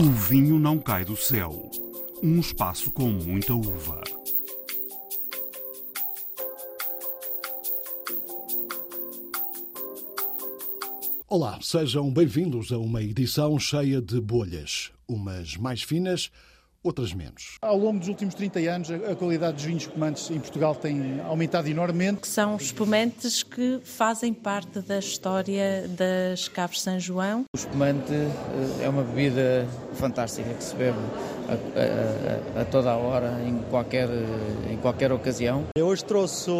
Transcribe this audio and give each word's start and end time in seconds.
O 0.00 0.02
vinho 0.02 0.58
não 0.58 0.78
cai 0.78 1.04
do 1.04 1.14
céu. 1.14 1.70
Um 2.22 2.40
espaço 2.40 2.90
com 2.90 3.10
muita 3.10 3.52
uva. 3.52 4.02
Olá, 11.28 11.58
sejam 11.60 12.10
bem-vindos 12.10 12.72
a 12.72 12.78
uma 12.78 13.02
edição 13.02 13.58
cheia 13.58 14.00
de 14.00 14.18
bolhas, 14.22 14.90
umas 15.06 15.58
mais 15.58 15.82
finas, 15.82 16.30
outras 16.82 17.12
menos. 17.12 17.56
Ao 17.60 17.76
longo 17.76 17.98
dos 17.98 18.08
últimos 18.08 18.34
30 18.34 18.58
anos, 18.60 18.90
a 18.90 19.14
qualidade 19.14 19.56
dos 19.56 19.64
vinhos 19.64 19.82
espumantes 19.82 20.30
em 20.30 20.40
Portugal 20.40 20.74
tem 20.74 21.20
aumentado 21.20 21.68
enormemente. 21.68 22.26
São 22.26 22.56
espumantes 22.56 23.42
que 23.42 23.80
fazem 23.84 24.32
parte 24.32 24.80
da 24.80 24.98
história 24.98 25.86
das 25.88 26.48
Caves 26.48 26.80
São 26.80 26.98
João. 26.98 27.44
O 27.54 27.58
espumante 27.58 28.12
eh, 28.12 28.84
é 28.84 28.88
uma 28.88 29.02
bebida 29.02 29.68
fantástica 30.00 30.52
que 30.54 30.64
se 30.64 30.74
bebe 30.74 30.98
a, 31.48 32.58
a, 32.58 32.62
a, 32.62 32.64
toda 32.64 32.90
a 32.90 32.96
hora, 32.96 33.38
em 33.46 33.58
qualquer, 33.70 34.08
em 34.70 34.76
qualquer 34.78 35.12
ocasião. 35.12 35.66
Eu 35.76 35.86
hoje 35.86 36.04
trouxe 36.04 36.50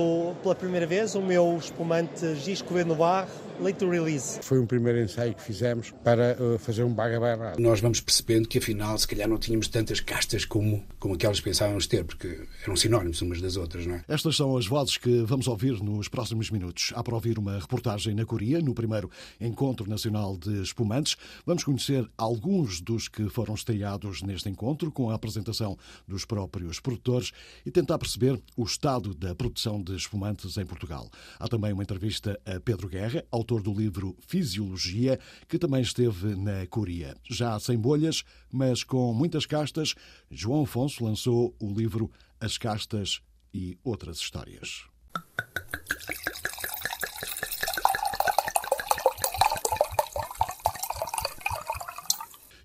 pela 0.42 0.54
primeira 0.54 0.86
vez 0.86 1.14
o 1.14 1.22
meu 1.22 1.56
espumante 1.56 2.34
Gisco 2.36 2.74
no 2.84 2.95
Bar 2.95 3.26
Late 3.60 3.84
Release. 3.84 4.38
Foi 4.42 4.58
um 4.58 4.66
primeiro 4.66 4.98
ensaio 4.98 5.34
que 5.34 5.42
fizemos 5.42 5.92
para 6.02 6.34
uh, 6.40 6.58
fazer 6.58 6.82
um 6.82 6.92
bagabarra. 6.92 7.54
Nós 7.58 7.78
vamos 7.80 8.00
percebendo 8.00 8.48
que 8.48 8.56
afinal, 8.56 8.96
se 8.96 9.06
calhar 9.06 9.28
não 9.28 9.38
tínhamos 9.38 9.68
tantas 9.68 10.00
castas 10.00 10.46
como, 10.46 10.82
como 10.98 11.14
aquelas 11.14 11.40
pensávamos 11.40 11.86
ter, 11.86 12.04
porque 12.04 12.40
eram 12.64 12.74
sinónimos 12.74 13.20
umas 13.20 13.40
das 13.40 13.56
outras, 13.56 13.86
não 13.86 13.96
é? 13.96 14.04
Estas 14.09 14.36
são 14.36 14.56
as 14.56 14.66
vozes 14.66 14.96
que 14.96 15.22
vamos 15.24 15.46
ouvir 15.46 15.82
nos 15.82 16.09
próximos 16.09 16.50
minutos. 16.50 16.92
Há 16.96 17.02
para 17.02 17.14
ouvir 17.14 17.38
uma 17.38 17.59
reportagem 17.59 18.14
na 18.14 18.24
Coreia, 18.24 18.60
no 18.62 18.74
primeiro 18.74 19.10
Encontro 19.38 19.88
Nacional 19.88 20.38
de 20.38 20.62
Espumantes. 20.62 21.16
Vamos 21.45 21.62
conhecer 21.62 22.09
alguns 22.16 22.80
dos 22.80 23.09
que 23.09 23.28
foram 23.30 23.54
estreados 23.54 24.23
neste 24.23 24.48
encontro, 24.48 24.90
com 24.90 25.10
a 25.10 25.14
apresentação 25.14 25.76
dos 26.06 26.24
próprios 26.24 26.80
produtores 26.80 27.32
e 27.64 27.70
tentar 27.70 27.98
perceber 27.98 28.40
o 28.56 28.64
estado 28.64 29.14
da 29.14 29.34
produção 29.34 29.82
de 29.82 29.95
espumantes 29.95 30.56
em 30.56 30.66
Portugal. 30.66 31.09
Há 31.38 31.48
também 31.48 31.72
uma 31.72 31.82
entrevista 31.82 32.38
a 32.45 32.60
Pedro 32.60 32.88
Guerra, 32.88 33.24
autor 33.30 33.62
do 33.62 33.72
livro 33.72 34.16
Fisiologia, 34.26 35.18
que 35.48 35.59
também 35.59 35.82
esteve 35.82 36.34
na 36.34 36.66
Coreia. 36.66 37.16
Já 37.28 37.59
sem 37.59 37.78
bolhas, 37.78 38.24
mas 38.50 38.82
com 38.82 39.12
muitas 39.12 39.46
castas, 39.46 39.94
João 40.30 40.62
Afonso 40.62 41.04
lançou 41.04 41.54
o 41.60 41.72
livro 41.72 42.10
As 42.40 42.59
Castas 42.59 43.20
e 43.52 43.78
Outras 43.84 44.18
Histórias. 44.18 44.84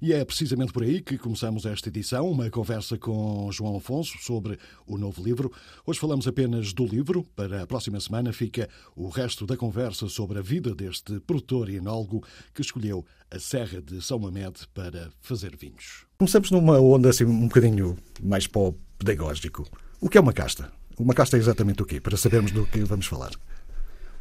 E 0.06 0.14
é 0.14 0.24
precisamente 0.24 0.72
por 0.72 0.84
aí 0.84 1.02
que 1.02 1.18
começamos 1.18 1.66
esta 1.66 1.90
edição, 1.90 2.30
uma 2.30 2.48
conversa 2.52 2.96
com 2.96 3.52
João 3.52 3.76
Afonso 3.76 4.20
sobre 4.22 4.56
o 4.86 5.00
novo 5.00 5.24
livro. 5.24 5.52
Hoje 5.84 6.00
falamos 6.00 6.28
apenas 6.28 6.74
do 6.74 6.86
livro, 6.86 7.24
para 7.36 7.64
a 7.64 7.66
próxima 7.66 8.00
semana 8.00 8.32
fica 8.32 8.70
o 8.96 9.10
resto 9.10 9.48
da 9.48 9.58
conversa 9.58 10.08
sobre 10.08 10.38
a 10.38 10.44
vida 10.44 10.76
deste 10.76 11.20
produtor 11.22 11.72
e 11.72 11.78
enólogo 11.78 12.24
que 12.54 12.62
escolheu 12.62 13.04
a 13.32 13.40
Serra 13.40 13.82
de 13.82 14.00
São 14.00 14.20
Mamed 14.20 14.68
para 14.76 15.10
fazer 15.22 15.58
vinhos. 15.58 16.06
Começamos 16.20 16.52
numa 16.52 16.80
onda 16.80 17.10
assim 17.10 17.26
um 17.26 17.48
bocadinho 17.48 17.98
mais 18.22 18.46
para 18.46 18.62
o 18.62 18.74
pedagógico. 19.00 19.68
O 20.00 20.08
que 20.08 20.20
é 20.20 20.22
uma 20.22 20.34
casta? 20.34 20.72
Uma 21.00 21.16
casta 21.16 21.36
é 21.36 21.40
exatamente 21.40 21.82
o 21.82 21.86
quê? 21.86 22.00
Para 22.00 22.16
sabermos 22.16 22.52
do 22.52 22.68
que 22.68 22.84
vamos 22.84 23.08
falar. 23.08 23.32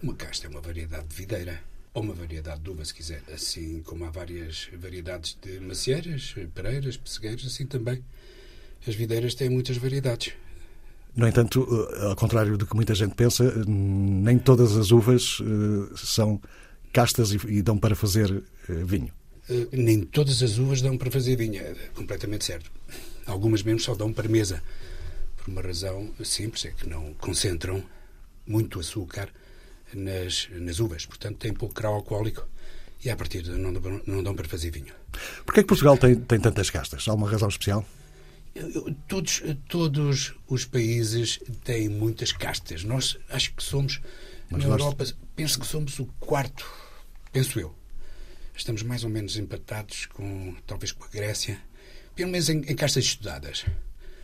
Uma 0.03 0.15
casta 0.15 0.47
é 0.47 0.49
uma 0.49 0.63
variedade 0.63 1.09
de 1.09 1.15
videira 1.15 1.74
ou 1.95 2.03
uma 2.03 2.13
variedade 2.13 2.61
de 2.61 2.71
uva, 2.71 2.85
se 2.85 2.93
quiser. 2.93 3.23
Assim 3.33 3.81
como 3.83 4.05
há 4.05 4.11
várias 4.11 4.69
variedades 4.77 5.39
de 5.41 5.61
macieiras, 5.61 6.35
pereiras, 6.53 6.97
pessegueiras, 6.97 7.47
assim 7.47 7.65
também 7.65 8.03
as 8.87 8.95
videiras 8.95 9.35
têm 9.35 9.49
muitas 9.49 9.77
variedades. 9.77 10.35
No 11.17 11.27
entanto, 11.27 11.67
eh, 11.97 12.07
ao 12.07 12.17
contrário 12.17 12.59
do 12.59 12.67
que 12.67 12.75
muita 12.75 12.95
gente 12.95 13.15
pensa, 13.15 13.45
nem 13.67 14.39
todas 14.39 14.77
as 14.77 14.91
uvas 14.91 15.39
eh, 15.41 15.95
são 15.97 16.41
castas 16.93 17.33
e 17.33 17.63
dão 17.63 17.79
para 17.79 17.95
fazer 17.95 18.43
eh, 18.69 18.73
vinho. 18.85 19.13
Nem 19.73 20.03
todas 20.03 20.43
as 20.43 20.59
uvas 20.59 20.83
dão 20.83 20.99
para 20.99 21.11
fazer 21.11 21.37
vinho, 21.37 21.61
é 21.63 21.75
completamente 21.95 22.45
certo. 22.45 22.71
Algumas 23.27 23.63
mesmo 23.63 23.81
só 23.81 23.95
dão 23.95 24.13
para 24.13 24.29
mesa. 24.29 24.63
Por 25.37 25.51
uma 25.51 25.63
razão 25.63 26.11
simples, 26.25 26.65
é 26.65 26.71
que 26.71 26.89
não 26.89 27.15
concentram 27.15 27.83
muito 28.47 28.81
açúcar 28.81 29.29
nas, 29.97 30.49
nas 30.53 30.79
uvas, 30.81 31.07
portanto 31.07 31.39
tem 31.39 31.53
pouco 31.53 31.75
grau 31.75 31.95
alcoólico 31.95 32.47
e 33.05 33.11
a 33.11 33.17
partir 33.17 33.43
de 33.43 33.51
não, 33.51 33.73
não 34.07 34.23
dão 34.23 34.35
para 34.35 34.49
fazer 34.49 34.71
vinho. 34.71 34.95
Porquê 35.45 35.61
é 35.61 35.63
que 35.63 35.69
Portugal 35.69 35.99
tem, 35.99 36.17
tem 36.17 36.41
tantas 36.41 36.71
castas? 36.71 37.07
Há 37.07 37.13
uma 37.13 37.29
razão 37.29 37.49
especial? 37.49 37.87
Todos, 39.09 39.43
todos 39.69 40.35
os 40.49 40.65
países 40.65 41.41
têm 41.65 41.89
muitas 41.89 42.33
castas. 42.33 42.83
Nós 42.83 43.19
acho 43.29 43.53
que 43.55 43.63
somos, 43.63 44.01
Mas 44.51 44.63
na 44.63 44.69
nós... 44.69 44.81
Europa, 44.81 45.05
penso 45.37 45.61
que 45.61 45.67
somos 45.67 45.99
o 45.99 46.07
quarto, 46.19 46.67
penso 47.33 47.61
eu. 47.61 47.75
Estamos 48.57 48.83
mais 48.83 49.05
ou 49.05 49.11
menos 49.11 49.37
empatados 49.37 50.07
com, 50.07 50.55
talvez 50.67 50.93
com 50.93 51.05
a 51.05 51.09
Grécia, 51.09 51.61
pelo 52.15 52.31
menos 52.31 52.49
em, 52.49 52.59
em 52.59 52.77
castas 52.77 53.05
estudadas. 53.05 53.67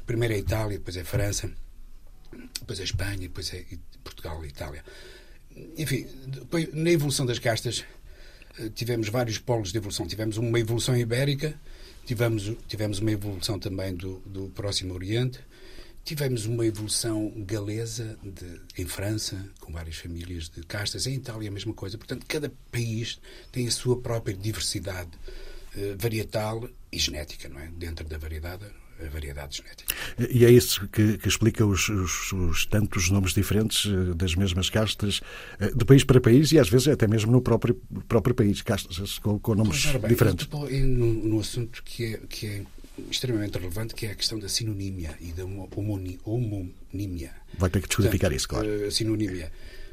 Primeiro 0.06 0.32
é 0.32 0.36
a 0.36 0.40
Itália, 0.40 0.78
depois 0.78 0.96
é 0.96 1.00
a 1.00 1.04
França, 1.04 1.50
depois 2.60 2.78
é 2.78 2.82
a 2.82 2.84
Espanha, 2.84 3.18
depois 3.18 3.52
é 3.52 3.64
Portugal 4.02 4.42
e 4.44 4.48
Itália 4.48 4.84
enfim, 5.76 6.06
depois, 6.26 6.72
na 6.72 6.90
evolução 6.90 7.26
das 7.26 7.38
castas 7.38 7.84
eh, 8.58 8.70
tivemos 8.74 9.08
vários 9.08 9.38
polos 9.38 9.72
de 9.72 9.78
evolução. 9.78 10.06
Tivemos 10.06 10.36
uma 10.36 10.58
evolução 10.58 10.96
ibérica, 10.96 11.58
tivemos, 12.04 12.52
tivemos 12.66 12.98
uma 12.98 13.12
evolução 13.12 13.58
também 13.58 13.94
do, 13.94 14.18
do 14.26 14.48
Próximo 14.50 14.94
Oriente, 14.94 15.40
tivemos 16.04 16.46
uma 16.46 16.66
evolução 16.66 17.32
galesa 17.38 18.18
de, 18.22 18.82
em 18.82 18.86
França, 18.86 19.48
com 19.60 19.72
várias 19.72 19.96
famílias 19.96 20.48
de 20.48 20.62
castas, 20.62 21.06
em 21.06 21.14
Itália 21.14 21.48
a 21.48 21.52
mesma 21.52 21.72
coisa. 21.74 21.98
Portanto, 21.98 22.24
cada 22.26 22.52
país 22.70 23.20
tem 23.52 23.66
a 23.66 23.70
sua 23.70 24.00
própria 24.00 24.34
diversidade 24.34 25.10
uh, 25.76 25.96
varietal 25.96 26.68
e 26.90 26.98
genética, 26.98 27.48
não 27.48 27.60
é? 27.60 27.68
Dentro 27.68 28.04
da 28.06 28.18
variedade 28.18 28.64
variedade 29.08 29.58
genética. 29.58 29.94
E 30.30 30.44
é 30.44 30.50
isso 30.50 30.88
que, 30.88 31.18
que 31.18 31.28
explica 31.28 31.64
os, 31.64 31.88
os, 31.88 32.32
os, 32.32 32.66
tantos 32.66 33.10
nomes 33.10 33.32
diferentes 33.32 33.86
eh, 33.86 34.14
das 34.14 34.34
mesmas 34.34 34.68
castas, 34.68 35.20
eh, 35.58 35.70
de 35.74 35.84
país 35.84 36.04
para 36.04 36.20
país 36.20 36.52
e 36.52 36.58
às 36.58 36.68
vezes 36.68 36.88
até 36.88 37.06
mesmo 37.06 37.32
no 37.32 37.40
próprio, 37.40 37.80
próprio 38.08 38.34
país, 38.34 38.62
castas 38.62 39.18
com, 39.18 39.38
com 39.38 39.54
nomes 39.54 39.86
bem, 39.86 40.08
diferentes. 40.08 40.48
No, 40.48 41.12
no 41.12 41.40
assunto 41.40 41.82
que 41.84 42.14
é, 42.14 42.20
que 42.28 42.46
é 42.46 42.62
extremamente 43.10 43.58
relevante, 43.58 43.94
que 43.94 44.06
é 44.06 44.10
a 44.10 44.14
questão 44.14 44.38
da 44.38 44.48
sinonímia 44.48 45.16
e 45.20 45.32
da 45.32 45.44
homonímia. 46.24 47.32
Vai 47.58 47.70
ter 47.70 47.80
que 47.80 47.88
descodificar 47.88 48.32
isso, 48.32 48.48
claro. 48.48 48.68
A 48.68 48.86
eh, 48.86 48.90
sinonímia 48.90 49.50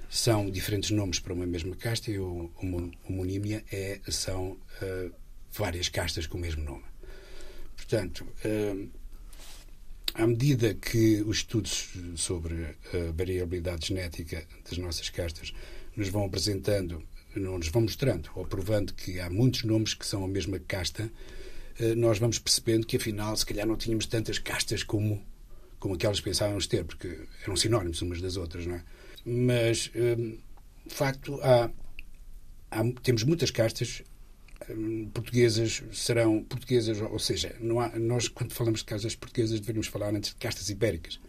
são 0.09 0.49
diferentes 0.49 0.91
nomes 0.91 1.19
para 1.19 1.33
uma 1.33 1.45
mesma 1.45 1.75
casta 1.75 2.11
e 2.11 2.17
a 2.17 2.21
homonímia 2.21 3.63
é, 3.71 3.99
são 4.09 4.57
uh, 4.81 5.11
várias 5.51 5.89
castas 5.89 6.25
com 6.25 6.37
o 6.37 6.41
mesmo 6.41 6.63
nome. 6.63 6.83
Portanto, 7.77 8.27
uh, 8.43 8.89
à 10.15 10.27
medida 10.27 10.73
que 10.73 11.21
os 11.21 11.37
estudos 11.37 11.89
sobre 12.15 12.75
a 12.91 13.11
variabilidade 13.15 13.87
genética 13.87 14.45
das 14.67 14.77
nossas 14.79 15.09
castas 15.09 15.53
nos 15.95 16.09
vão 16.09 16.25
apresentando, 16.25 17.01
não 17.35 17.57
nos 17.57 17.69
vão 17.69 17.83
mostrando 17.83 18.29
ou 18.35 18.45
provando 18.45 18.93
que 18.93 19.19
há 19.19 19.29
muitos 19.29 19.63
nomes 19.63 19.93
que 19.93 20.05
são 20.05 20.25
a 20.25 20.27
mesma 20.27 20.59
casta, 20.59 21.09
uh, 21.79 21.95
nós 21.95 22.17
vamos 22.17 22.39
percebendo 22.39 22.85
que 22.85 22.97
afinal, 22.97 23.37
se 23.37 23.45
calhar, 23.45 23.65
não 23.65 23.77
tínhamos 23.77 24.07
tantas 24.07 24.39
castas 24.39 24.83
como, 24.83 25.23
como 25.79 25.93
aquelas 25.93 26.19
pensávamos 26.19 26.67
ter, 26.67 26.83
porque 26.83 27.19
eram 27.43 27.55
sinónimos 27.55 28.01
umas 28.01 28.19
das 28.19 28.35
outras, 28.35 28.65
não 28.65 28.75
é? 28.75 28.83
Mas, 29.23 29.87
uh, 29.87 30.37
de 30.85 30.93
facto, 30.93 31.39
há, 31.41 31.69
há, 32.71 32.83
temos 33.03 33.23
muitas 33.23 33.51
castas 33.51 34.01
Hum, 34.01 34.16
portuguesas 35.13 35.83
serão 35.93 36.43
portuguesas, 36.43 37.01
ou 37.01 37.19
seja, 37.19 37.55
há, 37.59 37.99
nós 37.99 38.27
quando 38.27 38.53
falamos 38.53 38.79
de 38.79 38.85
castas 38.85 39.15
portuguesas 39.15 39.59
deveríamos 39.59 39.87
falar 39.87 40.13
antes 40.13 40.31
de 40.31 40.35
castas 40.37 40.69
ibéricas, 40.69 41.19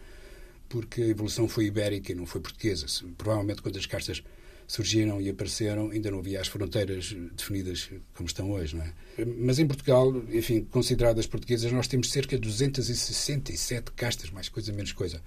porque 0.67 1.01
a 1.01 1.07
evolução 1.07 1.47
foi 1.47 1.65
ibérica 1.65 2.11
e 2.11 2.15
não 2.15 2.25
foi 2.25 2.41
portuguesa. 2.41 2.85
Provavelmente 3.17 3.61
quando 3.61 3.77
as 3.77 3.85
castas 3.85 4.23
surgiram 4.69 5.19
e 5.19 5.29
apareceram, 5.29 5.89
ainda 5.89 6.11
não 6.11 6.19
havia 6.19 6.39
as 6.39 6.47
fronteiras 6.47 7.15
definidas 7.35 7.89
como 8.13 8.27
estão 8.27 8.51
hoje, 8.51 8.75
não 8.75 8.83
é? 8.83 8.93
Mas 9.25 9.57
em 9.57 9.65
Portugal, 9.65 10.15
enfim, 10.31 10.61
consideradas 10.63 11.25
portuguesas, 11.25 11.71
nós 11.71 11.87
temos 11.87 12.11
cerca 12.11 12.37
de 12.37 12.43
267 12.43 13.91
castas, 13.93 14.29
mais 14.29 14.47
coisa 14.47 14.71
menos 14.71 14.91
coisa, 14.91 15.21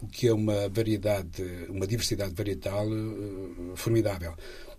o 0.00 0.06
que 0.06 0.28
é 0.28 0.32
uma 0.32 0.68
variedade, 0.68 1.42
uma 1.68 1.84
diversidade 1.84 2.32
varietal 2.32 2.86
uh, 2.88 3.72
formidável. 3.74 4.34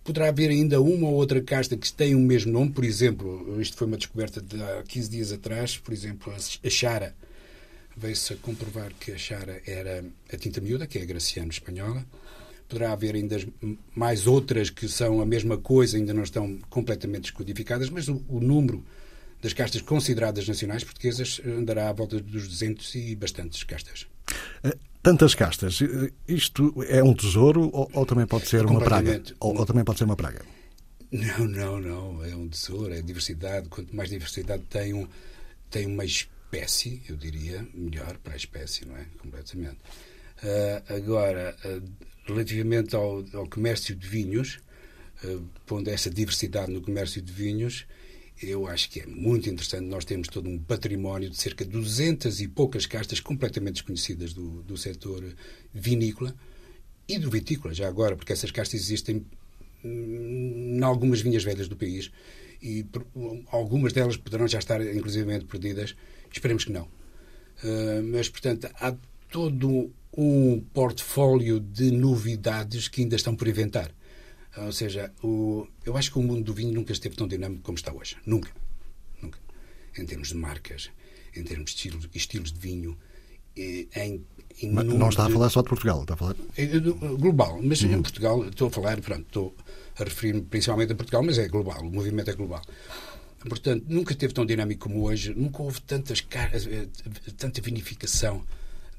Poderá 0.08 0.30
haver 0.30 0.50
ainda 0.52 0.80
uma 0.80 1.10
ou 1.10 1.16
outra 1.16 1.42
casta 1.42 1.76
que 1.76 1.92
tem 1.92 2.16
o 2.16 2.20
mesmo 2.22 2.50
nome, 2.50 2.72
por 2.72 2.86
exemplo, 2.86 3.60
isto 3.60 3.76
foi 3.76 3.88
uma 3.88 3.98
descoberta 3.98 4.40
de 4.42 4.56
há 4.64 4.82
15 4.82 5.10
dias 5.10 5.34
atrás, 5.34 5.78
por 5.78 5.94
exemplo, 5.94 6.34
a 6.34 6.70
Chara. 6.70 7.14
Veio-se 7.94 8.32
a 8.32 8.38
comprovar 8.38 8.94
que 8.98 9.12
a 9.12 9.18
Chara 9.18 9.62
era 9.68 10.06
a 10.32 10.38
tinta 10.38 10.62
miúda, 10.62 10.88
que 10.88 10.98
é 10.98 11.02
a 11.02 11.06
Graciano 11.06 11.52
espanhola. 11.52 12.06
Poderá 12.70 12.94
haver 12.94 13.16
ainda 13.16 13.38
mais 13.94 14.28
outras 14.28 14.70
que 14.70 14.88
são 14.88 15.20
a 15.20 15.26
mesma 15.26 15.58
coisa, 15.58 15.98
ainda 15.98 16.14
não 16.14 16.24
estão 16.24 16.58
completamente 16.70 17.24
descodificadas, 17.24 17.90
mas 17.90 18.08
o, 18.08 18.24
o 18.30 18.40
número 18.40 18.86
das 19.42 19.52
castas 19.52 19.82
consideradas 19.82 20.48
nacionais 20.48 20.86
portuguesas 20.86 21.42
andará 21.46 21.90
à 21.90 21.92
volta 21.92 22.22
dos 22.22 22.48
200 22.48 22.96
e 22.96 23.14
bastantes 23.14 23.62
castas. 23.66 24.08
Tantas 25.08 25.34
castas, 25.36 25.80
isto 26.28 26.84
é 26.90 27.02
um 27.02 27.14
tesouro 27.14 27.70
ou, 27.72 27.90
ou 27.94 28.06
também 28.06 28.26
pode 28.28 28.48
ser 28.48 28.66
uma 28.66 28.82
praga? 28.82 29.24
Ou, 29.40 29.58
ou, 29.58 29.66
também 29.66 29.86
pode 29.86 30.00
ser 30.00 30.04
uma 30.04 30.18
praga? 30.18 30.42
Não, 31.12 31.48
não, 31.48 31.80
não. 31.80 32.26
É 32.26 32.36
um 32.36 32.50
tesouro, 32.50 32.94
é 32.94 33.02
diversidade. 33.02 33.70
Quanto 33.70 33.96
mais 33.96 34.10
diversidade 34.10 34.64
tem, 34.64 34.94
um, 34.94 35.08
tem 35.70 35.86
uma 35.86 36.04
espécie, 36.04 37.02
eu 37.08 37.16
diria, 37.16 37.66
melhor 37.74 38.18
para 38.18 38.34
a 38.34 38.36
espécie, 38.36 38.86
não 38.86 38.98
é? 38.98 39.06
Completamente. 39.18 39.78
Uh, 40.44 40.94
agora, 40.94 41.56
uh, 41.66 41.82
relativamente 42.26 42.96
ao, 42.96 43.24
ao, 43.34 43.48
comércio 43.48 43.96
de 43.96 44.08
vinhos, 44.08 44.60
uh, 45.24 45.42
pondo 45.66 45.90
essa 45.90 46.10
diversidade 46.10 46.72
no 46.72 46.82
comércio 46.82 47.22
de 47.22 47.32
vinhos, 47.32 47.86
eu 48.42 48.68
acho 48.68 48.90
que 48.90 49.00
é 49.00 49.06
muito 49.06 49.50
interessante. 49.50 49.86
Nós 49.86 50.06
temos 50.06 50.28
todo 50.28 50.50
um 50.50 50.60
património 50.60 51.30
de 51.30 51.38
cerca 51.38 51.66
de 51.66 51.72
200 51.72 52.42
e 52.42 52.48
poucas 52.48 52.86
castas 52.86 53.20
completamente 53.20 53.76
desconhecidas 53.76 54.34
do, 54.34 54.62
do 54.64 54.78
setor 54.78 55.24
vinícola 55.74 56.36
e 57.08 57.18
do 57.18 57.30
vitícola, 57.30 57.74
já 57.74 57.88
agora, 57.88 58.16
porque 58.16 58.34
essas 58.34 58.52
castas 58.52 58.80
existem 58.82 59.26
em 59.84 60.84
algumas 60.84 61.22
vinhas 61.22 61.44
velhas 61.44 61.68
do 61.68 61.76
país 61.76 62.12
e 62.62 62.86
algumas 63.52 63.94
delas 63.94 64.18
poderão 64.18 64.48
já 64.48 64.60
estar 64.60 64.82
inclusivamente 64.82 65.46
perdidas. 65.46 65.96
Esperemos 66.32 66.66
que 66.66 66.72
não. 66.72 66.84
Uh, 67.64 68.04
mas, 68.12 68.30
portanto, 68.30 68.70
há 68.80 68.96
todo 69.32 69.92
um 70.16 70.60
portfólio 70.74 71.60
de 71.60 71.92
novidades 71.92 72.88
que 72.88 73.02
ainda 73.02 73.16
estão 73.16 73.36
por 73.36 73.48
inventar. 73.48 73.92
Ou 74.66 74.72
seja, 74.72 75.12
o, 75.24 75.68
eu 75.86 75.96
acho 75.96 76.12
que 76.12 76.20
o 76.20 76.24
mundo 76.24 76.44
do 76.44 76.54
vinho 76.54 76.74
nunca 76.74 76.92
esteve 76.92 77.16
tão 77.16 77.28
dinâmico 77.28 77.62
como 77.64 77.78
está 77.78 77.94
hoje. 77.94 78.18
Nunca. 78.26 78.52
Nunca. 79.22 79.40
Em 79.98 80.06
termos 80.06 80.30
de 80.30 80.36
marcas, 80.36 80.90
em 81.36 81.44
termos 81.44 81.72
de 81.72 81.78
estilos, 81.78 82.10
estilos 82.14 82.52
de 82.52 82.60
vinho, 82.60 82.98
em, 83.56 83.88
em 84.62 84.72
mas 84.72 84.86
não 84.86 85.10
está 85.10 85.26
a 85.26 85.30
falar 85.30 85.50
só 85.50 85.62
de 85.62 85.70
Portugal, 85.70 86.02
está 86.02 86.14
a 86.16 86.18
falar? 86.18 86.36
É, 86.58 86.64
é, 86.64 86.80
global, 86.80 87.60
mas 87.62 87.82
uhum. 87.82 87.94
em 87.94 88.02
Portugal, 88.02 88.48
estou 88.48 88.68
a 88.68 88.72
falar, 88.72 89.00
pronto, 89.02 89.22
estou 89.22 89.56
a 90.00 90.04
referir-me 90.04 90.42
principalmente 90.42 90.94
a 90.94 90.96
Portugal, 90.96 91.24
mas 91.24 91.38
é 91.38 91.48
global, 91.48 91.82
o 91.82 91.92
movimento 91.92 92.30
é 92.30 92.34
global. 92.34 92.62
Portanto, 93.48 93.86
nunca 93.88 94.14
esteve 94.14 94.34
tão 94.34 94.46
dinâmico 94.46 94.90
como 94.90 95.04
hoje, 95.04 95.34
nunca 95.34 95.62
houve 95.62 95.80
tantas, 95.82 96.26
eh, 96.34 96.88
tanta 97.38 97.62
vinificação 97.62 98.44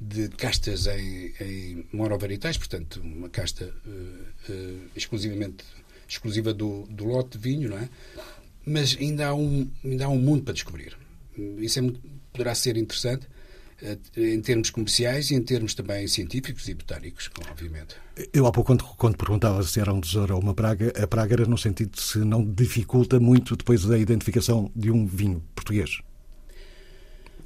de 0.01 0.29
castas 0.29 0.87
em, 0.87 1.33
em 1.41 1.87
monovaritais, 1.93 2.57
portanto, 2.57 3.01
uma 3.03 3.29
casta 3.29 3.73
uh, 3.87 4.53
uh, 4.53 4.81
exclusivamente 4.95 5.65
exclusiva 6.09 6.55
do, 6.55 6.85
do 6.89 7.05
lote 7.05 7.37
de 7.37 7.39
vinho, 7.39 7.71
não 7.71 7.79
é? 7.79 7.89
Mas 8.65 8.97
ainda 8.99 9.29
há 9.29 9.35
um, 9.35 9.69
ainda 9.85 10.07
há 10.07 10.09
um 10.09 10.19
mundo 10.19 10.45
para 10.45 10.55
descobrir. 10.55 10.97
Isso 11.59 11.79
é 11.81 11.83
muito, 11.83 12.01
poderá 12.33 12.55
ser 12.55 12.77
interessante 12.77 13.27
uh, 13.83 14.21
em 14.21 14.41
termos 14.41 14.71
comerciais 14.71 15.33
e 15.33 15.35
em 15.35 15.43
termos 15.43 15.75
também 15.75 16.07
científicos 16.07 16.69
e 16.69 16.75
botânicos, 16.75 17.29
obviamente. 17.51 17.97
Eu 18.33 18.47
há 18.47 18.53
pouco, 18.53 18.69
quando, 18.69 18.85
quando 18.97 19.17
perguntava 19.17 19.63
se 19.65 19.81
era 19.81 19.93
um 19.93 20.01
tesouro 20.01 20.37
ou 20.37 20.41
uma 20.41 20.55
praga, 20.55 20.93
a 20.97 21.07
praga 21.09 21.35
era 21.35 21.45
no 21.47 21.59
sentido 21.59 21.91
de 21.91 22.03
se 22.03 22.19
não 22.19 22.45
dificulta 22.45 23.19
muito 23.19 23.57
depois 23.57 23.85
da 23.85 23.99
identificação 23.99 24.71
de 24.77 24.93
um 24.93 25.07
vinho 25.07 25.43
português 25.57 25.99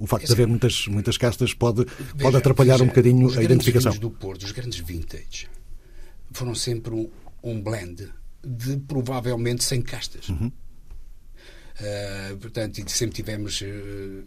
o 0.02 0.06
facto 0.06 0.26
de 0.26 0.32
haver 0.32 0.48
muitas, 0.48 0.88
muitas 0.88 1.16
castas 1.16 1.54
pode, 1.54 1.84
veja, 1.84 2.14
pode 2.18 2.36
atrapalhar 2.36 2.72
veja, 2.72 2.84
um 2.84 2.88
bocadinho 2.88 3.38
a 3.38 3.42
identificação. 3.42 3.92
Os 3.92 4.00
do 4.00 4.10
Porto, 4.10 4.42
os 4.42 4.50
grandes 4.50 4.80
vintage, 4.80 5.48
foram 6.32 6.56
sempre 6.56 6.92
um, 6.92 7.08
um 7.40 7.62
blend 7.62 8.08
de 8.44 8.78
provavelmente 8.78 9.62
100 9.62 9.82
castas. 9.82 10.28
Uhum. 10.28 10.48
Uh, 10.48 12.36
portanto, 12.38 12.78
e 12.78 12.90
sempre 12.90 13.14
tivemos 13.14 13.60
uh, 13.60 14.24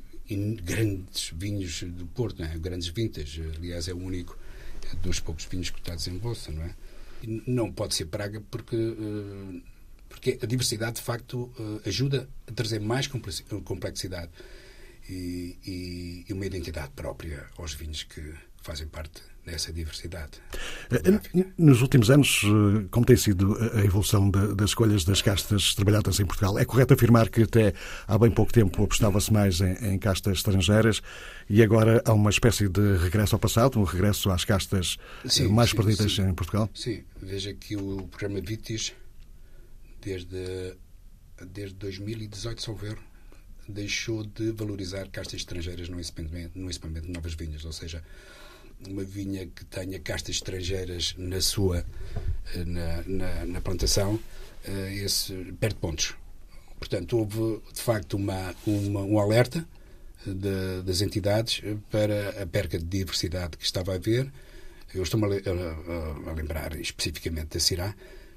grandes 0.64 1.34
vinhos 1.36 1.84
do 1.84 2.06
Porto, 2.08 2.42
não 2.42 2.48
é? 2.48 2.58
grandes 2.58 2.88
vintage. 2.88 3.44
Aliás, 3.58 3.90
é 3.90 3.94
o 3.94 3.98
único 3.98 4.40
dos 5.04 5.20
poucos 5.20 5.44
vinhos 5.44 5.70
cotados 5.70 6.08
em 6.08 6.18
bolsa, 6.18 6.54
não 6.54 6.64
é? 6.64 6.74
E 7.22 7.44
não 7.48 7.70
pode 7.70 7.96
ser 7.96 8.06
praga 8.06 8.42
porque, 8.50 8.78
uh, 8.78 9.62
porque 10.08 10.40
a 10.42 10.46
diversidade, 10.46 10.96
de 10.96 11.02
facto, 11.02 11.52
ajuda 11.86 12.30
a 12.48 12.54
trazer 12.54 12.80
mais 12.80 13.08
complexidade 13.08 14.32
e, 15.10 15.58
e, 15.66 16.26
e 16.28 16.34
uma 16.34 16.46
identidade 16.46 16.92
própria 16.96 17.46
aos 17.58 17.74
vinhos 17.74 18.04
que 18.04 18.34
fazem 18.62 18.88
parte 18.88 19.22
dessa 19.46 19.72
diversidade. 19.72 20.42
Eh, 20.92 21.44
nos 21.58 21.82
últimos 21.84 22.10
anos, 22.10 22.42
eh, 22.44 22.88
como 22.90 23.06
tem 23.06 23.16
sido 23.16 23.56
a 23.76 23.86
evolução 23.86 24.32
das 24.32 24.72
escolhas 24.72 25.04
das 25.04 25.22
castas 25.22 25.76
trabalhadas 25.76 26.20
em 26.20 26.26
Portugal, 26.26 26.58
é 26.58 26.66
correto 26.66 26.96
afirmar 26.96 27.30
que 27.30 27.44
até 27.44 27.74
há 28.08 28.18
bem 28.18 28.32
pouco 28.32 28.52
tempo 28.52 28.84
apostava-se 28.84 29.32
mais 29.32 29.62
em, 29.62 30.00
castas 30.00 30.38
estrangeiras 30.38 31.02
e 31.48 31.62
agora 31.62 32.02
há 32.06 32.14
uma 32.14 32.32
espécie 32.32 32.68
de 32.68 32.98
regresso 32.98 33.36
ao 33.36 33.40
passado, 33.40 33.80
um 33.80 33.84
regresso 33.84 34.32
às 34.32 34.44
castas 34.44 34.98
eh, 35.24 35.30
sim, 35.30 35.48
mais 35.48 35.70
sim, 35.70 35.76
perdidas 35.76 36.16
sim. 36.16 36.24
em 36.24 36.34
Portugal? 36.34 36.68
Sim, 36.74 37.04
veja 37.22 37.54
que 37.54 37.76
o 37.78 38.08
programa 38.08 38.42
Vitis, 38.42 38.94
desde, 40.02 40.76
desde 41.52 41.76
2018, 41.76 42.62
se 42.64 42.70
houver, 42.72 42.98
deixou 43.68 44.24
de 44.24 44.52
valorizar 44.52 45.08
castas 45.10 45.42
estrangeiras 45.42 45.90
no 45.90 46.00
equipamento, 46.00 46.58
no 46.58 46.70
equipamento 46.70 47.08
de 47.08 47.14
novas 47.14 47.34
vinhas, 47.34 47.66
ou 47.66 47.74
seja, 47.74 48.04
uma 48.88 49.04
vinha 49.04 49.48
que 49.48 49.66
tenha 49.66 50.00
castas 50.00 50.36
estrangeiras 50.36 51.16
na 51.18 51.42
sua 51.42 51.86
eh, 52.54 52.66
na, 52.66 53.04
na, 53.08 53.46
na 53.46 53.62
plantação, 53.62 54.20
eh, 54.66 54.96
esse 55.04 55.34
perde 55.60 55.76
pontos. 55.76 56.16
Portanto, 56.78 57.18
houve 57.18 57.62
de 57.74 57.82
facto 57.82 58.16
uma, 58.16 58.54
uma 58.66 59.02
um 59.02 59.20
alerta 59.20 59.68
eh, 60.28 60.32
de, 60.32 60.84
das 60.84 61.02
entidades 61.02 61.62
para 61.90 62.44
a 62.44 62.46
perca 62.46 62.78
de 62.78 62.86
diversidade 62.86 63.58
que 63.58 63.66
estava 63.66 63.94
a 63.94 63.96
haver. 63.96 64.32
Eu 64.94 65.04
estou-me 65.04 65.26
a, 65.26 65.30
a, 65.30 66.30
a, 66.30 66.34
lembrar 66.34 66.80
especificamente 66.80 67.54
da 67.54 67.60
Cirá, 67.60 67.96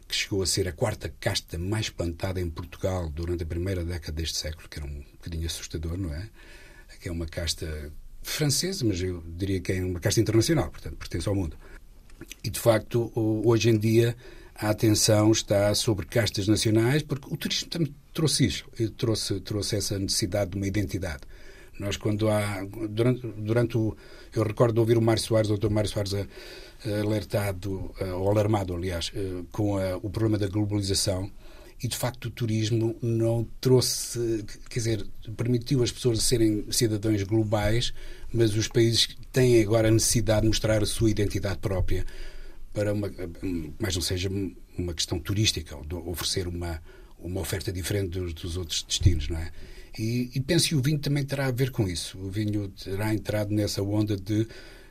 que 0.08 0.14
chegou 0.14 0.42
a 0.42 0.46
ser 0.46 0.66
a 0.66 0.72
quarta 0.72 1.12
casta 1.20 1.58
mais 1.58 1.90
plantada 1.90 2.40
em 2.40 2.48
Portugal 2.48 3.10
durante 3.10 3.42
a 3.42 3.46
primeira 3.46 3.84
década 3.84 4.12
deste 4.12 4.38
século, 4.38 4.68
que 4.68 4.78
era 4.78 4.88
um 4.88 5.04
bocadinho 5.12 5.46
assustador, 5.46 5.98
não 5.98 6.12
é? 6.14 6.28
Que 7.00 7.10
é 7.10 7.12
uma 7.12 7.26
casta 7.26 7.92
francesa, 8.22 8.84
mas 8.84 9.00
eu 9.02 9.22
diria 9.26 9.60
que 9.60 9.72
é 9.72 9.84
uma 9.84 10.00
casta 10.00 10.20
internacional, 10.20 10.70
portanto, 10.70 10.96
pertence 10.96 11.28
ao 11.28 11.34
mundo. 11.34 11.56
E, 12.42 12.48
de 12.48 12.58
facto, 12.58 13.12
hoje 13.14 13.68
em 13.68 13.78
dia 13.78 14.16
a 14.54 14.70
atenção 14.70 15.30
está 15.30 15.72
sobre 15.74 16.06
castas 16.06 16.48
nacionais, 16.48 17.02
porque 17.02 17.32
o 17.32 17.36
turismo 17.36 17.68
também 17.68 17.94
trouxe 18.12 18.46
isso, 18.46 18.64
trouxe, 18.96 19.40
trouxe 19.40 19.76
essa 19.76 19.98
necessidade 19.98 20.50
de 20.50 20.56
uma 20.56 20.66
identidade. 20.66 21.20
Nós, 21.78 21.96
quando 21.96 22.28
há. 22.28 22.64
Durante, 22.90 23.26
durante 23.36 23.78
o. 23.78 23.96
Eu 24.34 24.42
recordo 24.42 24.78
ouvir 24.78 24.98
o 24.98 25.02
Mário 25.02 25.22
Soares, 25.22 25.48
o 25.50 25.56
Dr. 25.56 25.70
Mário 25.70 25.88
Soares, 25.88 26.12
a, 26.12 26.26
alertado, 26.84 27.92
ou 28.00 28.30
alarmado, 28.30 28.74
aliás, 28.74 29.10
eh, 29.14 29.42
com 29.50 29.76
a, 29.76 29.96
o 29.96 30.10
problema 30.10 30.38
da 30.38 30.46
globalização 30.46 31.30
e 31.82 31.86
de 31.86 31.96
facto 31.96 32.26
o 32.26 32.30
turismo 32.30 32.96
não 33.00 33.46
trouxe, 33.60 34.44
quer 34.68 34.78
dizer, 34.78 35.06
permitiu 35.36 35.82
as 35.82 35.92
pessoas 35.92 36.22
serem 36.22 36.64
cidadãos 36.70 37.22
globais, 37.22 37.92
mas 38.32 38.54
os 38.56 38.66
países 38.66 39.16
têm 39.32 39.60
agora 39.62 39.88
a 39.88 39.90
necessidade 39.90 40.42
de 40.42 40.48
mostrar 40.48 40.82
a 40.82 40.86
sua 40.86 41.10
identidade 41.10 41.58
própria 41.58 42.04
para 42.72 42.92
uma, 42.92 43.10
mais 43.78 43.94
não 43.94 44.02
seja 44.02 44.28
uma 44.76 44.92
questão 44.92 45.18
turística, 45.18 45.76
ou 45.76 45.84
de 45.84 45.94
oferecer 45.94 46.48
uma, 46.48 46.82
uma 47.18 47.40
oferta 47.40 47.72
diferente 47.72 48.18
dos, 48.18 48.34
dos 48.34 48.56
outros 48.56 48.82
destinos, 48.82 49.28
não 49.28 49.38
é? 49.38 49.50
E, 49.98 50.30
e 50.34 50.40
penso 50.40 50.68
que 50.68 50.74
o 50.74 50.82
vinho 50.82 50.98
também 50.98 51.24
terá 51.24 51.46
a 51.46 51.50
ver 51.50 51.70
com 51.70 51.88
isso. 51.88 52.18
O 52.18 52.30
vinho 52.30 52.68
terá 52.68 53.12
entrado 53.12 53.52
nessa 53.52 53.82
onda 53.82 54.16
de 54.16 54.46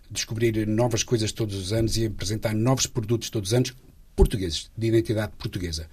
descobrir 0.10 0.68
novas 0.68 1.04
coisas 1.04 1.32
todos 1.32 1.56
os 1.56 1.74
anos 1.74 1.98
e 1.98 2.06
apresentar 2.06 2.54
novos 2.54 2.88
produtos 2.88 3.30
todos 3.30 3.50
os 3.50 3.54
anos 3.54 3.74
portugueses, 4.16 4.72
de 4.76 4.88
identidade 4.88 5.32
portuguesa. 5.38 5.88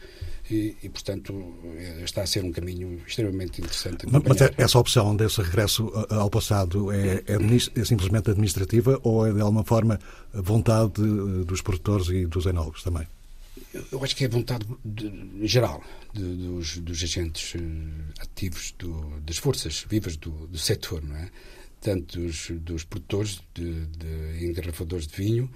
E, 0.51 0.77
e, 0.83 0.89
portanto, 0.89 1.55
é, 1.77 2.03
está 2.05 2.23
a 2.23 2.27
ser 2.27 2.45
um 2.45 2.53
caminho 2.53 3.01
extremamente 3.07 3.61
interessante. 3.61 4.07
Mas 4.07 4.41
é, 4.41 4.55
essa 4.59 4.79
opção 4.79 5.17
desse 5.17 5.41
regresso 5.41 5.91
ao 6.11 6.29
passado 6.29 6.93
é, 6.93 7.23
é, 7.27 7.37
é, 7.37 7.85
simplesmente 7.85 8.31
administrativa 8.31 9.01
ou 9.03 9.27
é, 9.27 9.33
de 9.33 9.41
alguma 9.41 9.65
forma, 9.65 9.99
vontade 10.33 11.01
dos 11.47 11.63
produtores 11.63 12.09
e 12.09 12.27
dos 12.27 12.45
enólogos 12.45 12.83
também? 12.83 13.07
Eu 13.91 14.03
acho 14.03 14.15
que 14.17 14.25
é 14.25 14.29
vontade 14.29 14.67
de, 14.85 15.47
geral 15.47 15.83
de, 16.13 16.23
dos, 16.23 16.79
dos, 16.79 17.03
agentes 17.03 17.55
eh, 17.55 18.23
ativos 18.23 18.75
do, 18.79 19.21
das 19.21 19.37
forças 19.37 19.85
vivas 19.89 20.17
do, 20.17 20.31
do 20.49 20.59
setor, 20.59 21.03
não 21.03 21.17
é? 21.17 21.31
Tanto 21.85 22.19
dos, 22.19 22.51
dos 22.51 22.83
produtores 22.83 23.43
de, 23.55 23.87
de 23.87 24.47
engarrafadores 24.47 25.07
de 25.07 25.15
vinho, 25.15 25.51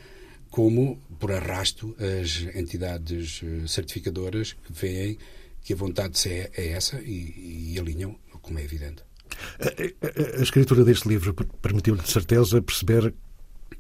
como, 0.50 1.00
por 1.18 1.32
arrasto, 1.32 1.96
as 1.98 2.54
entidades 2.54 3.40
eh, 3.42 3.66
certificadoras 3.66 4.52
que 4.52 4.72
veem 4.72 5.18
que 5.62 5.72
a 5.72 5.76
vontade 5.76 6.28
é, 6.28 6.50
é 6.54 6.68
essa 6.68 7.00
e, 7.00 7.72
e 7.72 7.78
alinham, 7.78 8.14
como 8.42 8.58
é 8.58 8.62
evidente. 8.62 9.02
A, 9.58 10.36
a, 10.36 10.38
a 10.38 10.42
escritura 10.42 10.84
deste 10.84 11.08
livro 11.08 11.34
permitiu-lhe, 11.34 12.02
de 12.02 12.10
certeza, 12.10 12.60
perceber 12.62 13.14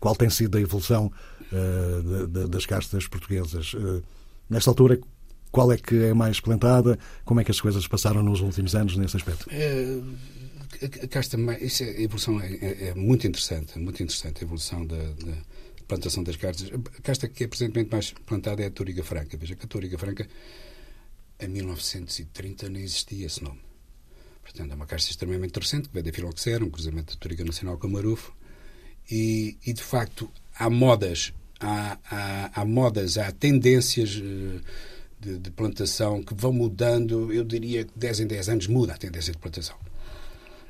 qual 0.00 0.16
tem 0.16 0.30
sido 0.30 0.56
a 0.56 0.60
evolução 0.60 1.12
uh, 1.52 2.02
de, 2.02 2.26
de, 2.26 2.48
das 2.48 2.66
castas 2.66 3.06
portuguesas. 3.06 3.74
Uh, 3.74 4.02
nesta 4.48 4.70
altura, 4.70 4.98
qual 5.50 5.72
é 5.72 5.76
que 5.76 5.96
é 6.04 6.14
mais 6.14 6.40
plantada? 6.40 6.98
Como 7.24 7.40
é 7.40 7.44
que 7.44 7.50
as 7.50 7.60
coisas 7.60 7.86
passaram 7.86 8.22
nos 8.22 8.40
últimos 8.40 8.74
anos 8.74 8.96
nesse 8.96 9.16
aspecto? 9.16 9.46
É, 9.50 10.00
a 11.04 11.08
casta, 11.08 11.36
isso 11.60 11.82
é, 11.82 11.86
a 11.86 12.00
evolução 12.00 12.40
é, 12.40 12.52
é, 12.52 12.88
é, 12.88 12.94
muito 12.94 13.26
interessante, 13.26 13.78
muito 13.78 14.02
interessante 14.02 14.42
a 14.42 14.44
evolução 14.44 14.86
da, 14.86 14.96
da 14.96 15.36
plantação 15.86 16.22
das 16.22 16.36
castas. 16.36 16.70
A 16.72 17.02
casta 17.02 17.28
que 17.28 17.44
é 17.44 17.48
presentemente 17.48 17.90
mais 17.90 18.12
plantada 18.12 18.62
é 18.62 18.66
a 18.66 18.70
Toriga 18.70 19.02
Franca. 19.02 19.36
Veja 19.36 19.56
que 19.56 19.64
a 19.64 19.68
Toriga 19.68 19.96
Franca, 19.98 20.28
em 21.40 21.48
1930, 21.48 22.68
nem 22.68 22.82
existia 22.82 23.26
esse 23.26 23.42
nome. 23.42 23.60
Portanto, 24.42 24.72
é 24.72 24.74
uma 24.74 24.86
casta 24.86 25.10
extremamente 25.10 25.58
recente, 25.58 25.88
que 25.88 25.94
veio 25.94 26.04
da 26.04 26.12
Filoxera, 26.12 26.64
um 26.64 26.70
cruzamento 26.70 27.14
da 27.14 27.20
Toriga 27.20 27.44
Nacional 27.44 27.78
com 27.78 27.86
a 27.86 27.90
Marufo. 27.90 28.34
E, 29.10 29.56
e, 29.64 29.72
de 29.72 29.82
facto, 29.82 30.30
há 30.58 30.68
modas, 30.68 31.32
há, 31.60 31.98
há, 32.10 32.60
há 32.60 32.64
modas, 32.64 33.16
há 33.18 33.32
tendências 33.32 34.20
eh, 34.22 34.60
de, 35.18 35.38
de, 35.38 35.50
plantação 35.50 36.22
que 36.22 36.34
vão 36.34 36.52
mudando. 36.52 37.32
Eu 37.32 37.44
diria 37.44 37.84
que 37.84 37.92
10 37.96 38.20
em 38.20 38.26
10 38.26 38.48
anos 38.50 38.66
muda 38.66 38.94
a 38.94 38.98
tendência 38.98 39.32
de 39.32 39.38
plantação. 39.38 39.76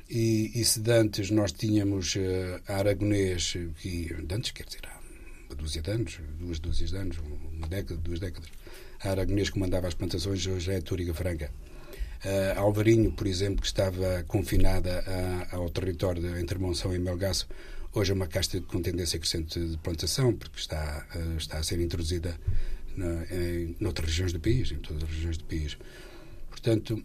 E, 0.09 0.51
e 0.59 0.65
se 0.65 0.81
antes 0.89 1.29
nós 1.29 1.51
tínhamos 1.51 2.15
uh, 2.15 2.19
aragonês, 2.67 3.55
que 3.77 4.09
antes 4.31 4.51
quer 4.51 4.65
dizer, 4.65 4.81
há 4.87 4.99
uma 5.47 5.55
dúzia 5.55 5.83
de 5.83 5.91
anos, 5.91 6.19
duas 6.39 6.59
dúzias 6.59 6.89
de 6.89 6.97
anos, 6.97 7.17
uma 7.53 7.67
década, 7.67 8.01
duas 8.01 8.19
décadas, 8.19 8.49
a 9.03 9.11
aragonês 9.11 9.51
comandava 9.51 9.87
as 9.87 9.93
plantações, 9.93 10.47
hoje 10.47 10.71
é 10.71 10.77
a 10.77 10.81
Túriga 10.81 11.13
Franca. 11.13 11.51
Uh, 12.25 12.59
Alvarinho, 12.59 13.11
por 13.11 13.27
exemplo, 13.27 13.61
que 13.61 13.67
estava 13.67 14.23
confinada 14.27 15.03
a, 15.51 15.55
ao 15.55 15.69
território 15.69 16.21
de, 16.21 16.41
entre 16.41 16.57
Monção 16.57 16.93
e 16.93 16.97
Melgaço, 16.97 17.47
hoje 17.93 18.11
é 18.11 18.15
uma 18.15 18.27
casta 18.27 18.59
com 18.61 18.81
tendência 18.81 19.19
crescente 19.19 19.59
de 19.59 19.77
plantação, 19.77 20.33
porque 20.33 20.59
está, 20.59 21.05
uh, 21.15 21.37
está 21.37 21.59
a 21.59 21.63
ser 21.63 21.79
introduzida 21.79 22.35
na, 22.97 23.25
em 23.31 23.75
noutras 23.79 24.09
regiões 24.09 24.33
do 24.33 24.39
país, 24.39 24.71
em 24.71 24.77
todas 24.77 25.03
as 25.03 25.09
regiões 25.09 25.37
do 25.37 25.43
país. 25.43 25.77
Portanto, 26.49 27.01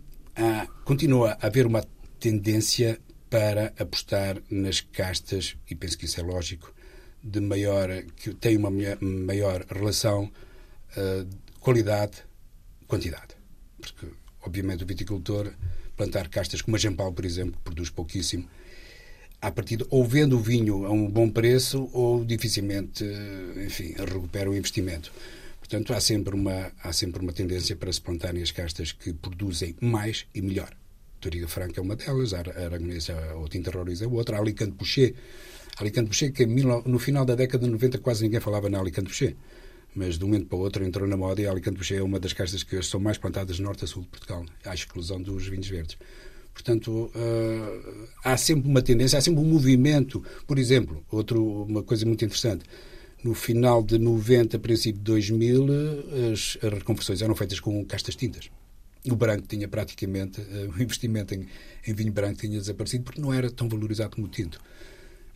continua 0.84 1.36
a 1.40 1.46
haver 1.46 1.64
uma 1.64 1.84
tendência 2.24 2.98
para 3.28 3.74
apostar 3.78 4.40
nas 4.50 4.80
castas, 4.80 5.56
e 5.70 5.74
penso 5.74 5.98
que 5.98 6.06
isso 6.06 6.18
é 6.18 6.22
lógico, 6.22 6.74
de 7.22 7.38
maior, 7.38 8.02
que 8.16 8.32
tem 8.32 8.56
uma 8.56 8.70
maior 8.70 9.62
relação 9.68 10.32
uh, 10.96 11.28
qualidade-quantidade. 11.60 13.34
Porque, 13.78 14.06
obviamente, 14.40 14.84
o 14.84 14.86
viticultor 14.86 15.52
plantar 15.98 16.28
castas 16.28 16.62
como 16.62 16.76
a 16.76 16.78
Jampal, 16.78 17.12
por 17.12 17.26
exemplo, 17.26 17.52
que 17.58 17.62
produz 17.62 17.90
pouquíssimo, 17.90 18.48
a 19.42 19.50
partir 19.50 19.76
de, 19.76 19.86
ou 19.90 20.02
vende 20.02 20.34
o 20.34 20.40
vinho 20.40 20.86
a 20.86 20.90
um 20.90 21.06
bom 21.06 21.28
preço 21.28 21.90
ou 21.92 22.24
dificilmente, 22.24 23.04
enfim, 23.66 23.94
recupera 23.98 24.48
o 24.48 24.56
investimento. 24.56 25.12
Portanto, 25.58 25.92
há 25.92 26.00
sempre 26.00 26.34
uma, 26.34 26.72
há 26.82 26.90
sempre 26.90 27.20
uma 27.20 27.34
tendência 27.34 27.76
para 27.76 27.92
se 27.92 28.00
plantarem 28.00 28.42
as 28.42 28.50
castas 28.50 28.92
que 28.92 29.12
produzem 29.12 29.76
mais 29.78 30.24
e 30.34 30.40
melhor. 30.40 30.74
Toriga 31.24 31.48
Franca 31.48 31.80
é 31.80 31.82
uma 31.82 31.96
delas, 31.96 32.34
a 32.34 32.40
Aragonesa 32.40 33.12
é 33.12 33.32
ou 33.32 33.48
Tinta 33.48 33.70
é 33.70 34.06
outra, 34.06 34.36
a 34.36 34.40
Alicante 34.40 34.72
Boucher. 34.72 35.14
Alicante 35.78 36.08
Boucher, 36.08 36.30
que 36.30 36.44
no 36.44 36.98
final 36.98 37.24
da 37.24 37.34
década 37.34 37.64
de 37.64 37.72
90 37.72 37.96
quase 37.98 38.22
ninguém 38.24 38.40
falava 38.40 38.68
na 38.68 38.78
Alicante 38.78 39.06
Boucher. 39.06 39.34
Mas 39.94 40.18
de 40.18 40.24
um 40.24 40.28
momento 40.28 40.48
para 40.48 40.58
o 40.58 40.60
outro 40.60 40.84
entrou 40.84 41.08
na 41.08 41.16
moda 41.16 41.40
e 41.40 41.46
a 41.46 41.50
Alicante 41.50 41.78
Boucher 41.78 41.98
é 41.98 42.02
uma 42.02 42.20
das 42.20 42.34
castas 42.34 42.62
que 42.62 42.82
são 42.82 43.00
mais 43.00 43.16
plantadas 43.16 43.58
norte 43.58 43.84
a 43.84 43.86
sul 43.86 44.02
de 44.02 44.08
Portugal, 44.08 44.44
à 44.66 44.74
exclusão 44.74 45.22
dos 45.22 45.46
vinhos 45.48 45.66
verdes. 45.66 45.96
Portanto, 46.52 47.10
uh, 47.14 48.08
há 48.22 48.36
sempre 48.36 48.68
uma 48.68 48.82
tendência, 48.82 49.18
há 49.18 49.22
sempre 49.22 49.40
um 49.40 49.46
movimento. 49.46 50.22
Por 50.46 50.58
exemplo, 50.58 51.02
outro, 51.10 51.42
uma 51.62 51.82
coisa 51.82 52.04
muito 52.04 52.22
interessante. 52.22 52.66
No 53.24 53.32
final 53.32 53.82
de 53.82 53.98
90, 53.98 54.58
princípio 54.58 54.98
de 54.98 55.04
2000, 55.04 55.64
as, 56.34 56.58
as 56.62 56.72
reconversões 56.74 57.22
eram 57.22 57.34
feitas 57.34 57.60
com 57.60 57.82
castas 57.86 58.14
tintas 58.14 58.50
o 59.10 59.16
branco 59.16 59.46
tinha 59.46 59.68
praticamente, 59.68 60.40
uh, 60.40 60.70
o 60.76 60.82
investimento 60.82 61.34
em, 61.34 61.46
em, 61.86 61.94
vinho 61.94 62.12
branco 62.12 62.40
tinha 62.40 62.58
desaparecido 62.58 63.04
porque 63.04 63.20
não 63.20 63.32
era 63.32 63.50
tão 63.50 63.68
valorizado 63.68 64.16
como 64.16 64.26
o 64.26 64.30
tinto. 64.30 64.60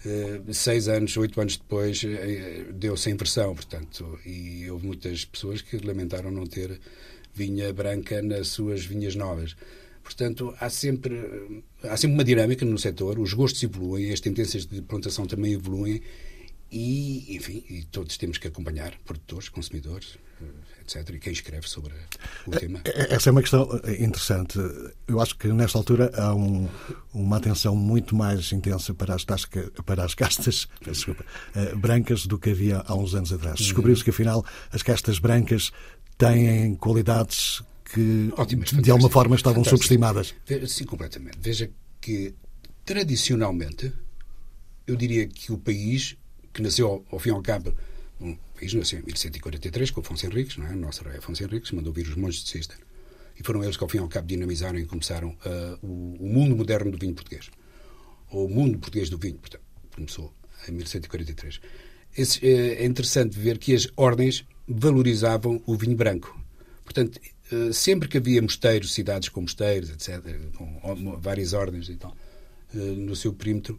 Uh, 0.05 0.55
seis 0.55 0.89
anos, 0.89 1.17
oito 1.17 1.41
anos 1.41 1.57
depois, 1.57 2.03
uh, 2.03 2.73
deu-se 2.73 3.09
a 3.09 3.13
inversão, 3.13 3.55
portanto, 3.55 4.19
e 4.25 4.71
houve 4.71 4.87
muitas 4.87 5.25
pessoas 5.25 5.61
que 5.61 5.77
lamentaram 5.79 6.31
não 6.31 6.47
ter 6.47 6.81
vinha 7.35 7.73
branca 7.73 8.21
nas 8.23 8.49
suas 8.49 8.85
vinhas 8.85 9.15
novas. 9.15 9.55
Portanto, 10.03 10.55
há 10.59 10.71
sempre, 10.71 11.63
há 11.83 11.97
sempre 11.97 12.15
uma 12.15 12.25
dinâmica 12.25 12.65
no 12.65 12.79
setor, 12.79 13.19
os 13.19 13.35
gostos 13.35 13.63
evoluem, 13.63 14.11
as 14.11 14.21
tendências 14.21 14.65
de 14.65 14.81
plantação 14.81 15.27
também 15.27 15.53
evoluem 15.53 16.01
e, 16.71 17.37
enfim, 17.37 17.63
e 17.69 17.85
todos 17.85 18.17
temos 18.17 18.39
que 18.39 18.49
acompanhar, 18.49 18.99
produtores, 19.05 19.49
consumidores, 19.49 20.19
etc. 20.97 21.15
E 21.15 21.19
quem 21.19 21.33
escreve 21.33 21.69
sobre 21.69 21.93
o 22.47 22.51
tema. 22.51 22.81
É, 22.85 23.03
é, 23.03 23.15
essa 23.15 23.29
é 23.29 23.33
uma 23.33 23.43
questão 23.43 23.69
interessante. 23.99 24.59
Eu 25.07 25.21
acho 25.21 25.37
que 25.37 25.49
nesta 25.49 25.77
altura 25.79 26.11
há 26.15 26.35
um, 26.35 26.69
uma 27.13 27.37
atenção 27.37 27.77
muito 27.77 28.17
mais 28.17 28.53
intensa 28.53 28.95
para 28.95 29.15
as, 29.15 29.25
tasca, 29.25 29.71
para 29.85 30.05
as 30.05 30.15
castas 30.15 30.67
desculpa, 30.83 31.25
brancas 31.77 32.27
do 32.27 32.39
que 32.39 32.51
havia 32.51 32.83
há 32.87 32.95
uns 32.95 33.15
anos 33.15 33.33
atrás. 33.33 33.59
Descobriu-se 33.59 34.03
que 34.03 34.11
afinal 34.11 34.45
as 34.73 34.83
castas 34.83 35.19
brancas 35.19 35.71
têm 36.17 36.75
qualidades 36.75 37.63
que 37.93 38.33
Ótimas, 38.37 38.71
de 38.71 38.91
alguma 38.91 39.11
forma 39.11 39.37
estavam 39.37 39.65
subestimadas. 39.65 40.35
Sim, 40.67 40.85
completamente. 40.85 41.39
Veja 41.41 41.71
que 42.01 42.35
tradicionalmente 42.85 43.93
eu 44.87 44.97
diria 44.97 45.27
que 45.27 45.53
o 45.53 45.59
país 45.59 46.17
que 46.53 46.63
nasceu 46.63 47.05
ao 47.11 47.19
fim 47.19 47.31
e 47.31 47.33
ao 47.33 47.43
cabo 47.43 47.75
um 48.21 48.37
país 48.55 48.75
nasceu 48.75 48.99
em 48.99 49.03
1143 49.03 49.91
com 49.91 50.01
Afonso 50.01 50.27
Henriques, 50.27 50.57
não 50.57 50.67
é? 50.67 50.73
o 50.73 50.77
nosso 50.77 51.05
rei 51.05 51.19
Afonso 51.19 51.43
Henriques 51.43 51.71
mandou 51.73 51.93
vir 51.93 52.07
os 52.09 52.17
monges 52.17 52.43
de 52.43 52.51
Cister. 52.51 52.79
E 53.39 53.43
foram 53.43 53.63
eles 53.63 53.77
que, 53.77 53.85
ao 53.85 53.89
fim 53.89 53.99
e 53.99 54.01
ao 54.01 54.09
cabo, 54.09 54.27
dinamizaram 54.27 54.79
e 54.79 54.85
começaram 54.85 55.29
uh, 55.31 55.87
o, 55.87 56.17
o, 56.19 56.29
mundo 56.29 56.57
moderno 56.57 56.91
do 56.91 56.99
vinho 56.99 57.15
português. 57.15 57.49
Ou 58.31 58.47
o 58.47 58.51
mundo 58.51 58.79
português 58.79 59.09
do 59.09 59.17
vinho, 59.17 59.37
portanto, 59.37 59.63
começou 59.95 60.35
em 60.69 60.73
1143. 60.73 61.61
Esse, 62.17 62.45
é, 62.45 62.83
é 62.83 62.85
interessante 62.85 63.39
ver 63.39 63.59
que 63.59 63.73
as 63.75 63.87
ordens 63.97 64.45
valorizavam 64.67 65.63
o 65.67 65.77
vinho 65.77 65.97
branco. 65.97 66.37
Portanto, 66.83 67.21
uh, 67.53 67.73
sempre 67.73 68.09
que 68.09 68.19
havia 68.19 68.43
mosteiros, 68.43 68.93
cidades 68.93 69.29
com 69.29 69.43
mosteiros, 69.43 69.91
etc., 69.91 70.21
com 70.57 71.17
várias 71.21 71.53
ordens 71.53 71.89
e 71.89 71.95
tal, 71.95 72.17
uh, 72.75 72.77
no 72.77 73.15
seu 73.15 73.33
perímetro, 73.33 73.79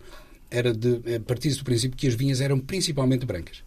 era 0.49 0.73
de 0.73 1.19
partir 1.19 1.53
do 1.53 1.65
princípio 1.65 1.97
que 1.97 2.07
as 2.07 2.13
vinhas 2.13 2.39
eram 2.39 2.59
principalmente 2.59 3.25
brancas. 3.25 3.61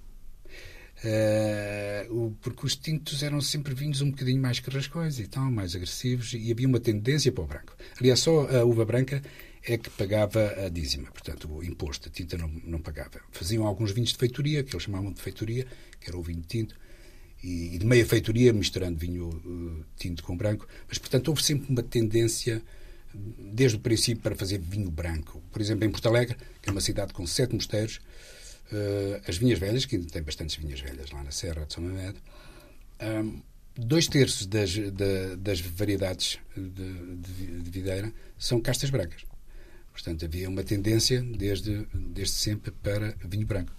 Uh, 1.05 2.37
porque 2.41 2.65
os 2.65 2.77
tintos 2.77 3.25
eram 3.25 3.41
sempre 3.41 3.75
vinhos 3.75 4.01
um 4.01 4.11
bocadinho 4.11 4.41
mais 4.41 4.61
carrascões 4.61 5.19
e 5.19 5.27
tal, 5.27 5.51
mais 5.51 5.75
agressivos, 5.75 6.33
e 6.33 6.53
havia 6.53 6.69
uma 6.69 6.79
tendência 6.79 7.33
para 7.33 7.43
o 7.43 7.47
branco. 7.47 7.77
Aliás, 8.01 8.21
só 8.21 8.49
a 8.49 8.65
uva 8.65 8.85
branca 8.85 9.21
é 9.65 9.77
que 9.77 9.91
pagava 9.91 10.55
a 10.65 10.69
dízima, 10.69 11.11
portanto, 11.11 11.53
o 11.53 11.65
imposto, 11.65 12.09
a 12.09 12.11
tinta 12.13 12.37
não, 12.39 12.49
não 12.65 12.81
pagava. 12.81 13.21
Faziam 13.33 13.67
alguns 13.67 13.91
vinhos 13.91 14.11
de 14.11 14.17
feitoria, 14.17 14.63
que 14.63 14.75
eles 14.75 14.85
chamavam 14.85 15.13
de 15.13 15.21
feitoria, 15.21 15.67
que 16.01 16.09
era 16.09 16.17
o 16.17 16.23
vinho 16.23 16.43
tinto, 16.47 16.77
e, 17.43 17.75
e 17.75 17.79
de 17.79 17.87
meia 17.87 18.07
feitoria, 18.07 18.53
misturando 18.53 18.97
vinho 18.97 19.29
uh, 19.29 19.85
tinto 19.97 20.23
com 20.23 20.37
branco, 20.37 20.69
mas, 20.89 20.99
portanto, 20.99 21.29
houve 21.29 21.43
sempre 21.43 21.69
uma 21.69 21.83
tendência 21.83 22.63
desde 23.15 23.77
o 23.77 23.81
princípio 23.81 24.23
para 24.23 24.35
fazer 24.35 24.59
vinho 24.59 24.91
branco. 24.91 25.43
Por 25.53 25.61
exemplo, 25.61 25.85
em 25.85 25.91
Porto 25.91 26.07
Alegre, 26.07 26.37
que 26.61 26.69
é 26.69 26.73
uma 26.73 26.81
cidade 26.81 27.13
com 27.13 27.27
sete 27.27 27.55
mosteiros, 27.55 28.01
uh, 28.73 29.23
as 29.27 29.37
vinhas 29.37 29.59
velhas, 29.59 29.85
que 29.85 29.97
ainda 29.97 30.09
tem 30.09 30.23
bastantes 30.23 30.57
vinhas 30.57 30.81
velhas 30.81 31.11
lá 31.11 31.23
na 31.23 31.31
Serra 31.31 31.65
de 31.65 31.73
São 31.73 31.83
Mamed, 31.83 32.17
um, 33.01 33.41
dois 33.77 34.07
terços 34.07 34.47
das, 34.47 34.71
das 35.39 35.61
variedades 35.61 36.39
de, 36.57 36.71
de, 36.71 37.63
de, 37.63 37.71
videira 37.71 38.13
são 38.39 38.61
castas 38.61 38.91
brancas. 38.91 39.25
Portanto, 39.93 40.25
havia 40.25 40.49
uma 40.49 40.63
tendência 40.63 41.21
desde, 41.23 41.87
desde 41.95 42.35
sempre 42.35 42.71
para 42.71 43.15
vinho 43.25 43.47
branco. 43.47 43.73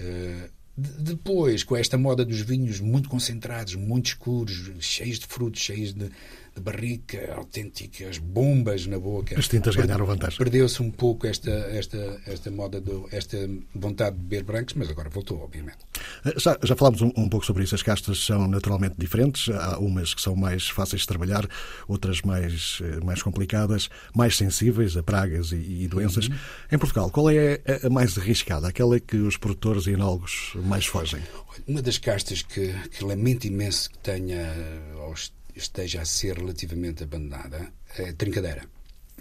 Uh, 0.00 0.50
depois, 0.76 1.62
com 1.62 1.76
esta 1.76 1.98
moda 1.98 2.24
dos 2.24 2.40
vinhos 2.40 2.80
muito 2.80 3.08
concentrados, 3.08 3.74
muito 3.74 4.06
escuros, 4.06 4.72
cheios 4.80 5.18
de 5.18 5.26
frutos, 5.26 5.60
cheios 5.60 5.92
de, 5.92 6.10
de 6.54 6.60
barrica, 6.60 7.34
autênticas 7.34 8.18
bombas 8.18 8.86
na 8.86 8.98
boca. 8.98 9.38
As 9.38 9.48
tintas 9.48 9.74
ganharam 9.74 10.04
vantagem. 10.04 10.38
Perdeu-se 10.38 10.82
um 10.82 10.90
pouco 10.90 11.26
esta, 11.26 11.50
esta, 11.50 12.20
esta 12.26 12.50
moda, 12.50 12.80
do, 12.80 13.08
esta 13.10 13.36
vontade 13.74 14.16
de 14.16 14.22
beber 14.22 14.44
brancos, 14.44 14.74
mas 14.74 14.90
agora 14.90 15.08
voltou, 15.08 15.40
obviamente. 15.40 15.78
Eh, 16.24 16.34
já, 16.36 16.58
já 16.62 16.76
falámos 16.76 17.00
um, 17.00 17.12
um, 17.16 17.28
pouco 17.28 17.46
sobre 17.46 17.64
isso. 17.64 17.74
As 17.74 17.82
castas 17.82 18.24
são 18.24 18.46
naturalmente 18.46 18.96
diferentes. 18.98 19.48
Há 19.48 19.78
umas 19.78 20.14
que 20.14 20.20
são 20.20 20.36
mais 20.36 20.68
fáceis 20.68 21.02
de 21.02 21.08
trabalhar, 21.08 21.48
outras 21.88 22.22
mais, 22.22 22.78
eh, 22.82 23.04
mais 23.04 23.22
complicadas, 23.22 23.88
mais 24.14 24.36
sensíveis 24.36 24.96
a 24.96 25.02
pragas 25.02 25.52
e, 25.52 25.84
e 25.84 25.88
doenças. 25.88 26.28
Uhum. 26.28 26.36
Em 26.72 26.78
Portugal, 26.78 27.10
qual 27.10 27.30
é 27.30 27.60
a, 27.66 27.86
a 27.86 27.90
mais 27.90 28.16
arriscada? 28.18 28.68
Aquela 28.68 29.00
que 29.00 29.16
os 29.16 29.36
produtores 29.36 29.86
e 29.86 29.92
enólogos 29.92 30.52
mais 30.64 30.86
fogem? 30.86 31.22
Uma 31.66 31.82
das 31.82 31.98
castas 31.98 32.42
que, 32.42 32.72
que 32.90 33.04
lamento 33.04 33.46
imenso 33.46 33.90
que 33.90 33.98
tenha 33.98 34.52
aos 34.98 35.32
esteja 35.54 36.02
a 36.02 36.04
ser 36.04 36.36
relativamente 36.36 37.04
abandonada, 37.04 37.72
a 37.98 38.12
trincadeira, 38.14 38.64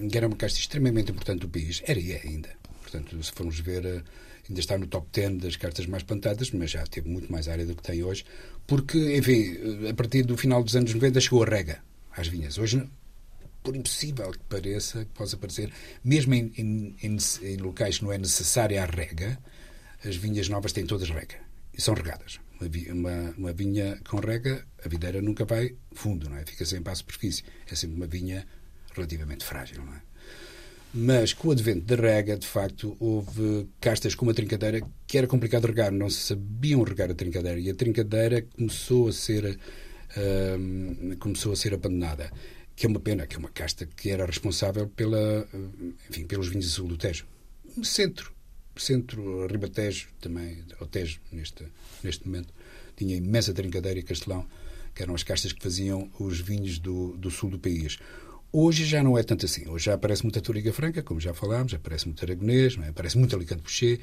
que 0.09 0.17
era 0.17 0.27
uma 0.27 0.35
casta 0.35 0.59
extremamente 0.59 1.11
importante 1.11 1.41
do 1.41 1.49
país, 1.49 1.81
era 1.85 1.99
e 1.99 2.11
é 2.11 2.21
ainda. 2.23 2.49
Portanto, 2.81 3.21
se 3.23 3.31
formos 3.31 3.59
ver, 3.59 3.85
eh, 3.85 4.03
ainda 4.47 4.59
está 4.59 4.77
no 4.77 4.87
top 4.87 5.07
10 5.13 5.37
das 5.37 5.55
cartas 5.55 5.85
mais 5.85 6.03
plantadas, 6.03 6.51
mas 6.51 6.71
já 6.71 6.85
teve 6.85 7.09
muito 7.09 7.31
mais 7.31 7.47
área 7.47 7.65
do 7.65 7.75
que 7.75 7.83
tem 7.83 8.03
hoje, 8.03 8.25
porque, 8.67 9.17
enfim, 9.17 9.87
a 9.89 9.93
partir 9.93 10.23
do 10.23 10.37
final 10.37 10.63
dos 10.63 10.75
anos 10.75 10.93
90 10.93 11.19
chegou 11.19 11.43
a 11.43 11.45
rega 11.45 11.83
às 12.11 12.27
vinhas. 12.27 12.57
Hoje, 12.57 12.83
por 13.63 13.75
impossível 13.75 14.31
que 14.31 14.43
pareça, 14.49 15.05
que 15.05 15.11
possa 15.11 15.37
parecer, 15.37 15.71
mesmo 16.03 16.33
em, 16.33 16.51
em, 16.57 16.95
em, 17.01 17.17
em 17.43 17.57
locais 17.57 17.99
que 17.99 18.03
não 18.03 18.11
é 18.11 18.17
necessária 18.17 18.81
a 18.81 18.85
rega, 18.85 19.37
as 20.03 20.15
vinhas 20.15 20.49
novas 20.49 20.71
têm 20.71 20.85
todas 20.85 21.09
rega 21.09 21.35
e 21.73 21.81
são 21.81 21.93
regadas. 21.93 22.39
Uma, 22.61 22.93
uma, 22.93 23.33
uma, 23.37 23.53
vinha 23.53 23.99
com 24.07 24.19
rega, 24.19 24.65
a 24.83 24.87
videira 24.87 25.21
nunca 25.21 25.45
vai 25.45 25.75
fundo, 25.93 26.29
não 26.29 26.37
é? 26.37 26.45
Fica 26.45 26.65
sempre 26.65 26.91
à 26.91 26.95
superfície. 26.95 27.43
É 27.69 27.75
sempre 27.75 27.97
uma 27.97 28.07
vinha 28.07 28.45
relativamente 28.93 29.43
frágil, 29.43 29.83
não 29.83 29.93
é? 29.93 30.01
Mas 30.93 31.31
com 31.31 31.47
o 31.47 31.51
advento 31.51 31.85
da 31.85 31.95
rega, 31.95 32.37
de 32.37 32.45
facto, 32.45 32.97
houve 32.99 33.67
castas 33.79 34.13
como 34.13 34.31
a 34.31 34.33
trincadeira 34.33 34.81
que 35.07 35.17
era 35.17 35.25
complicado 35.25 35.65
regar, 35.65 35.91
não 35.91 36.09
sabiam 36.09 36.83
regar 36.83 37.09
a 37.09 37.15
trincadeira 37.15 37.59
e 37.59 37.69
a 37.69 37.73
trincadeira 37.73 38.41
começou 38.41 39.07
a 39.07 39.13
ser 39.13 39.57
uh, 40.17 41.17
começou 41.17 41.53
a 41.53 41.55
ser 41.55 41.73
abandonada, 41.73 42.29
que 42.75 42.85
é 42.85 42.89
uma 42.89 42.99
pena, 42.99 43.25
que 43.25 43.37
é 43.37 43.39
uma 43.39 43.49
casta 43.49 43.85
que 43.85 44.09
era 44.09 44.25
responsável 44.25 44.87
pela, 44.89 45.47
enfim, 46.09 46.25
pelos 46.25 46.49
vinhos 46.49 46.71
sul 46.71 46.89
do 46.89 46.97
Tejo. 46.97 47.25
Centro, 47.83 48.33
centro 48.79 49.47
Ribatejo 49.47 50.07
também, 50.19 50.63
o 50.79 50.85
Tejo 50.85 51.19
neste 51.31 51.65
neste 52.03 52.25
momento 52.25 52.53
tinha 52.95 53.15
imensa 53.15 53.53
trincadeira 53.53 53.99
e 53.99 54.03
castelão, 54.03 54.45
que 54.93 55.01
eram 55.01 55.15
as 55.15 55.23
castas 55.23 55.51
que 55.51 55.61
faziam 55.61 56.09
os 56.19 56.39
vinhos 56.39 56.77
do, 56.79 57.15
do 57.17 57.31
sul 57.31 57.49
do 57.49 57.59
país. 57.59 57.97
Hoje 58.53 58.83
já 58.83 59.01
não 59.01 59.17
é 59.17 59.23
tanto 59.23 59.45
assim. 59.45 59.67
Hoje 59.69 59.85
já 59.85 59.93
aparece 59.93 60.23
muita 60.23 60.41
Túriga 60.41 60.73
Franca, 60.73 61.01
como 61.01 61.21
já 61.21 61.33
falámos, 61.33 61.73
aparece 61.73 62.05
muito 62.05 62.23
Aragonês, 62.23 62.77
é? 62.83 62.89
aparece 62.89 63.17
muito 63.17 63.33
Alicante 63.33 63.61
Boucher, 63.61 63.99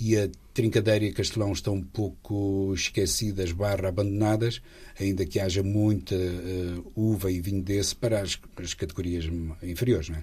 e 0.00 0.16
a 0.18 0.28
Trincadeira 0.52 1.04
e 1.04 1.08
a 1.10 1.12
Castelão 1.12 1.52
estão 1.52 1.74
um 1.74 1.82
pouco 1.82 2.74
esquecidas, 2.74 3.52
barra 3.52 3.88
abandonadas, 3.88 4.60
ainda 4.98 5.24
que 5.24 5.38
haja 5.38 5.62
muita 5.62 6.16
uh, 6.16 6.92
uva 6.96 7.30
e 7.30 7.40
vinho 7.40 7.62
desse 7.62 7.94
para 7.94 8.20
as, 8.20 8.36
as 8.56 8.74
categorias 8.74 9.26
inferiores. 9.62 10.10
É? 10.10 10.22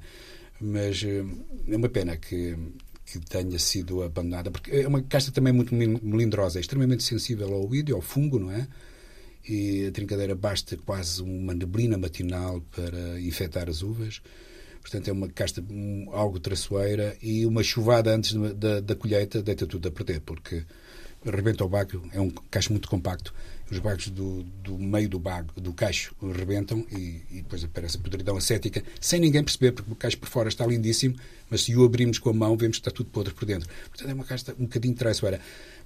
Mas 0.60 1.02
uh, 1.04 1.26
é 1.70 1.78
uma 1.78 1.88
pena 1.88 2.18
que, 2.18 2.58
que 3.12 3.20
tenha 3.20 3.60
sido 3.60 4.04
abandonada, 4.04 4.50
porque 4.52 4.72
é 4.72 4.88
uma 4.88 5.02
casta 5.02 5.32
também 5.32 5.52
muito 5.52 5.76
melindrosa, 5.76 6.60
é 6.60 6.62
extremamente 6.62 7.04
sensível 7.04 7.54
ao 7.54 7.74
e 7.76 7.92
ao 7.92 8.02
fungo, 8.02 8.40
não 8.40 8.52
é? 8.52 8.68
e 9.48 9.88
a 9.88 9.92
trincadeira 9.92 10.36
basta 10.36 10.78
quase 10.78 11.22
uma 11.22 11.54
neblina 11.54 11.98
matinal 11.98 12.62
para 12.76 13.20
infectar 13.20 13.70
as 13.70 13.82
uvas. 13.82 14.22
Portanto, 14.82 15.10
é 15.10 15.12
uma 15.12 15.30
casta 15.30 15.64
algo 16.12 16.40
traçoeira 16.40 17.16
e 17.22 17.46
uma 17.46 17.64
chuvada 17.64 18.14
antes 18.16 18.34
da, 18.34 18.80
da 18.80 18.96
colheita 18.96 19.42
deita 19.42 19.68
tudo 19.68 19.88
a 19.88 19.92
perder, 19.92 20.22
porque 20.22 20.64
rebenta 21.26 21.64
o 21.64 21.70
bago, 21.70 22.04
é 22.14 22.20
um 22.20 22.30
cacho 22.30 22.72
muito 22.72 22.90
compacto. 22.90 23.34
Os 23.70 23.80
bagos 23.80 24.10
do, 24.10 24.44
do 24.44 24.78
meio 24.78 25.08
do 25.08 25.18
bago, 25.18 25.54
do 25.56 25.72
cacho, 25.72 26.14
rebentam 26.34 26.86
e, 26.92 27.22
e 27.32 27.36
depois 27.38 27.64
aparece 27.64 27.98
a 27.98 28.02
podridão 28.02 28.36
acética, 28.36 28.84
sem 29.00 29.20
ninguém 29.20 29.42
perceber, 29.42 29.72
porque 29.72 29.92
o 29.92 29.96
cacho 29.96 30.18
por 30.18 30.28
fora 30.28 30.50
está 30.50 30.66
lindíssimo, 30.66 31.16
mas 31.50 31.62
se 31.64 31.76
o 31.76 31.86
abrimos 31.86 32.20
com 32.20 32.30
a 32.32 32.34
mão, 32.34 32.58
vemos 32.58 32.78
que 32.78 32.82
está 32.82 32.92
tudo 32.92 33.10
podre 33.10 33.34
por 33.34 33.46
dentro. 33.46 33.70
Portanto, 33.90 34.10
é 34.10 34.14
uma 34.14 34.26
casta 34.26 34.54
um 34.60 34.64
bocadinho 34.64 34.94
traiçoeira 34.94 35.40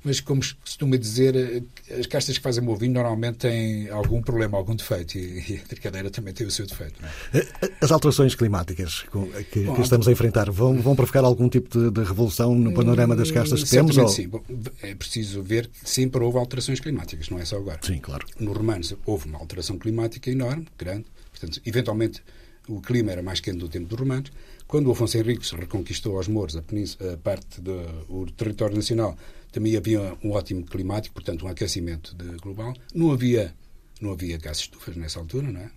mas 0.05 0.19
como 0.19 0.41
se 0.43 0.53
costuma 0.53 0.97
dizer, 0.97 1.35
eh, 1.35 1.99
as 1.99 2.05
castas 2.05 2.37
que 2.37 2.43
fazem 2.43 2.65
o 2.65 2.75
vinho 2.75 2.93
normalmente 2.93 3.37
têm 3.39 3.89
algum 3.89 4.21
problema, 4.21 4.55
algum 4.55 4.75
defeito, 4.75 5.17
e, 5.17 5.59
a 5.63 5.67
tricadeira 5.67 6.11
também 6.11 6.31
tem 6.31 6.45
o 6.45 6.51
seu 6.51 6.67
defeito. 6.67 6.93
É? 7.33 7.39
Eh, 7.39 7.47
eh, 7.63 7.71
as 7.81 7.91
alterações 7.91 8.35
climáticas 8.35 9.01
que, 9.01 9.17
Bom, 9.65 9.73
que, 9.73 9.81
estamos 9.81 10.07
a 10.07 10.11
enfrentar 10.11 10.51
vão, 10.51 10.79
vão 10.79 10.95
provocar 10.95 11.23
algum 11.23 11.49
tipo 11.49 11.69
de, 11.75 11.89
de 11.89 12.03
revolução 12.03 12.53
no 12.53 12.71
panorama 12.71 13.15
das 13.15 13.31
castas 13.31 13.63
que 13.63 13.69
temos? 13.71 13.97
Ou... 13.97 14.07
sim. 14.07 14.27
Bom, 14.27 14.43
é 14.83 14.93
preciso 14.93 15.24
ver 15.33 15.67
que 15.67 15.89
sempre 15.89 16.23
houve 16.23 16.37
alterações 16.37 16.79
climáticas, 16.79 17.29
não 17.29 17.39
é 17.39 17.45
só 17.45 17.57
agora. 17.57 17.79
Sim, 17.81 17.99
claro. 17.99 18.25
No 18.39 18.53
Romanos 18.53 18.95
houve 19.05 19.27
uma 19.27 19.39
alteração 19.39 19.77
climática 19.77 20.29
enorme, 20.29 20.67
grande, 20.77 21.05
portanto, 21.31 21.61
eventualmente 21.65 22.21
o 22.67 22.81
clima 22.81 23.11
era 23.11 23.21
mais 23.21 23.39
quente 23.39 23.59
no 23.59 23.69
tempo 23.69 23.87
dos 23.87 23.99
romanos. 23.99 24.31
Quando 24.67 24.87
o 24.87 24.91
Afonso 24.91 25.17
Henriques 25.17 25.51
reconquistou 25.51 26.17
aos 26.17 26.27
mouros 26.27 26.55
a, 26.55 26.59
a 26.59 27.17
parte 27.17 27.61
do 27.61 28.25
território 28.35 28.75
nacional, 28.75 29.17
também 29.51 29.77
havia 29.77 30.17
um 30.23 30.31
ótimo 30.31 30.65
climático, 30.65 31.13
portanto, 31.13 31.45
um 31.45 31.47
aquecimento 31.47 32.15
global. 32.41 32.73
Não 32.93 33.11
havia, 33.11 33.53
não 34.01 34.11
havia 34.11 34.37
gases 34.37 34.63
estufas 34.63 34.95
nessa 34.95 35.19
altura, 35.19 35.51
não 35.51 35.61
é? 35.61 35.69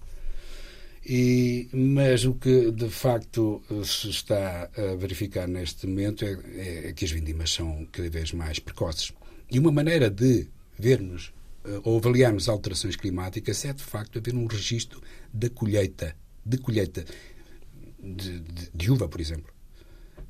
E, 1.06 1.68
mas 1.72 2.24
o 2.24 2.34
que 2.34 2.70
de 2.70 2.90
facto 2.90 3.62
se 3.84 4.10
está 4.10 4.68
a 4.76 4.94
verificar 4.96 5.46
neste 5.46 5.86
momento 5.86 6.24
é, 6.24 6.38
é, 6.54 6.88
é 6.88 6.92
que 6.92 7.04
as 7.04 7.10
vindimas 7.10 7.50
são 7.50 7.86
cada 7.92 8.10
vez 8.10 8.32
mais 8.32 8.58
precoces. 8.58 9.12
E 9.50 9.58
uma 9.58 9.72
maneira 9.72 10.10
de 10.10 10.46
vermos 10.78 11.32
eh, 11.64 11.80
ou 11.84 11.98
avaliarmos 11.98 12.48
alterações 12.48 12.96
climáticas 12.96 13.64
é 13.64 13.72
de 13.72 13.82
facto 13.82 14.18
haver 14.18 14.34
um 14.34 14.46
registro 14.46 15.02
da 15.32 15.48
colheita, 15.48 16.16
de 16.44 16.58
colheita 16.58 17.04
de, 18.02 18.40
de, 18.40 18.70
de 18.74 18.90
uva, 18.90 19.08
por 19.08 19.20
exemplo. 19.20 19.52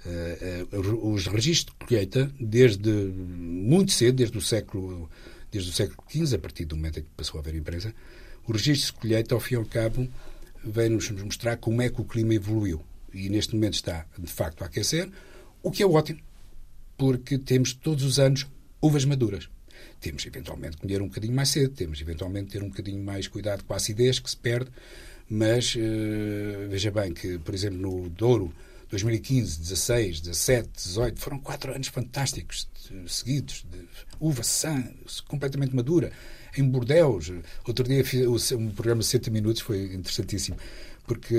Uh, 0.06 1.12
os 1.12 1.26
registros 1.26 1.76
de 1.78 1.86
colheita, 1.86 2.32
desde 2.38 2.88
muito 2.88 3.90
cedo, 3.90 4.16
desde 4.16 4.38
o 4.38 4.40
século 4.40 5.10
desde 5.50 5.70
o 5.70 5.72
século 5.72 6.04
XV, 6.08 6.36
a 6.36 6.38
partir 6.38 6.64
do 6.66 6.76
momento 6.76 7.00
em 7.00 7.02
que 7.02 7.08
passou 7.16 7.38
a 7.38 7.40
haver 7.40 7.54
imprensa, 7.54 7.94
o 8.46 8.52
registro 8.52 8.94
de 8.94 9.00
colheita, 9.00 9.34
ao 9.34 9.40
fim 9.40 9.54
e 9.54 9.56
ao 9.56 9.64
cabo, 9.64 10.06
vem-nos 10.64 11.10
mostrar 11.10 11.56
como 11.56 11.82
é 11.82 11.88
que 11.88 12.00
o 12.00 12.04
clima 12.04 12.34
evoluiu. 12.34 12.82
E 13.12 13.28
neste 13.28 13.54
momento 13.54 13.74
está, 13.74 14.06
de 14.18 14.30
facto, 14.30 14.62
a 14.62 14.66
aquecer, 14.66 15.10
o 15.62 15.70
que 15.70 15.82
é 15.82 15.86
ótimo, 15.86 16.20
porque 16.96 17.38
temos 17.38 17.72
todos 17.72 18.04
os 18.04 18.18
anos 18.18 18.46
uvas 18.80 19.04
maduras. 19.04 19.48
Temos, 20.00 20.24
eventualmente, 20.26 20.76
que 20.76 20.82
colher 20.82 21.02
um 21.02 21.08
bocadinho 21.08 21.34
mais 21.34 21.48
cedo, 21.50 21.74
temos, 21.74 22.00
eventualmente, 22.00 22.50
ter 22.50 22.62
um 22.62 22.68
bocadinho 22.68 23.02
mais 23.02 23.28
cuidado 23.28 23.64
com 23.64 23.72
a 23.72 23.76
acidez 23.76 24.18
que 24.18 24.30
se 24.30 24.36
perde, 24.36 24.70
mas 25.28 25.74
uh, 25.74 26.68
veja 26.68 26.90
bem 26.90 27.12
que, 27.12 27.38
por 27.38 27.54
exemplo, 27.54 27.78
no 27.78 28.08
Douro, 28.08 28.52
2015, 28.90 29.60
16, 29.60 30.20
17, 30.20 30.68
18, 30.74 31.20
foram 31.20 31.38
quatro 31.38 31.74
anos 31.74 31.88
fantásticos 31.88 32.68
seguidos, 33.06 33.66
de 33.70 33.86
uva 34.18 34.42
sã, 34.42 34.82
completamente 35.26 35.76
madura. 35.76 36.10
Em 36.56 36.64
Bordeus, 36.64 37.30
outro 37.66 37.84
dia 37.86 38.02
um 38.56 38.70
programa 38.70 39.00
de 39.00 39.06
60 39.06 39.30
minutos 39.30 39.60
foi 39.60 39.92
interessantíssimo, 39.94 40.56
porque 41.06 41.36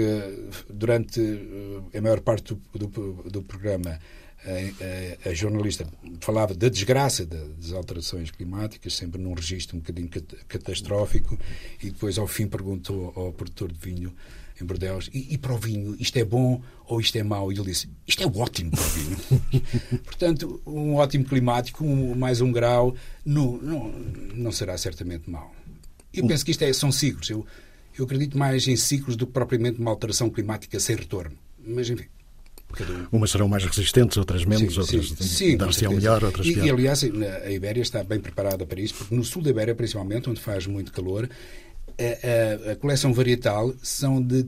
durante 0.70 1.20
eh, 1.20 1.98
a 1.98 2.02
maior 2.02 2.22
parte 2.22 2.54
do, 2.54 2.88
do, 2.88 3.24
do 3.24 3.42
programa 3.42 4.00
a, 4.46 5.30
a, 5.30 5.34
jornalista 5.34 5.86
falava 6.22 6.54
da 6.54 6.70
desgraça 6.70 7.26
das 7.26 7.74
alterações 7.74 8.32
climáticas, 8.32 8.96
sempre 8.96 9.22
num 9.22 9.34
registro 9.34 9.76
um 9.76 9.80
bocadinho 9.80 10.10
catastrófico, 10.48 11.38
e 11.82 11.90
depois, 11.90 12.18
ao 12.18 12.28
fim, 12.28 12.48
perguntou 12.48 13.12
ao 13.16 13.34
produtor 13.34 13.72
de 13.72 13.80
vinho 13.80 14.14
em 14.62 14.66
Bordeaux, 14.66 15.10
e, 15.14 15.34
e, 15.34 15.38
para 15.38 15.54
o 15.54 15.58
vinho, 15.58 15.96
isto 16.00 16.18
é 16.18 16.24
bom 16.24 16.62
ou 16.86 17.00
isto 17.00 17.18
é 17.18 17.24
mau? 17.24 17.52
E 17.52 17.56
ele 17.56 17.66
disse, 17.66 17.90
isto 18.06 18.24
é 18.24 18.26
ótimo 18.28 18.72
para 18.72 18.82
o 18.82 18.90
vinho. 18.90 20.00
Portanto, 20.04 20.62
um 20.66 20.96
ótimo 20.96 21.26
climático, 21.26 21.84
um, 21.84 22.16
mais 22.16 22.42
um 22.42 22.52
grau, 22.52 22.96
não, 23.26 23.58
não, 23.58 23.90
não 24.36 24.52
será 24.52 24.78
certamente 24.78 25.30
mau. 25.30 25.54
Eu 26.14 26.28
penso 26.28 26.44
que 26.44 26.52
isto 26.52 26.64
é, 26.64 26.74
são 26.74 26.92
ciclos. 26.92 27.30
Eu, 27.30 27.46
eu 27.98 28.06
acredito 28.06 28.38
mais 28.38 28.68
em 28.68 28.76
ciclos 28.76 29.16
do 29.16 29.28
que 29.28 29.34
propriamente 29.34 29.80
uma 29.80 29.92
alteração 29.92 30.30
climática 30.30 30.80
sem 30.80 30.96
retorno. 30.96 31.38
Mas, 31.66 31.90
enfim. 31.90 32.06
Umas 33.12 33.32
serão 33.32 33.48
mais 33.48 33.66
resistentes, 33.66 34.18
outras 34.18 34.46
menos, 34.46 34.74
sim, 34.74 34.80
outras 34.80 35.28
sim, 35.28 35.58
dar-se 35.58 35.88
melhor, 35.88 36.24
outras 36.24 36.46
e, 36.46 36.54
pior. 36.54 36.66
E, 36.66 36.70
aliás, 36.70 37.04
a 37.04 37.52
Ibéria 37.52 37.82
está 37.82 38.04
bem 38.04 38.20
preparada 38.20 38.66
para 38.66 38.80
isso, 38.80 38.94
porque 38.96 39.16
no 39.16 39.24
sul 39.24 39.42
da 39.42 39.50
Ibéria, 39.50 39.76
principalmente, 39.76 40.30
onde 40.30 40.40
faz 40.40 40.68
muito 40.68 40.92
calor, 40.92 41.30
a, 41.98 42.70
a, 42.70 42.72
a 42.74 42.76
coleção 42.76 43.14
varietal 43.14 43.74
são 43.82 44.22
de 44.22 44.46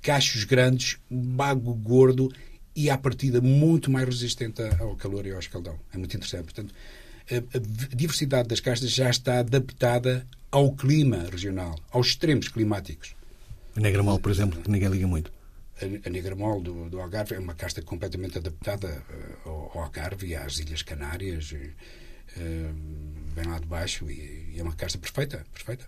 cachos 0.00 0.44
grandes, 0.44 0.98
bago 1.10 1.74
gordo 1.74 2.32
e, 2.74 2.88
à 2.88 2.96
partida, 2.96 3.40
muito 3.40 3.90
mais 3.90 4.06
resistente 4.06 4.62
ao 4.78 4.96
calor 4.96 5.26
e 5.26 5.32
ao 5.32 5.38
escaldão. 5.38 5.78
É 5.92 5.98
muito 5.98 6.16
interessante. 6.16 6.44
Portanto, 6.44 6.74
a, 7.30 7.94
diversidade 7.94 8.48
das 8.48 8.60
castas 8.60 8.90
já 8.90 9.10
está 9.10 9.40
adaptada 9.40 10.26
ao 10.50 10.72
clima 10.72 11.26
regional, 11.30 11.78
aos 11.90 12.08
extremos 12.08 12.48
climáticos. 12.48 13.14
A 13.76 13.80
negra 13.80 14.02
mole, 14.02 14.20
por 14.20 14.32
exemplo, 14.32 14.60
que 14.60 14.70
ninguém 14.70 14.88
liga 14.88 15.06
muito 15.06 15.30
a 16.04 16.10
negra 16.10 16.34
mole 16.36 16.62
do, 16.62 16.90
do, 16.90 17.00
Algarve 17.00 17.34
é 17.34 17.38
uma 17.38 17.54
casta 17.54 17.80
completamente 17.82 18.38
adaptada 18.38 19.02
uh, 19.44 19.48
ao, 19.48 19.72
ao, 19.74 19.84
Algarve 19.84 20.28
e 20.28 20.34
às 20.34 20.58
Ilhas 20.58 20.82
Canárias, 20.82 21.52
uh, 21.52 22.74
bem 23.34 23.46
lá 23.46 23.58
de 23.58 23.66
baixo, 23.66 24.10
e, 24.10 24.52
e, 24.54 24.56
é 24.58 24.62
uma 24.62 24.74
casta 24.74 24.98
perfeita, 24.98 25.44
perfeita. 25.52 25.86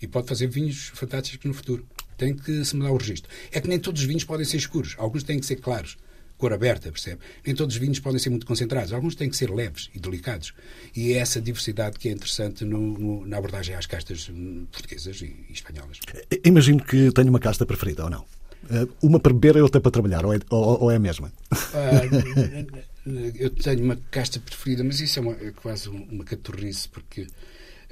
E 0.00 0.06
pode 0.06 0.26
fazer 0.26 0.46
vinhos 0.46 0.88
fantásticos 0.94 1.46
no 1.46 1.54
futuro. 1.54 1.86
Tem 2.16 2.34
que 2.34 2.64
se 2.64 2.76
mudar 2.76 2.90
o 2.92 2.96
registro. 2.96 3.30
É 3.52 3.60
que 3.60 3.68
nem 3.68 3.78
todos 3.78 4.00
os 4.00 4.06
vinhos 4.06 4.24
podem 4.24 4.44
ser 4.44 4.56
escuros, 4.56 4.94
alguns 4.98 5.22
têm 5.22 5.38
que 5.38 5.46
ser 5.46 5.56
claros, 5.56 5.96
cor 6.36 6.52
aberta, 6.52 6.90
percebe? 6.90 7.20
Nem 7.44 7.54
todos 7.54 7.74
os 7.74 7.80
vinhos 7.80 8.00
podem 8.00 8.18
ser 8.18 8.30
muito 8.30 8.46
concentrados, 8.46 8.92
alguns 8.92 9.14
têm 9.14 9.28
que 9.28 9.36
ser 9.36 9.50
leves 9.50 9.90
e 9.94 10.00
delicados. 10.00 10.52
E 10.94 11.12
é 11.12 11.18
essa 11.18 11.40
diversidade 11.40 11.98
que 11.98 12.08
é 12.08 12.12
interessante 12.12 12.64
no, 12.64 12.98
no, 12.98 13.26
na 13.26 13.38
abordagem 13.38 13.74
às 13.74 13.86
castas 13.86 14.28
hum, 14.28 14.66
portuguesas 14.70 15.20
e, 15.22 15.46
e 15.48 15.52
espanholas. 15.52 16.00
Imagino 16.44 16.82
que 16.82 17.10
tenha 17.12 17.30
uma 17.30 17.40
casta 17.40 17.64
preferida, 17.64 18.04
ou 18.04 18.10
não? 18.10 18.24
Eh, 18.70 18.88
uma 19.02 19.20
para 19.20 19.32
beber 19.32 19.56
e 19.56 19.60
outra 19.60 19.80
para 19.80 19.90
trabalhar, 19.90 20.24
ou 20.24 20.34
é, 20.34 20.38
ou, 20.50 20.82
ou 20.84 20.90
é 20.90 20.96
a 20.96 20.98
mesma? 20.98 21.32
Uh, 21.52 23.34
eu 23.36 23.50
tenho 23.50 23.84
uma 23.84 23.96
casta 24.10 24.40
preferida, 24.40 24.82
mas 24.82 25.00
isso 25.00 25.18
é, 25.18 25.22
uma, 25.22 25.32
é 25.32 25.50
quase 25.50 25.88
uma 25.88 26.24
catorrice, 26.24 26.88
porque 26.88 27.26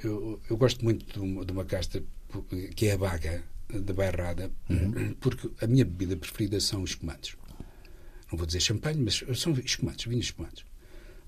eu, 0.03 0.39
eu 0.49 0.57
gosto 0.57 0.83
muito 0.83 1.05
de 1.05 1.19
uma, 1.19 1.45
de 1.45 1.51
uma, 1.51 1.65
casta 1.65 2.03
que 2.75 2.87
é 2.87 2.93
a 2.93 2.97
Baga, 2.97 3.43
da 3.69 3.93
Bairrada, 3.93 4.51
uhum. 4.69 5.15
porque 5.19 5.49
a 5.61 5.67
minha 5.67 5.85
bebida 5.85 6.17
preferida 6.17 6.59
são 6.59 6.81
os 6.81 6.91
espumantes. 6.91 7.35
Não 8.31 8.37
vou 8.37 8.47
dizer 8.47 8.59
champanhe, 8.59 8.99
mas 8.99 9.23
são 9.39 9.53
espumantes, 9.53 10.05
vinhos 10.05 10.25
espumantes. 10.25 10.65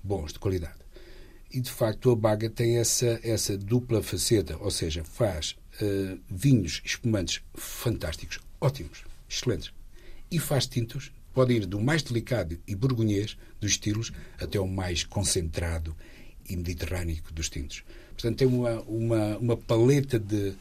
Bons, 0.02 0.32
de 0.32 0.38
qualidade. 0.38 0.78
E, 1.52 1.60
de 1.60 1.70
facto, 1.70 2.10
a 2.10 2.16
Baga 2.16 2.50
tem 2.50 2.78
essa, 2.78 3.20
essa 3.22 3.56
dupla 3.56 4.02
faceta, 4.02 4.56
ou 4.58 4.70
seja, 4.70 5.04
faz 5.04 5.56
uh, 5.80 6.18
vinhos 6.28 6.82
espumantes 6.84 7.40
fantásticos, 7.54 8.40
ótimos, 8.60 9.04
excelentes, 9.28 9.72
e 10.30 10.38
faz 10.38 10.66
tintos 10.66 11.12
pode 11.32 11.52
ir 11.52 11.66
do 11.66 11.78
mais 11.78 12.02
delicado 12.02 12.58
e 12.66 12.74
burgonhês 12.74 13.36
dos 13.60 13.72
estilos 13.72 14.10
até 14.40 14.58
o 14.58 14.66
mais 14.66 15.04
concentrado 15.04 15.94
e 16.48 16.56
mediterrâneo 16.56 17.22
dos 17.32 17.50
tintos. 17.50 17.84
Portanto, 18.12 18.38
tem 18.38 18.48
uma, 18.48 18.80
uma, 18.82 19.36
uma 19.36 19.56
paleta 19.56 20.18
de, 20.18 20.54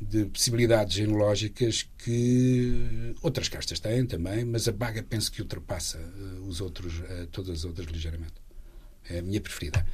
de 0.00 0.24
possibilidades 0.24 0.96
enológicas 0.96 1.86
que 1.98 3.14
outras 3.20 3.50
castas 3.50 3.78
têm 3.78 4.06
também, 4.06 4.44
mas 4.44 4.66
a 4.66 4.72
Baga 4.72 5.02
penso 5.02 5.30
que 5.30 5.42
ultrapassa 5.42 5.98
uh, 5.98 6.48
os 6.48 6.62
outros, 6.62 7.00
uh, 7.00 7.26
todas 7.30 7.58
as 7.58 7.64
outras 7.66 7.86
ligeiramente. 7.86 8.45
É 9.10 9.20
a 9.20 9.22
minha 9.22 9.40
preferida. 9.40 9.84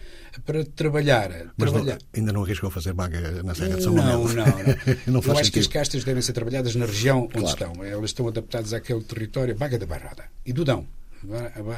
Para 0.46 0.64
trabalhar. 0.64 1.52
Mas 1.56 1.70
trabalhar... 1.70 1.98
Não, 1.98 2.06
ainda 2.14 2.32
não 2.32 2.42
arriscou 2.42 2.70
fazer 2.70 2.92
baga 2.94 3.42
na 3.42 3.54
Serra 3.54 3.76
de 3.76 3.82
São 3.82 3.92
Não, 3.92 4.24
não. 4.24 4.34
não. 4.34 4.46
não 5.06 5.20
Eu 5.20 5.38
acho 5.38 5.52
que 5.52 5.58
as 5.58 5.66
castas 5.66 6.04
devem 6.04 6.22
ser 6.22 6.32
trabalhadas 6.32 6.74
na 6.74 6.86
região 6.86 7.24
onde 7.24 7.32
claro. 7.32 7.48
estão. 7.48 7.84
Elas 7.84 8.10
estão 8.10 8.28
adaptadas 8.28 8.72
àquele 8.72 9.02
território. 9.02 9.54
Baga 9.54 9.78
da 9.78 9.86
Barrada 9.86 10.24
e 10.46 10.52
do 10.52 10.64
Dão. 10.64 10.86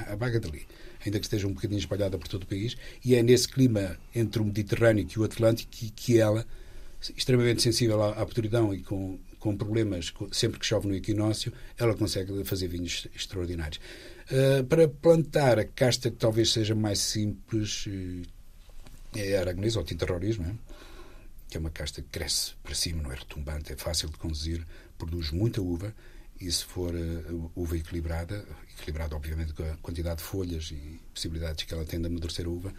A 0.08 0.16
baga 0.16 0.40
dali. 0.40 0.66
Ainda 1.04 1.18
que 1.18 1.26
esteja 1.26 1.46
um 1.46 1.52
bocadinho 1.52 1.78
espalhada 1.78 2.16
por 2.16 2.28
todo 2.28 2.44
o 2.44 2.46
país. 2.46 2.76
E 3.04 3.14
é 3.14 3.22
nesse 3.22 3.48
clima 3.48 3.98
entre 4.14 4.40
o 4.40 4.44
Mediterrâneo 4.44 5.06
e 5.14 5.18
o 5.18 5.24
Atlântico 5.24 5.70
que, 5.70 5.90
que 5.90 6.18
ela, 6.18 6.46
extremamente 7.16 7.60
sensível 7.60 8.02
à, 8.02 8.10
à 8.12 8.24
podridão 8.24 8.72
e 8.72 8.80
com, 8.80 9.18
com 9.38 9.56
problemas, 9.56 10.14
sempre 10.32 10.58
que 10.58 10.64
chove 10.64 10.88
no 10.88 10.94
equinócio, 10.94 11.52
ela 11.76 11.94
consegue 11.94 12.44
fazer 12.44 12.68
vinhos 12.68 13.06
extraordinários. 13.14 13.78
Uh, 14.30 14.64
para 14.64 14.88
plantar 14.88 15.58
a 15.58 15.64
casta 15.64 16.10
que 16.10 16.16
talvez 16.16 16.52
seja 16.52 16.74
mais 16.74 16.98
simples 16.98 17.86
uh, 17.86 18.22
é 19.14 19.36
a 19.36 19.40
aragonesa 19.40 19.78
ou 19.78 19.84
tinterrorismo, 19.84 20.46
é? 20.46 20.54
que 21.48 21.56
é 21.58 21.60
uma 21.60 21.70
casta 21.70 22.00
que 22.00 22.08
cresce 22.08 22.54
para 22.62 22.74
cima, 22.74 23.02
não 23.02 23.12
é 23.12 23.16
retumbante, 23.16 23.72
é 23.72 23.76
fácil 23.76 24.08
de 24.08 24.16
conduzir, 24.16 24.66
produz 24.96 25.30
muita 25.30 25.60
uva 25.60 25.94
e 26.40 26.50
se 26.50 26.64
for 26.64 26.94
uh, 26.94 27.52
uva 27.54 27.76
equilibrada, 27.76 28.46
equilibrada 28.78 29.14
obviamente 29.14 29.52
com 29.52 29.62
a 29.62 29.76
quantidade 29.76 30.16
de 30.16 30.24
folhas 30.24 30.70
e 30.70 31.00
possibilidades 31.12 31.64
que 31.64 31.74
ela 31.74 31.84
tem 31.84 32.00
de 32.00 32.06
amadurecer 32.06 32.46
a 32.46 32.48
uva, 32.48 32.72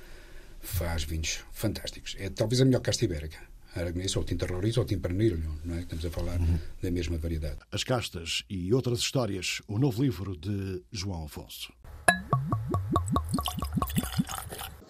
faz 0.61 1.03
vinhos 1.03 1.43
fantásticos. 1.51 2.15
É 2.17 2.29
talvez 2.29 2.59
a 2.59 2.65
melhor 2.65 2.81
casta 2.81 3.05
ibérica. 3.05 3.37
Aragonês 3.75 4.15
ou 4.15 4.23
tinta 4.23 4.45
roriz 4.45 4.77
ou 4.77 4.85
tempranilho, 4.85 5.43
não 5.63 5.75
é? 5.75 5.81
Estamos 5.81 6.05
a 6.05 6.09
falar 6.09 6.39
uhum. 6.39 6.57
da 6.81 6.89
mesma 6.89 7.17
variedade. 7.17 7.59
As 7.71 7.83
castas 7.83 8.43
e 8.49 8.73
outras 8.73 8.99
histórias, 8.99 9.61
o 9.67 9.77
novo 9.77 10.01
livro 10.01 10.35
de 10.37 10.81
João 10.91 11.25
Afonso. 11.25 11.73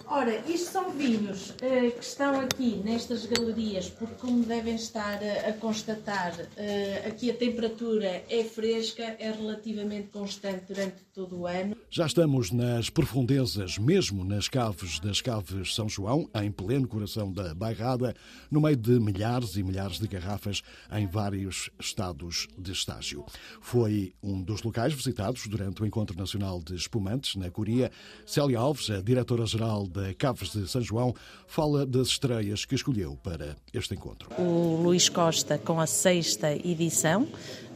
Ora, 0.08 0.38
isto 0.48 0.72
são 0.72 0.92
vinhos 0.92 1.50
uh, 1.50 1.56
que 1.92 2.04
estão 2.04 2.40
aqui 2.40 2.82
nestas 2.86 3.26
galerias, 3.26 3.90
porque, 3.90 4.14
como 4.16 4.46
devem 4.46 4.76
estar 4.76 5.20
uh, 5.22 5.50
a 5.50 5.54
constatar, 5.54 6.34
uh, 6.34 7.08
aqui 7.08 7.32
a 7.32 7.34
temperatura 7.34 8.24
é 8.30 8.44
fresca, 8.44 9.04
é 9.20 9.32
relativamente 9.32 10.10
constante 10.10 10.66
durante 10.68 11.04
todo 11.16 11.40
o 11.40 11.48
ano. 11.48 11.78
Já 11.90 12.06
estamos 12.06 12.52
nas 12.52 12.90
profundezas, 12.90 13.78
mesmo 13.78 14.26
nas 14.26 14.50
caves 14.50 15.00
das 15.00 15.22
Caves 15.22 15.74
São 15.74 15.88
João, 15.88 16.30
em 16.36 16.52
pleno 16.52 16.90
coração 16.90 17.32
da 17.32 17.56
Bairrada, 17.56 18.14
no 18.52 18.60
meio 18.60 18.76
de 18.76 19.00
milhares 19.00 19.56
e 19.56 19.64
milhares 19.64 19.98
de 19.98 20.10
garrafas 20.10 20.62
em 20.92 21.08
vários 21.08 21.70
estados 21.80 22.50
de 22.58 22.74
estágio. 22.74 23.24
Foi 23.62 24.14
um 24.22 24.44
dos 24.44 24.62
locais 24.62 24.94
visitados 24.94 25.48
durante 25.48 25.82
o 25.82 25.86
Encontro 25.86 26.18
Nacional 26.18 26.62
de 26.62 26.76
Espumantes, 26.76 27.38
na 27.38 27.50
Coria. 27.50 27.90
Célia 28.26 28.60
Alves, 28.60 28.90
a 28.90 29.02
diretora-geral 29.02 29.88
da 29.88 30.14
Caves 30.16 30.52
de 30.52 30.68
São 30.68 30.82
João, 30.82 31.16
fala 31.48 31.86
das 31.86 32.10
estreias 32.10 32.66
que 32.66 32.76
escolheu 32.76 33.18
para 33.24 33.56
este 33.74 33.96
encontro. 33.96 34.30
O 34.38 34.82
Luís 34.84 35.08
Costa, 35.08 35.58
com 35.58 35.80
a 35.80 35.88
sexta 35.88 36.52
edição 36.52 37.26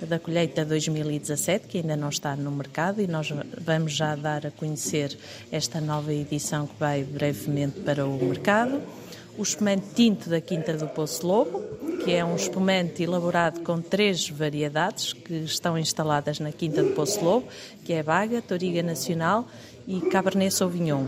da 0.05 0.19
colheita 0.19 0.65
2017, 0.65 1.67
que 1.67 1.77
ainda 1.79 1.95
não 1.95 2.09
está 2.09 2.35
no 2.35 2.51
mercado, 2.51 3.01
e 3.01 3.07
nós 3.07 3.31
vamos 3.59 3.93
já 3.93 4.15
dar 4.15 4.45
a 4.45 4.51
conhecer 4.51 5.17
esta 5.51 5.81
nova 5.81 6.13
edição 6.13 6.67
que 6.67 6.75
vai 6.79 7.03
brevemente 7.03 7.79
para 7.81 8.05
o 8.05 8.17
mercado. 8.17 8.81
O 9.37 9.43
espumante 9.43 9.85
tinto 9.95 10.29
da 10.29 10.41
Quinta 10.41 10.73
do 10.73 10.87
Poço 10.87 11.25
Lobo, 11.25 11.61
que 12.03 12.11
é 12.11 12.23
um 12.25 12.35
espumante 12.35 13.03
elaborado 13.03 13.61
com 13.61 13.81
três 13.81 14.27
variedades 14.29 15.13
que 15.13 15.33
estão 15.33 15.77
instaladas 15.77 16.39
na 16.39 16.51
Quinta 16.51 16.83
do 16.83 16.89
Poço 16.91 17.23
Lobo, 17.23 17.47
que 17.85 17.93
é 17.93 18.03
Baga, 18.03 18.41
Toriga 18.41 18.83
Nacional 18.83 19.47
e 19.87 20.01
Cabernet 20.01 20.53
Sauvignon. 20.53 21.05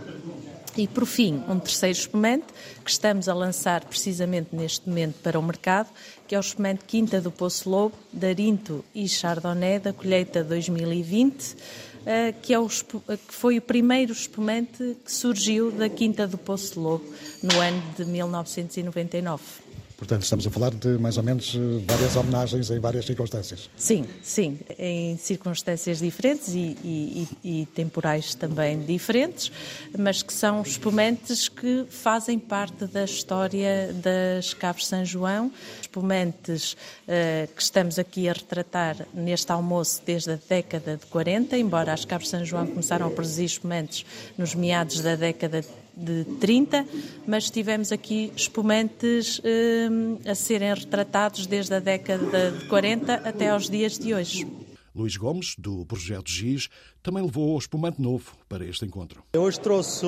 E, 0.78 0.88
por 0.88 1.06
fim, 1.06 1.44
um 1.50 1.60
terceiro 1.60 1.98
espumante 1.98 2.46
que 2.84 2.90
estamos 2.90 3.28
a 3.28 3.34
lançar 3.34 3.84
precisamente 3.84 4.56
neste 4.56 4.88
momento 4.88 5.16
para 5.22 5.38
o 5.38 5.44
mercado, 5.44 5.90
que 6.28 6.34
é 6.34 6.38
o 6.38 6.42
espumante 6.42 6.86
Quinta 6.86 7.20
do 7.20 7.30
Poço 7.30 7.70
Lobo, 7.70 7.96
Darinto 8.12 8.84
e 8.96 9.08
Chardonnay 9.08 9.80
da 9.80 9.92
colheita 9.92 10.44
2020, 10.44 11.58
eh, 12.06 12.34
que, 12.42 12.54
é 12.54 12.60
o, 12.60 12.68
que 12.68 13.34
foi 13.34 13.58
o 13.58 13.62
primeiro 13.62 14.14
espumante 14.14 14.98
que 15.04 15.12
surgiu 15.12 15.72
da 15.72 15.90
Quinta 15.90 16.26
do 16.26 16.38
Poço 16.38 16.80
Lobo 16.80 17.06
no 17.44 17.60
ano 17.60 17.84
de 17.98 18.06
1999. 18.06 19.71
Portanto, 20.02 20.24
estamos 20.24 20.48
a 20.48 20.50
falar 20.50 20.72
de 20.72 20.98
mais 20.98 21.16
ou 21.18 21.22
menos 21.22 21.56
eh, 21.56 21.60
várias 21.86 22.16
homenagens 22.16 22.72
em 22.72 22.80
várias 22.80 23.06
circunstâncias. 23.06 23.70
Sim, 23.76 24.08
sim, 24.24 24.60
em 24.80 25.16
circunstâncias 25.16 26.00
diferentes 26.00 26.56
e, 26.56 26.76
e, 26.84 27.28
e, 27.44 27.66
temporais 27.68 28.34
também 28.34 28.84
diferentes, 28.84 29.52
mas 29.96 30.24
que 30.24 30.34
são 30.34 30.64
espumantes 30.64 31.48
que 31.48 31.86
fazem 31.88 32.40
parte 32.40 32.88
da 32.88 33.04
história 33.04 33.94
das 33.94 34.56
Caves 34.56 34.88
São 34.88 35.06
João, 35.06 35.52
espumantes 35.80 36.74
uh, 36.74 37.54
que 37.56 37.62
estamos 37.62 38.00
aqui 38.00 38.28
a 38.28 38.34
retratar 38.34 39.06
neste 39.14 39.52
almoço 39.52 40.02
desde 40.04 40.32
a 40.32 40.40
década 40.50 40.98
de 40.98 41.06
40, 41.06 41.56
embora 41.60 41.94
as 41.94 42.06
Caves 42.06 42.30
São 42.30 42.44
João 42.44 42.66
começaram 42.66 43.06
a 43.06 43.12
produzir 43.12 43.46
espumantes 43.46 44.04
nos 44.36 44.56
meados 44.56 45.00
da 45.00 45.16
década 45.16 45.62
de 45.62 45.81
de 45.96 46.24
30, 46.40 46.86
mas 47.28 47.50
tivemos 47.50 47.92
aqui 47.92 48.32
espumantes 48.36 49.42
eh, 49.44 49.90
a 50.30 50.36
serem 50.36 50.74
retratados 50.74 51.46
desde 51.46 51.74
a 51.74 51.80
década 51.80 52.52
de 52.52 52.68
40 52.68 53.14
até 53.14 53.50
aos 53.50 53.70
dias 53.70 53.98
de 53.98 54.14
hoje. 54.14 54.48
Luís 54.94 55.16
Gomes, 55.16 55.56
do 55.58 55.86
Projeto 55.86 56.30
GIS, 56.30 56.68
também 57.02 57.24
levou 57.24 57.56
o 57.56 57.58
espumante 57.58 58.02
novo 58.02 58.34
para 58.50 58.66
este 58.66 58.84
encontro. 58.86 59.24
Eu 59.32 59.44
hoje 59.44 59.60
trouxe 59.60 60.06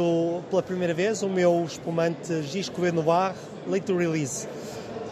pela 0.49 0.61
primeira 0.61 0.93
vez 0.93 1.23
o 1.23 1.29
meu 1.29 1.63
espumante 1.65 2.43
GIS 2.43 2.67
Coveiro 2.67 2.97
no 2.97 3.03
Bar 3.03 3.33
Late 3.65 3.93
Release, 3.93 4.45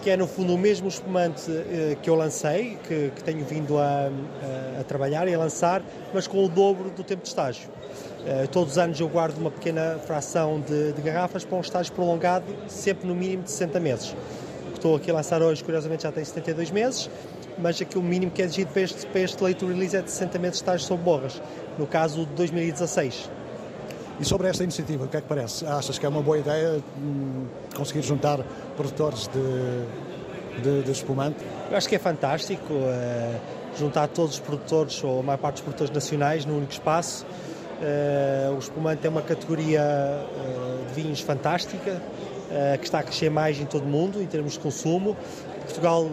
que 0.04 0.10
é 0.10 0.18
no 0.18 0.28
fundo 0.28 0.54
o 0.54 0.58
mesmo 0.58 0.90
espumante 0.90 1.50
eh, 1.50 1.98
que 2.02 2.10
eu 2.10 2.16
lancei, 2.16 2.78
que, 2.88 3.12
que 3.16 3.24
tenho 3.24 3.46
vindo 3.46 3.78
a, 3.78 4.10
a, 4.78 4.82
a 4.82 4.84
trabalhar 4.84 5.28
e 5.28 5.34
a 5.34 5.40
lançar, 5.40 5.82
mas 6.14 6.28
com 6.28 6.44
o 6.44 6.50
dobro 6.50 6.90
do 6.90 7.04
tempo 7.04 7.22
de 7.22 7.30
estágio. 7.30 7.70
Uh, 8.22 8.48
todos 8.50 8.74
os 8.74 8.78
anos 8.78 9.00
eu 9.00 9.10
guardo 9.10 9.38
uma 9.38 9.50
pequena 9.50 10.00
fração 10.06 10.62
de, 10.62 10.94
de, 10.94 11.02
garrafas 11.02 11.44
para 11.44 11.58
um 11.58 11.62
estágio 11.62 11.92
prolongado, 11.92 12.46
sempre 12.68 13.08
no 13.08 13.16
mínimo 13.16 13.44
de 13.44 13.50
60 13.50 13.80
meses. 13.80 14.16
O 14.68 14.72
que 14.72 14.78
estou 14.78 14.96
aqui 14.96 15.10
a 15.10 15.14
lançar 15.16 15.42
hoje, 15.42 15.64
curiosamente, 15.64 16.04
já 16.04 16.12
tem 16.12 16.24
72 16.24 16.70
meses, 16.70 17.10
mas 17.58 17.82
aqui 17.82 17.98
o 17.98 18.02
mínimo 18.02 18.32
que 18.32 18.44
é 18.44 18.46
exigido 18.46 18.72
para 18.72 18.82
este, 18.84 19.08
para 19.08 19.22
este 19.22 19.66
release 19.66 19.98
é 19.98 20.02
de 20.02 20.12
60 20.12 20.38
meses 20.38 20.58
de 20.58 20.64
estágio 20.64 20.86
sob 20.86 21.02
borras, 21.02 21.42
no 21.80 21.88
caso 21.88 22.26
de 22.28 22.34
2016. 22.34 23.30
E 24.20 24.26
sobre 24.26 24.48
esta 24.48 24.64
iniciativa, 24.64 25.06
o 25.06 25.08
que 25.08 25.18
é 25.18 25.22
que 25.22 25.28
parece? 25.28 25.66
Achas 25.66 25.98
que 25.98 26.06
é 26.06 26.10
uma 26.10 26.22
boa 26.22 26.38
ideia 26.38 26.80
hum, 27.00 27.48
conseguir 27.76 28.04
juntar 28.04 28.38
produtores 28.78 29.28
de, 29.28 30.62
de, 30.62 30.84
de, 30.84 30.92
espumante? 30.92 31.44
Eu 31.72 31.76
acho 31.76 31.90
que 31.90 31.96
é 31.96 32.00
fantástico 32.00 32.72
uh, 32.72 33.40
juntar 33.80 34.08
todos 34.10 34.36
os 34.36 34.40
produtores, 34.40 35.04
ou 35.04 35.22
a 35.22 35.24
maior 35.24 35.40
parte 35.40 35.56
dos 35.56 35.62
produtores 35.64 35.92
nacionais, 35.92 36.46
num 36.46 36.58
único 36.58 36.72
espaço. 36.72 37.26
Uh, 37.82 38.54
o 38.56 38.60
espumante 38.60 39.08
é 39.08 39.10
uma 39.10 39.24
categoria 39.24 39.82
uh, 39.82 40.86
de 40.86 41.02
vinhos 41.02 41.20
fantástica, 41.20 41.94
uh, 41.94 42.78
que 42.78 42.86
está 42.86 43.00
a 43.00 43.04
crescer 43.04 43.32
mais 43.32 43.60
em 43.60 43.66
todo 43.66 43.86
o 43.86 43.88
mundo 43.88 44.22
em 44.22 44.28
termos 44.28 44.54
de 44.54 44.60
consumo. 44.60 45.18
Portugal 45.64 46.08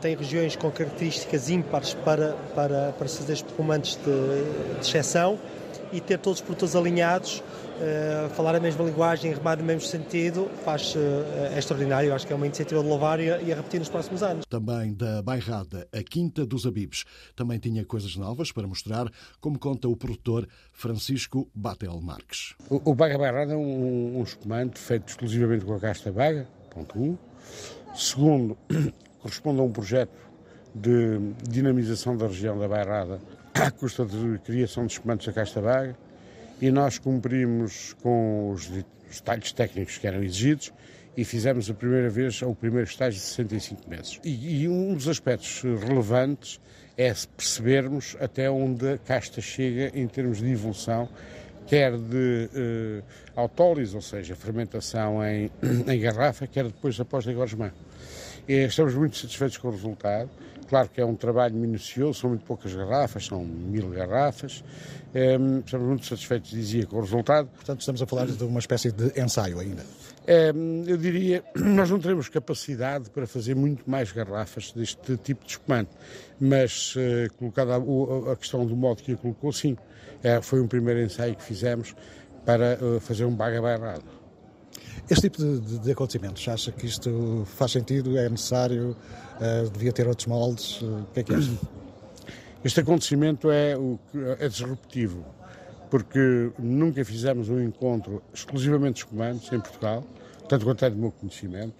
tem 0.00 0.16
regiões 0.16 0.56
com 0.56 0.70
características 0.70 1.50
ímpares 1.50 1.92
para, 1.92 2.34
para, 2.54 2.94
para 2.98 3.08
fazer 3.08 3.34
espumantes 3.34 3.96
de, 3.96 4.80
de 4.80 4.86
exceção 4.86 5.38
e 5.92 6.00
ter 6.00 6.18
todos 6.18 6.40
os 6.40 6.44
produtores 6.44 6.74
alinhados 6.74 7.42
Uh, 7.82 8.28
falar 8.30 8.54
a 8.54 8.60
mesma 8.60 8.84
linguagem, 8.84 9.34
remar 9.34 9.58
no 9.58 9.64
mesmo 9.64 9.80
sentido, 9.80 10.48
faz, 10.64 10.94
uh, 10.94 10.98
é 11.52 11.58
extraordinário. 11.58 12.14
Acho 12.14 12.24
que 12.24 12.32
é 12.32 12.36
uma 12.36 12.46
iniciativa 12.46 12.80
de 12.80 12.88
louvar 12.88 13.18
e, 13.18 13.24
e 13.24 13.52
a 13.52 13.56
repetir 13.56 13.80
nos 13.80 13.88
próximos 13.88 14.22
anos. 14.22 14.46
Também 14.48 14.94
da 14.94 15.20
Bairrada, 15.20 15.88
a 15.92 16.00
Quinta 16.00 16.46
dos 16.46 16.64
Abibes. 16.64 17.04
Também 17.34 17.58
tinha 17.58 17.84
coisas 17.84 18.14
novas 18.14 18.52
para 18.52 18.68
mostrar, 18.68 19.10
como 19.40 19.58
conta 19.58 19.88
o 19.88 19.96
produtor 19.96 20.46
Francisco 20.72 21.50
Batel 21.52 22.00
Marques. 22.00 22.54
O, 22.70 22.92
o 22.92 22.94
Baga 22.94 23.18
Bairrada 23.18 23.54
é 23.54 23.56
um, 23.56 24.20
um 24.20 24.22
espumante 24.22 24.78
feito 24.78 25.08
exclusivamente 25.08 25.64
com 25.64 25.74
a 25.74 25.80
casta 25.80 26.12
Baga, 26.12 26.46
ponto 26.70 26.96
1. 26.96 27.02
Um. 27.02 27.18
Segundo, 27.96 28.56
corresponde 29.18 29.58
a 29.58 29.64
um 29.64 29.72
projeto 29.72 30.14
de 30.72 31.18
dinamização 31.50 32.16
da 32.16 32.28
região 32.28 32.56
da 32.56 32.68
Bairrada 32.68 33.20
à 33.54 33.72
custa 33.72 34.06
de 34.06 34.38
criação 34.38 34.86
de 34.86 34.92
espumantes 34.92 35.26
da 35.26 35.32
casta 35.32 35.60
Baga 35.60 35.96
e 36.62 36.70
nós 36.70 36.96
cumprimos 36.96 37.92
com 38.00 38.52
os 38.52 38.68
detalhes 39.10 39.50
técnicos 39.50 39.98
que 39.98 40.06
eram 40.06 40.22
exigidos 40.22 40.72
e 41.16 41.24
fizemos 41.24 41.68
a 41.68 41.74
primeira 41.74 42.08
vez 42.08 42.40
o 42.40 42.54
primeiro 42.54 42.88
estágio 42.88 43.18
de 43.18 43.26
65 43.26 43.90
meses. 43.90 44.20
E, 44.24 44.62
e, 44.62 44.68
um 44.68 44.94
dos 44.94 45.08
aspectos 45.08 45.60
relevantes 45.62 46.60
é 46.96 47.12
percebermos 47.36 48.16
até 48.20 48.48
onde 48.48 48.92
a 48.92 48.98
casta 48.98 49.40
chega 49.40 49.90
em 49.92 50.06
termos 50.06 50.38
de 50.38 50.52
evolução, 50.52 51.08
quer 51.66 51.98
de 51.98 52.48
uh, 52.54 53.02
autólise, 53.34 53.96
ou 53.96 54.02
seja, 54.02 54.36
fermentação 54.36 55.20
em, 55.26 55.50
em 55.88 56.00
garrafa, 56.00 56.46
quer 56.46 56.64
depois 56.66 56.98
após 57.00 57.26
a 57.26 57.32
engorgement. 57.32 57.72
Estamos 58.46 58.94
muito 58.94 59.16
satisfeitos 59.16 59.56
com 59.56 59.66
o 59.66 59.70
resultado. 59.72 60.30
Claro 60.72 60.88
que 60.88 61.02
é 61.02 61.04
um 61.04 61.14
trabalho 61.14 61.54
minucioso, 61.54 62.20
são 62.20 62.30
muito 62.30 62.46
poucas 62.46 62.74
garrafas, 62.74 63.26
são 63.26 63.44
mil 63.44 63.90
garrafas. 63.90 64.64
Um, 65.14 65.58
estamos 65.58 65.86
muito 65.86 66.06
satisfeitos, 66.06 66.50
dizia, 66.50 66.86
com 66.86 66.96
o 66.96 67.00
resultado. 67.02 67.46
Portanto, 67.48 67.80
estamos 67.80 68.00
a 68.00 68.06
falar 68.06 68.24
de 68.24 68.42
uma 68.42 68.58
espécie 68.58 68.90
de 68.90 69.20
ensaio 69.20 69.60
ainda. 69.60 69.84
Um, 70.56 70.84
eu 70.86 70.96
diria, 70.96 71.44
nós 71.54 71.90
não 71.90 72.00
teremos 72.00 72.30
capacidade 72.30 73.10
para 73.10 73.26
fazer 73.26 73.54
muito 73.54 73.84
mais 73.84 74.12
garrafas 74.12 74.72
deste 74.72 75.18
tipo 75.18 75.44
de 75.44 75.50
espumante, 75.50 75.90
mas 76.40 76.96
uh, 76.96 77.30
colocada 77.36 77.74
a, 77.74 78.32
a, 78.32 78.36
questão 78.36 78.64
do 78.64 78.74
modo 78.74 79.02
que 79.02 79.12
a 79.12 79.16
colocou, 79.18 79.52
sim, 79.52 79.76
é, 80.22 80.40
foi 80.40 80.62
um 80.62 80.66
primeiro 80.66 81.02
ensaio 81.02 81.36
que 81.36 81.42
fizemos 81.42 81.94
para 82.46 82.78
uh, 82.80 82.98
fazer 82.98 83.26
um 83.26 83.34
baga 83.36 83.60
bairrado. 83.60 84.21
Este 85.10 85.28
tipo 85.28 85.38
de, 85.38 85.60
de, 85.60 85.78
de, 85.80 85.92
acontecimentos, 85.92 86.46
acha 86.48 86.70
que 86.70 86.86
isto 86.86 87.46
faz 87.56 87.72
sentido, 87.72 88.16
é 88.16 88.28
necessário, 88.28 88.96
uh, 89.40 89.70
devia 89.70 89.92
ter 89.92 90.06
outros 90.06 90.26
moldes? 90.26 90.80
Uh, 90.80 91.00
o 91.00 91.06
que 91.12 91.20
é 91.20 91.22
que 91.22 91.34
acha? 91.34 91.50
Este 92.64 92.78
acontecimento 92.78 93.50
é, 93.50 93.76
o, 93.76 93.98
é 94.38 94.48
disruptivo, 94.48 95.24
porque 95.90 96.52
nunca 96.60 97.04
fizemos 97.04 97.48
um 97.48 97.60
encontro 97.60 98.22
exclusivamente 98.32 98.94
de 98.94 99.00
espumantes 99.00 99.52
em 99.52 99.58
Portugal, 99.58 100.06
tanto 100.48 100.64
quanto 100.64 100.84
é 100.84 100.90
do 100.90 100.96
meu 100.96 101.10
conhecimento, 101.10 101.74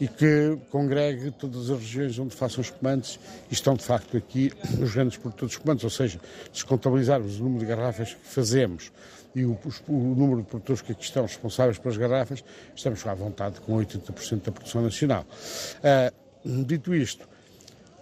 e 0.00 0.08
que 0.08 0.58
congregue 0.68 1.30
todas 1.30 1.70
as 1.70 1.78
regiões 1.78 2.18
onde 2.18 2.34
façam 2.34 2.60
espumantes 2.60 3.20
e 3.48 3.54
estão 3.54 3.74
de 3.74 3.84
facto 3.84 4.16
aqui 4.16 4.52
os 4.82 4.92
grandes 4.94 5.16
produtores 5.16 5.52
de 5.52 5.58
espumantes, 5.58 5.84
ou 5.84 5.90
seja, 5.90 6.18
se 6.52 6.64
contabilizarmos 6.64 7.38
o 7.38 7.44
número 7.44 7.60
de 7.60 7.66
garrafas 7.66 8.14
que 8.14 8.26
fazemos 8.26 8.90
e 9.36 9.44
o, 9.44 9.58
o, 9.86 10.14
número 10.14 10.40
de 10.40 10.48
produtores 10.48 10.80
que 10.80 10.96
estão 10.98 11.24
responsáveis 11.24 11.78
pelas 11.78 11.98
garrafas, 11.98 12.42
estamos 12.74 13.06
à 13.06 13.12
vontade 13.12 13.60
com 13.60 13.76
80% 13.76 14.42
da 14.42 14.50
produção 14.50 14.80
nacional. 14.80 15.26
Uh, 16.42 16.64
dito 16.64 16.94
isto, 16.94 17.28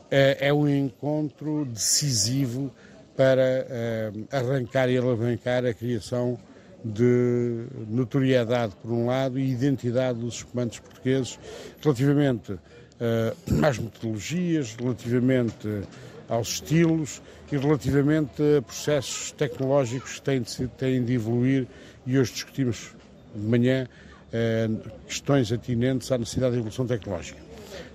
é, 0.09 0.49
é 0.49 0.55
um 0.55 0.69
encontro 0.69 1.65
decisivo 1.65 2.73
para 3.17 3.67
uh, 3.67 4.29
arrancar 4.31 4.89
e 4.89 4.97
alavancar 4.97 5.67
a 5.67 5.75
criação 5.75 6.39
de 6.85 7.67
notoriedade, 7.89 8.75
por 8.81 8.93
um 8.93 9.07
lado, 9.07 9.37
e 9.37 9.51
identidade 9.51 10.21
dos 10.21 10.37
espumantes 10.37 10.79
portugueses 10.79 11.37
relativamente 11.83 12.53
uh, 12.53 13.67
às 13.67 13.77
metodologias, 13.77 14.77
relativamente 14.77 15.83
aos 16.29 16.49
estilos 16.49 17.23
e 17.51 17.57
relativamente 17.57 18.43
a 18.59 18.63
processos 18.63 19.33
tecnológicos 19.33 20.15
que 20.15 20.23
têm 20.23 20.43
de, 20.43 20.69
têm 20.69 21.05
de 21.05 21.13
evoluir 21.15 21.67
e 22.07 22.19
hoje 22.19 22.33
discutimos 22.33 22.93
de 23.35 23.43
manhã 23.43 23.87
uh, 23.87 24.91
questões 25.07 25.53
atinentes 25.53 26.11
à 26.11 26.19
necessidade 26.19 26.53
de 26.53 26.59
evolução 26.59 26.87
tecnológica. 26.87 27.41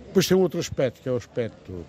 Depois 0.07 0.27
tem 0.27 0.35
um 0.35 0.41
outro 0.41 0.59
aspecto, 0.59 1.01
que 1.01 1.09
é 1.09 1.11
o 1.11 1.17
aspecto 1.17 1.85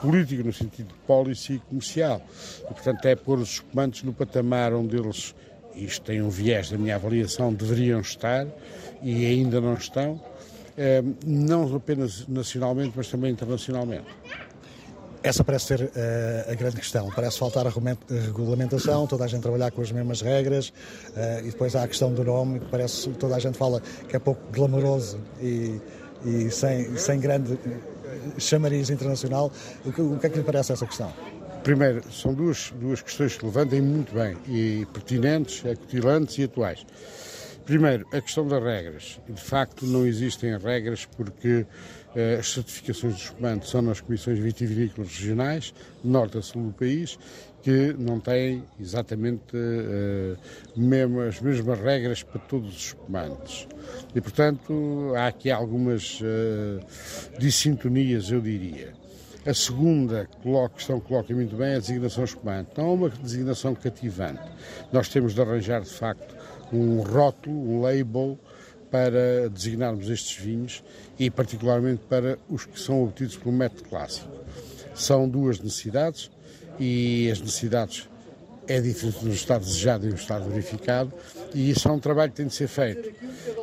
político, 0.00 0.42
no 0.42 0.52
sentido 0.52 0.88
de 0.88 0.94
policy 1.06 1.54
e 1.54 1.58
comercial. 1.60 2.20
E, 2.64 2.74
portanto, 2.74 3.06
é 3.06 3.16
pôr 3.16 3.38
os 3.38 3.52
espumantes 3.52 4.02
no 4.02 4.12
patamar 4.12 4.74
onde 4.74 4.96
eles, 4.96 5.34
isto 5.74 6.04
tem 6.04 6.20
um 6.20 6.28
viés 6.28 6.70
da 6.70 6.76
minha 6.76 6.96
avaliação, 6.96 7.52
deveriam 7.54 8.00
estar 8.00 8.46
e 9.02 9.24
ainda 9.24 9.60
não 9.60 9.74
estão, 9.74 10.20
eh, 10.76 11.02
não 11.24 11.74
apenas 11.74 12.26
nacionalmente, 12.28 12.92
mas 12.94 13.08
também 13.08 13.32
internacionalmente. 13.32 14.06
Essa 15.22 15.44
parece 15.44 15.66
ser 15.66 15.82
uh, 15.82 16.50
a 16.50 16.54
grande 16.54 16.76
questão. 16.76 17.08
Parece 17.14 17.38
faltar 17.38 17.64
a 17.66 17.70
regulamentação, 17.70 19.06
toda 19.06 19.24
a 19.24 19.28
gente 19.28 19.40
trabalhar 19.40 19.70
com 19.70 19.80
as 19.80 19.92
mesmas 19.92 20.20
regras, 20.20 20.70
uh, 20.70 21.40
e 21.40 21.50
depois 21.50 21.76
há 21.76 21.84
a 21.84 21.88
questão 21.88 22.12
do 22.12 22.24
nome, 22.24 22.58
que 22.58 22.66
parece 22.66 23.08
toda 23.10 23.36
a 23.36 23.38
gente 23.38 23.56
fala 23.56 23.80
que 24.08 24.16
é 24.16 24.18
pouco 24.18 24.40
glamouroso 24.50 25.20
e, 25.40 25.80
e 26.24 26.50
sem, 26.50 26.96
sem 26.96 27.20
grande 27.20 27.56
chamariz 28.36 28.90
internacional. 28.90 29.52
O 29.84 29.92
que, 29.92 30.02
o 30.02 30.18
que 30.18 30.26
é 30.26 30.30
que 30.30 30.38
lhe 30.38 30.44
parece 30.44 30.72
essa 30.72 30.86
questão? 30.86 31.12
Primeiro, 31.62 32.02
são 32.12 32.34
duas, 32.34 32.72
duas 32.80 33.00
questões 33.00 33.36
que 33.36 33.44
levantem 33.44 33.80
muito 33.80 34.12
bem, 34.12 34.36
e 34.48 34.84
pertinentes, 34.92 35.64
acutilantes 35.64 36.36
e 36.38 36.44
atuais. 36.44 36.84
Primeiro, 37.64 38.04
a 38.12 38.20
questão 38.20 38.46
das 38.48 38.60
regras. 38.60 39.20
De 39.28 39.40
facto, 39.40 39.86
não 39.86 40.04
existem 40.04 40.58
regras 40.58 41.06
porque 41.16 41.64
as 42.38 42.52
certificações 42.52 43.14
dos 43.14 43.22
espumantes 43.24 43.70
são 43.70 43.82
nas 43.82 44.00
comissões 44.00 44.38
vitivinícolas 44.38 45.16
regionais, 45.16 45.74
norte 46.04 46.38
a 46.38 46.42
sul 46.42 46.64
do 46.64 46.72
país, 46.72 47.18
que 47.62 47.94
não 47.96 48.18
têm 48.18 48.64
exatamente 48.80 49.56
uh, 49.56 50.36
mesmo, 50.76 51.20
as 51.20 51.40
mesmas 51.40 51.78
regras 51.78 52.22
para 52.22 52.40
todos 52.40 52.74
os 52.74 52.86
espumantes. 52.86 53.68
E, 54.14 54.20
portanto, 54.20 55.12
há 55.16 55.28
aqui 55.28 55.50
algumas 55.50 56.20
uh, 56.20 56.84
dissintonias, 57.38 58.30
eu 58.30 58.40
diria. 58.40 58.92
A 59.46 59.54
segunda 59.54 60.28
questão 60.74 61.00
que 61.00 61.08
coloca 61.08 61.34
muito 61.34 61.56
bem 61.56 61.70
é 61.70 61.76
a 61.76 61.80
designação 61.80 62.22
espumante. 62.22 62.70
Não 62.76 62.90
é 62.90 62.94
uma 62.94 63.08
designação 63.08 63.74
cativante. 63.74 64.42
Nós 64.92 65.08
temos 65.08 65.34
de 65.34 65.40
arranjar, 65.40 65.80
de 65.80 65.90
facto, 65.90 66.36
um 66.72 67.00
rótulo, 67.00 67.56
um 67.56 67.80
label, 67.80 68.38
para 68.92 69.48
designarmos 69.48 70.10
estes 70.10 70.36
vinhos 70.36 70.84
e, 71.18 71.30
particularmente, 71.30 72.02
para 72.08 72.38
os 72.48 72.66
que 72.66 72.78
são 72.78 73.02
obtidos 73.02 73.36
pelo 73.36 73.52
método 73.52 73.88
clássico. 73.88 74.28
São 74.94 75.26
duas 75.26 75.58
necessidades 75.58 76.30
e 76.78 77.30
as 77.32 77.40
necessidades 77.40 78.06
é 78.68 78.80
diferente 78.80 79.24
no 79.24 79.32
estado 79.32 79.64
desejado 79.64 80.06
e 80.06 80.10
no 80.10 80.14
estado 80.14 80.48
verificado, 80.48 81.12
e 81.54 81.70
isso 81.70 81.88
é 81.88 81.90
um 81.90 81.98
trabalho 81.98 82.30
que 82.30 82.36
tem 82.36 82.46
de 82.46 82.54
ser 82.54 82.68
feito. 82.68 83.12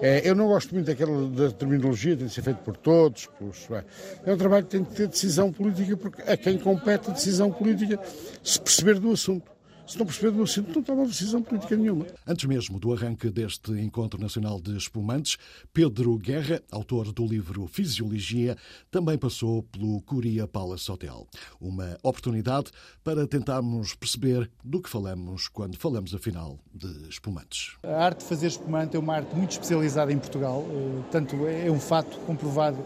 É, 0.01 0.27
eu 0.27 0.35
não 0.35 0.47
gosto 0.47 0.73
muito 0.73 0.87
daquela 0.87 1.29
da 1.29 1.51
terminologia, 1.51 2.17
tem 2.17 2.27
de 2.27 2.33
ser 2.33 2.41
feito 2.41 2.57
por 2.57 2.75
todos. 2.75 3.27
Pelos, 3.37 3.67
é, 3.71 3.83
é 4.25 4.33
um 4.33 4.37
trabalho 4.37 4.65
que 4.65 4.71
tem 4.71 4.83
de 4.83 4.89
ter 4.89 5.07
decisão 5.07 5.51
política, 5.51 5.95
porque 5.95 6.21
a 6.23 6.35
quem 6.35 6.57
compete 6.57 7.09
a 7.09 7.13
decisão 7.13 7.51
política 7.51 7.99
se 8.43 8.59
perceber 8.59 8.99
do 8.99 9.11
assunto 9.11 9.49
se 9.89 9.97
não 9.97 10.06
perceber 10.06 10.30
do 10.32 10.43
assunto, 10.43 10.75
não 10.75 10.84
toma 10.84 11.06
decisão 11.08 11.41
política 11.41 11.75
nenhuma. 11.75 12.06
Antes 12.28 12.45
mesmo 12.45 12.80
do 12.80 12.93
arranque 12.93 13.32
deste 13.32 13.71
Encontro 13.71 14.21
Nacional 14.21 14.62
de 14.62 14.78
Espumantes, 14.78 15.38
Pedro 15.73 16.15
Guerra, 16.19 16.62
autor 16.71 17.12
do 17.12 17.25
livro 17.25 17.65
Fisiologia, 17.65 18.56
também 18.91 19.17
passou 19.17 19.63
pelo 19.63 19.99
Curia 20.04 20.47
Palace 20.47 20.91
Hotel. 20.91 21.25
Uma 21.60 21.97
oportunidade 22.04 22.69
para 23.04 23.25
tentarmos 23.25 23.95
perceber 23.95 24.52
do 24.63 24.80
que 24.80 24.89
falamos 24.89 25.47
quando 25.47 25.75
falamos, 25.75 26.13
afinal, 26.13 26.60
de 26.71 27.10
espumantes. 27.10 27.75
A 27.82 28.06
arte 28.06 28.19
de 28.19 28.25
fazer 28.25 28.45
espumante 28.45 28.95
é 28.95 28.99
uma 28.99 29.15
arte 29.15 29.36
muito 29.36 29.54
especializada 29.54 30.13
em 30.13 30.19
Portugal, 30.19 30.67
eh, 30.69 31.04
tanto 31.12 31.47
é 31.47 31.71
um 31.71 31.80
fato 31.80 32.15
comprovado 32.19 32.78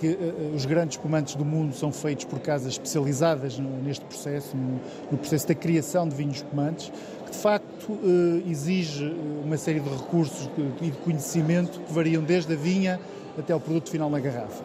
que 0.00 0.08
uh, 0.08 0.54
os 0.56 0.64
grandes 0.64 0.96
espumantes 0.96 1.34
do 1.34 1.44
mundo 1.44 1.74
são 1.74 1.92
feitos 1.92 2.24
por 2.24 2.40
casas 2.40 2.72
especializadas 2.72 3.58
neste 3.84 4.02
processo, 4.06 4.56
no, 4.56 5.18
processo 5.18 5.46
da 5.46 5.54
criação 5.54 6.08
de 6.08 6.14
vinhos 6.14 6.36
espumantes, 6.38 6.90
que 7.26 7.32
de 7.32 7.36
facto 7.36 7.92
uh, 7.92 8.50
exige 8.50 9.14
uma 9.44 9.58
série 9.58 9.78
de 9.78 9.90
recursos 9.90 10.48
e 10.56 10.84
de, 10.84 10.90
de 10.90 10.96
conhecimento 10.98 11.80
que 11.80 11.92
variam 11.92 12.22
desde 12.22 12.54
a 12.54 12.56
vinha 12.56 12.98
até 13.38 13.52
ao 13.52 13.60
produto 13.60 13.90
final 13.90 14.08
na 14.08 14.18
garrafa. 14.18 14.64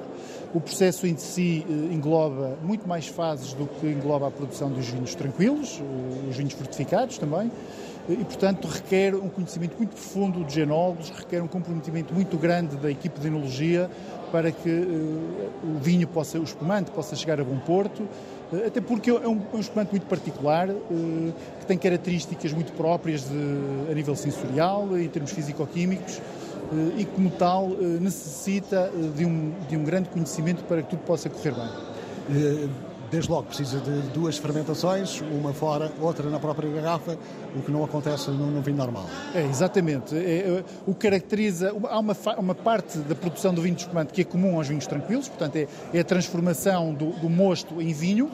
O 0.54 0.62
processo 0.62 1.06
em 1.06 1.18
si 1.18 1.66
engloba 1.92 2.58
muito 2.64 2.88
mais 2.88 3.08
fases 3.08 3.54
do 3.54 3.68
que 3.68 3.88
engloba 3.88 4.30
a 4.30 4.32
produção 4.32 4.72
dos 4.72 4.88
vinhos 4.88 5.14
tranquilos, 5.14 5.82
os 6.30 6.38
vinhos 6.38 6.54
fortificados 6.54 7.18
também 7.18 7.52
e, 8.08 8.24
portanto, 8.24 8.68
requer 8.68 9.16
um 9.16 9.30
conhecimento 9.30 9.76
muito 9.78 9.92
profundo 9.92 10.44
dos 10.44 10.56
enólogos, 10.56 11.10
requer 11.10 11.42
um 11.42 11.48
comprometimento 11.48 12.14
muito 12.14 12.38
grande 12.38 12.76
da 12.76 12.92
equipe 12.92 13.20
de 13.20 13.28
enologia 13.28 13.90
para 14.32 14.52
que 14.52 14.70
uh, 14.70 15.76
o 15.76 15.80
vinho 15.80 16.08
possa, 16.08 16.40
o 16.40 16.44
espumante 16.44 16.92
possa 16.92 17.16
chegar 17.16 17.40
a 17.40 17.44
bom 17.44 17.58
porto, 17.58 18.04
uh, 18.04 18.68
até 18.68 18.80
porque 18.80 19.10
é 19.10 19.14
um, 19.14 19.42
é 19.54 19.56
um, 19.56 19.60
espumante 19.60 19.92
muito 19.92 20.06
particular, 20.06 20.70
uh, 20.70 21.34
que 21.60 21.66
tem 21.66 21.78
características 21.78 22.54
muito 22.54 22.74
próprias 22.74 23.22
de, 23.28 23.92
a 23.92 23.94
nível 23.94 24.16
sensorial, 24.16 24.98
em 24.98 25.08
termos 25.08 25.32
físico-químicos, 25.32 26.22
e 26.98 27.06
como 27.06 27.30
tal 27.30 27.70
necessita 28.02 28.92
de 29.16 29.24
um, 29.24 29.54
de 29.70 29.78
um 29.78 29.84
grande 29.84 30.10
conhecimento 30.10 30.64
para 30.64 30.82
que 30.82 30.90
tudo 30.90 31.04
possa 31.04 31.30
correr 31.30 31.54
bem 31.54 32.70
desde 33.12 33.30
logo 33.30 33.44
precisa 33.44 33.80
de 33.80 34.02
duas 34.10 34.38
fermentações, 34.38 35.22
uma 35.22 35.54
fora, 35.54 35.92
outra 36.02 36.30
na 36.30 36.40
própria 36.40 36.70
garrafa, 36.70 37.18
o 37.56 37.62
que 37.62 37.72
não 37.72 37.84
acontece 37.84 38.30
no 38.32 38.62
vinho 38.62 38.78
normal. 38.78 39.06
É, 39.34 39.44
exatamente. 39.44 40.16
É, 40.16 40.40
é, 40.40 40.64
o 40.86 40.94
caracteriza. 40.94 41.74
Há 41.90 42.00
uma, 42.00 42.16
uma 42.38 42.56
parte 42.56 42.98
da 43.00 43.16
produção 43.16 43.54
do 43.54 43.62
vinho 43.62 43.76
de 43.76 43.82
espumante 43.82 44.14
que 44.14 44.22
é 44.22 44.24
comum 44.24 44.58
aos 44.58 44.68
vinhos 44.68 44.88
tranquilos, 44.88 45.28
portanto, 45.28 45.56
é, 45.56 45.68
é 45.94 46.00
a 46.00 46.04
transformação 46.04 46.94
do, 46.94 47.12
do 47.12 47.30
mosto 47.30 47.82
em 47.82 47.94
vinho 47.94 48.30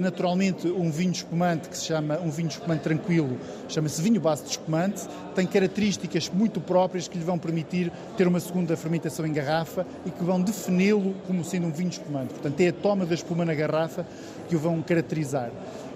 naturalmente 0.00 0.68
um 0.68 0.90
vinho 0.90 1.12
espumante 1.12 1.68
que 1.68 1.76
se 1.76 1.86
chama 1.86 2.18
um 2.20 2.30
vinho 2.30 2.48
espumante 2.48 2.82
tranquilo, 2.82 3.38
chama-se 3.68 4.00
vinho 4.00 4.20
base 4.20 4.44
de 4.44 4.50
espumante, 4.50 5.06
tem 5.34 5.46
características 5.46 6.30
muito 6.30 6.60
próprias 6.60 7.08
que 7.08 7.18
lhe 7.18 7.24
vão 7.24 7.38
permitir 7.38 7.92
ter 8.16 8.26
uma 8.26 8.40
segunda 8.40 8.76
fermentação 8.76 9.26
em 9.26 9.32
garrafa 9.32 9.86
e 10.04 10.10
que 10.10 10.22
vão 10.22 10.40
defini-lo 10.40 11.14
como 11.26 11.44
sendo 11.44 11.66
um 11.66 11.72
vinho 11.72 11.90
espumante. 11.90 12.34
Portanto, 12.34 12.60
é 12.60 12.68
a 12.68 12.72
toma 12.72 13.04
da 13.04 13.14
espuma 13.14 13.44
na 13.44 13.54
garrafa 13.54 14.06
que 14.48 14.56
o 14.56 14.58
vão 14.58 14.80
caracterizar. 14.82 15.50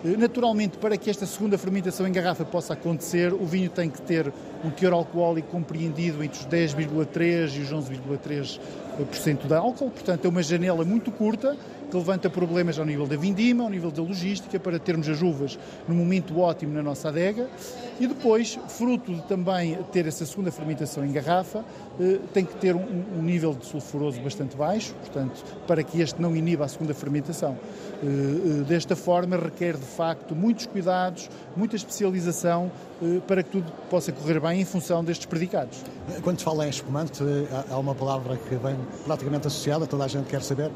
Eh, 0.05 0.17
naturalmente, 0.17 0.79
para 0.79 0.97
que 0.97 1.11
esta 1.11 1.27
segunda 1.27 1.59
fermentação 1.59 2.07
em 2.07 2.13
garrafa 2.13 2.45
possa 2.45 2.73
acontecer, 2.73 3.33
o 3.33 3.47
vinho 3.47 3.71
tem 3.71 3.89
que 3.89 4.01
ter 4.03 4.33
um 4.65 4.71
teor 4.71 4.93
alcoólico 4.93 5.49
compreendido 5.49 6.23
entre 6.23 6.41
os 6.41 6.47
10,3% 6.47 7.57
e 7.57 7.61
os 7.61 7.73
11,3% 7.73 9.47
de 9.47 9.55
álcool, 9.55 9.91
portanto 9.91 10.25
é 10.25 10.29
uma 10.29 10.43
janela 10.43 10.85
muito 10.85 11.11
curta 11.11 11.57
que 11.91 11.97
levanta 11.97 12.31
problemas 12.31 12.79
ao 12.79 12.85
nível 12.87 13.07
da 13.07 13.17
vindima, 13.17 13.65
ao 13.65 13.71
nível 13.71 13.91
da 13.91 14.01
logística, 14.01 14.59
para 14.61 14.79
termos 14.79 15.09
as 15.09 15.21
uvas 15.21 15.59
no 15.89 15.95
momento 15.95 16.39
ótimo 16.39 16.73
na 16.73 16.83
nossa 16.83 17.09
adega. 17.09 17.49
E 17.99 18.07
depois, 18.07 18.59
fruto 18.69 19.13
de 19.15 19.23
também 19.23 19.77
ter 19.93 20.07
essa 20.07 20.25
segunda 20.25 20.51
fermentação 20.51 21.05
em 21.05 21.13
garrafa, 21.13 21.65
eh, 22.01 22.19
tem 22.33 22.45
que 22.45 22.55
ter 22.55 22.75
um, 22.75 23.23
nível 23.23 23.53
de 23.53 23.67
sulfuroso 23.67 24.21
bastante 24.23 24.57
baixo, 24.57 24.95
portanto, 24.95 25.45
para 25.67 25.83
que 25.83 26.01
este 26.01 26.23
não 26.23 26.35
iniba 26.35 26.65
a 26.65 26.69
segunda 26.69 26.95
fermentação. 26.95 27.59
Eh, 28.03 28.07
eh, 28.07 28.65
desta 28.65 28.97
forma, 28.97 29.37
requer 29.37 29.77
de 29.77 29.85
facto 29.85 30.35
muitos 30.35 30.65
cuidados, 30.65 31.29
muita 31.57 31.77
especialização 31.77 32.71
para 33.27 33.43
que 33.43 33.51
tudo 33.51 33.73
possa 33.89 34.13
correr 34.13 34.39
bem 34.41 34.61
em 34.61 34.65
função 34.65 35.03
destes 35.03 35.25
predicados. 35.25 35.83
Quando 36.23 36.39
se 36.39 36.45
fala 36.45 36.67
em 36.67 36.71
espumante, 36.71 37.23
há 37.71 37.79
uma 37.79 37.95
palavra 37.95 38.37
que 38.37 38.55
vem 38.57 38.77
praticamente 39.07 39.47
associada, 39.47 39.87
toda 39.87 40.05
a 40.05 40.09
gente 40.09 40.27
quer 40.27 40.43
saber, 40.43 40.71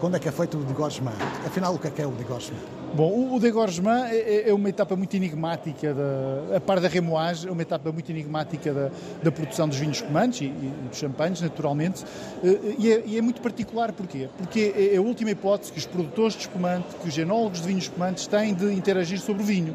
quando 0.00 0.16
é 0.16 0.18
que 0.18 0.28
é 0.28 0.32
feito 0.32 0.58
o 0.58 0.64
degorgement? 0.64 1.14
Afinal, 1.46 1.74
o 1.74 1.78
que 1.78 1.88
é 1.88 1.90
que 1.90 2.02
é 2.02 2.06
o 2.06 2.12
degorgement? 2.12 2.60
Bom, 2.94 3.34
o 3.34 3.38
degorgement 3.38 4.06
é, 4.06 4.16
é, 4.16 4.48
é 4.48 4.54
uma 4.54 4.68
etapa 4.70 4.96
muito 4.96 5.14
enigmática, 5.14 5.92
da, 5.92 6.56
a 6.56 6.60
par 6.60 6.80
da 6.80 6.88
remoagem, 6.88 7.48
é 7.48 7.52
uma 7.52 7.60
etapa 7.60 7.92
muito 7.92 8.10
enigmática 8.10 8.72
da, 8.72 8.90
da 9.22 9.30
produção 9.30 9.68
dos 9.68 9.76
vinhos 9.76 9.98
espumantes 9.98 10.40
e, 10.40 10.44
e, 10.44 10.72
dos 10.88 10.98
champanhes, 10.98 11.40
naturalmente, 11.40 12.04
eh, 12.42 12.74
e 12.78 12.92
é, 12.92 13.02
e 13.04 13.18
é, 13.18 13.20
muito 13.20 13.42
particular, 13.42 13.92
porquê? 13.92 14.28
Porque 14.38 14.72
é, 14.74 14.94
é 14.94 14.96
a 14.96 15.02
última 15.02 15.30
hipótese 15.30 15.72
que 15.72 15.78
os 15.78 15.84
produtores 15.86 16.34
de 16.34 16.40
espumante, 16.42 16.94
que 17.02 17.08
os 17.08 17.18
enólogos 17.18 17.60
de 17.60 17.66
vinhos 17.66 17.84
espumantes 17.84 18.26
têm 18.26 18.54
de 18.54 18.72
interagir 18.72 19.18
sobre 19.20 19.42
o 19.42 19.46
vinho. 19.46 19.74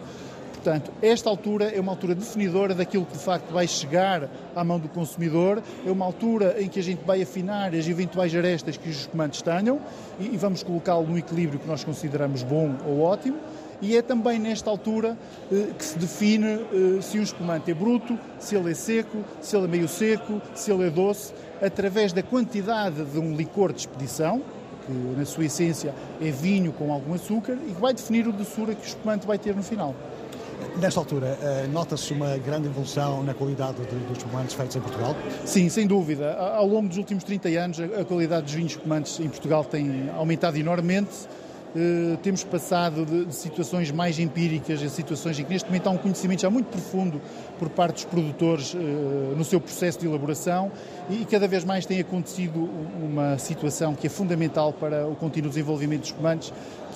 Portanto, 0.63 0.91
esta 1.01 1.27
altura 1.27 1.71
é 1.75 1.81
uma 1.81 1.91
altura 1.91 2.13
definidora 2.13 2.75
daquilo 2.75 3.03
que 3.03 3.13
de 3.13 3.23
facto 3.23 3.51
vai 3.51 3.67
chegar 3.67 4.29
à 4.55 4.63
mão 4.63 4.79
do 4.79 4.87
consumidor, 4.87 5.59
é 5.83 5.89
uma 5.89 6.05
altura 6.05 6.61
em 6.61 6.67
que 6.67 6.79
a 6.79 6.83
gente 6.83 7.03
vai 7.03 7.19
afinar 7.19 7.73
as 7.73 7.87
eventuais 7.87 8.35
arestas 8.35 8.77
que 8.77 8.87
os 8.87 9.07
comandos 9.07 9.41
tenham 9.41 9.81
e, 10.19 10.37
vamos 10.37 10.61
colocá-lo 10.61 11.07
no 11.07 11.17
equilíbrio 11.17 11.59
que 11.59 11.67
nós 11.67 11.83
consideramos 11.83 12.43
bom 12.43 12.75
ou 12.85 13.01
ótimo. 13.01 13.39
E 13.81 13.97
é 13.97 14.03
também 14.03 14.37
nesta 14.37 14.69
altura 14.69 15.17
eh, 15.51 15.69
que 15.75 15.83
se 15.83 15.97
define 15.97 16.45
eh, 16.47 17.01
se 17.01 17.17
um 17.17 17.23
espumante 17.23 17.71
é 17.71 17.73
bruto, 17.73 18.15
se 18.37 18.55
ele 18.55 18.69
é 18.69 18.75
seco, 18.75 19.17
se 19.41 19.55
ele 19.55 19.65
é 19.65 19.67
meio 19.67 19.87
seco, 19.87 20.39
se 20.53 20.71
ele 20.71 20.85
é 20.85 20.89
doce, 20.91 21.33
através 21.59 22.13
da 22.13 22.21
quantidade 22.21 23.03
de 23.03 23.17
um 23.17 23.35
licor 23.35 23.73
de 23.73 23.79
expedição, 23.79 24.43
que 24.85 24.91
na 24.91 25.25
sua 25.25 25.45
essência 25.45 25.95
é 26.21 26.29
vinho 26.29 26.71
com 26.71 26.93
algum 26.93 27.15
açúcar, 27.15 27.57
e 27.67 27.73
que 27.73 27.81
vai 27.81 27.95
definir 27.95 28.27
o 28.27 28.31
doçura 28.31 28.75
que 28.75 28.85
o 28.85 28.87
espumante 28.87 29.25
vai 29.25 29.39
ter 29.39 29.55
no 29.55 29.63
final. 29.63 29.95
Nesta 30.79 30.99
altura, 30.99 31.37
eh, 31.41 31.67
nota-se 31.71 32.13
uma 32.13 32.37
grande 32.37 32.67
evolução 32.67 33.23
na 33.23 33.33
qualidade 33.33 33.77
dos 34.07 34.17
espumantes 34.17 34.55
feitos 34.55 34.75
em 34.75 34.81
Portugal? 34.81 35.15
Sim, 35.45 35.69
sem 35.69 35.85
dúvida. 35.85 36.33
Ao 36.33 36.65
longo 36.65 36.87
dos 36.87 36.97
últimos 36.97 37.23
30 37.23 37.49
anos, 37.49 37.79
a 37.79 38.05
qualidade 38.05 38.43
dos 38.43 38.53
vinhos 38.53 38.71
espumantes 38.73 39.19
em 39.19 39.29
Portugal 39.29 39.63
tem 39.63 40.09
aumentado 40.15 40.57
enormemente. 40.57 41.27
Uh, 41.73 42.17
temos 42.17 42.43
passado 42.43 43.05
de, 43.05 43.33
situações 43.33 43.91
mais 43.91 44.19
empíricas 44.19 44.83
a 44.83 44.89
situações 44.89 45.39
em 45.39 45.45
que 45.45 45.51
neste 45.51 45.69
momento 45.69 45.87
há 45.87 45.91
um 45.91 45.97
conhecimento 45.97 46.41
já 46.41 46.49
muito 46.49 46.65
profundo 46.65 47.21
por 47.57 47.69
parte 47.69 47.93
dos 47.93 48.05
produtores 48.05 48.73
uh, 48.73 48.77
no 49.37 49.45
seu 49.45 49.61
processo 49.61 49.97
de 49.97 50.05
elaboração 50.05 50.69
e, 51.09 51.21
e, 51.21 51.25
cada 51.25 51.47
vez 51.47 51.63
mais 51.63 51.85
tem 51.85 52.01
acontecido 52.01 52.69
uma 53.01 53.37
situação 53.37 53.95
que 53.95 54.05
é 54.05 54.09
fundamental 54.09 54.73
para 54.73 55.07
o 55.07 55.15
contínuo 55.15 55.47
desenvolvimento 55.47 56.01
dos 56.01 56.09
espumantes, 56.09 56.51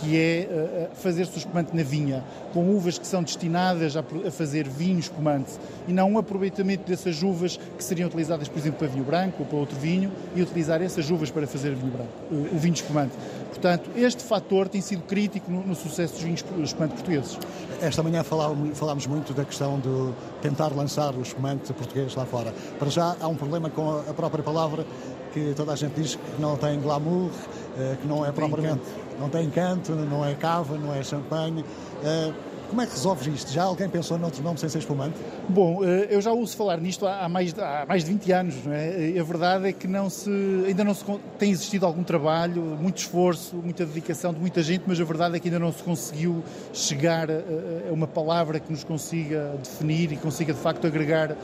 que 0.05 0.17
é 0.17 0.89
uh, 0.91 0.95
fazer-se 0.95 1.35
o 1.35 1.37
espumante 1.39 1.75
na 1.75 1.81
vinha, 1.81 2.23
com 2.53 2.69
uvas 2.69 2.99
que 2.99 3.07
são 3.07 3.23
destinadas 3.23 3.97
a, 3.97 4.03
fazer 4.31 4.67
vinho 4.69 4.99
espumante 4.99 5.53
e 5.87 5.93
não 5.93 6.11
um 6.11 6.17
aproveitamento 6.19 6.87
dessas 6.87 7.23
uvas 7.23 7.57
que 7.57 7.83
seriam 7.83 8.07
utilizadas, 8.07 8.47
por 8.47 8.59
exemplo, 8.59 8.79
para 8.79 8.87
vinho 8.87 9.03
branco 9.03 9.37
ou 9.39 9.45
para 9.45 9.57
outro 9.57 9.77
vinho 9.77 10.11
e 10.35 10.41
utilizar 10.41 10.81
essas 10.81 11.09
uvas 11.09 11.31
para 11.31 11.47
fazer 11.47 11.73
vinho 11.73 11.91
branco, 11.91 12.11
o, 12.31 12.55
o 12.55 12.59
vinho 12.59 12.75
espumante. 12.75 13.13
Portanto, 13.49 13.89
este 13.95 14.23
fator 14.23 14.67
tem 14.67 14.81
sido 14.81 15.03
crítico 15.03 15.49
no, 15.49 15.65
no 15.65 15.75
sucesso 15.75 16.13
dos 16.13 16.21
vinhos 16.21 16.45
espumantes 16.63 16.97
portugueses. 16.97 17.39
Esta 17.81 18.03
manhã 18.03 18.23
falámos 18.23 19.07
muito 19.07 19.33
da 19.33 19.43
questão 19.43 19.79
de 19.79 20.13
tentar 20.41 20.67
lançar 20.67 21.15
o 21.15 21.21
espumante 21.21 21.73
português 21.73 22.13
lá 22.15 22.25
fora. 22.25 22.53
Para 22.77 22.89
já 22.89 23.15
há 23.19 23.27
um 23.27 23.35
problema 23.35 23.69
com 23.69 23.99
a 23.99 24.13
própria 24.13 24.43
palavra 24.43 24.85
que 25.33 25.53
toda 25.53 25.73
a 25.73 25.75
gente 25.75 25.99
diz 25.99 26.15
que 26.15 26.41
não 26.41 26.55
tem 26.55 26.79
glamour, 26.79 27.29
eh, 27.77 27.97
que 28.01 28.07
não 28.07 28.25
é 28.25 28.31
propriamente 28.31 28.81
não 29.19 29.29
tem 29.29 29.49
canto, 29.49 29.93
não 29.93 30.25
é 30.25 30.33
cava, 30.35 30.77
não 30.77 30.93
é 30.93 31.03
champanhe. 31.03 31.61
Uh, 31.61 32.33
como 32.69 32.81
é 32.81 32.85
que 32.87 32.93
resolves 32.93 33.27
isto? 33.27 33.51
Já 33.51 33.63
alguém 33.63 33.87
pensou 33.87 34.17
noutro 34.17 34.41
nome 34.41 34.59
sem 34.59 34.67
ser 34.67 34.79
espumante? 34.79 35.15
Bom, 35.47 35.83
eh, 35.83 36.07
eu 36.09 36.19
já 36.19 36.31
ouço 36.31 36.57
falar 36.57 36.81
nisto 36.81 37.05
há 37.05 37.29
mais, 37.29 37.57
há 37.57 37.85
mais 37.87 38.03
de 38.03 38.11
20 38.11 38.31
anos, 38.31 38.55
não 38.65 38.73
é? 38.73 39.19
A 39.19 39.23
verdade 39.23 39.67
é 39.67 39.71
que 39.71 39.87
não 39.87 40.09
se, 40.09 40.29
ainda 40.67 40.83
não 40.83 40.93
se 40.93 41.05
tem 41.37 41.51
existido 41.51 41.85
algum 41.85 42.03
trabalho, 42.03 42.61
muito 42.61 42.97
esforço, 42.97 43.55
muita 43.57 43.85
dedicação 43.85 44.33
de 44.33 44.39
muita 44.39 44.63
gente, 44.63 44.83
mas 44.87 44.99
a 44.99 45.03
verdade 45.03 45.35
é 45.37 45.39
que 45.39 45.47
ainda 45.47 45.59
não 45.59 45.71
se 45.71 45.83
conseguiu 45.83 46.43
chegar 46.73 47.29
a 47.29 47.93
uma 47.93 48.07
palavra 48.07 48.59
que 48.59 48.71
nos 48.71 48.83
consiga 48.83 49.55
definir 49.63 50.11
e 50.11 50.17
consiga 50.17 50.51
de 50.51 50.59
facto 50.59 50.87
agregar 50.87 51.31
eh, 51.31 51.35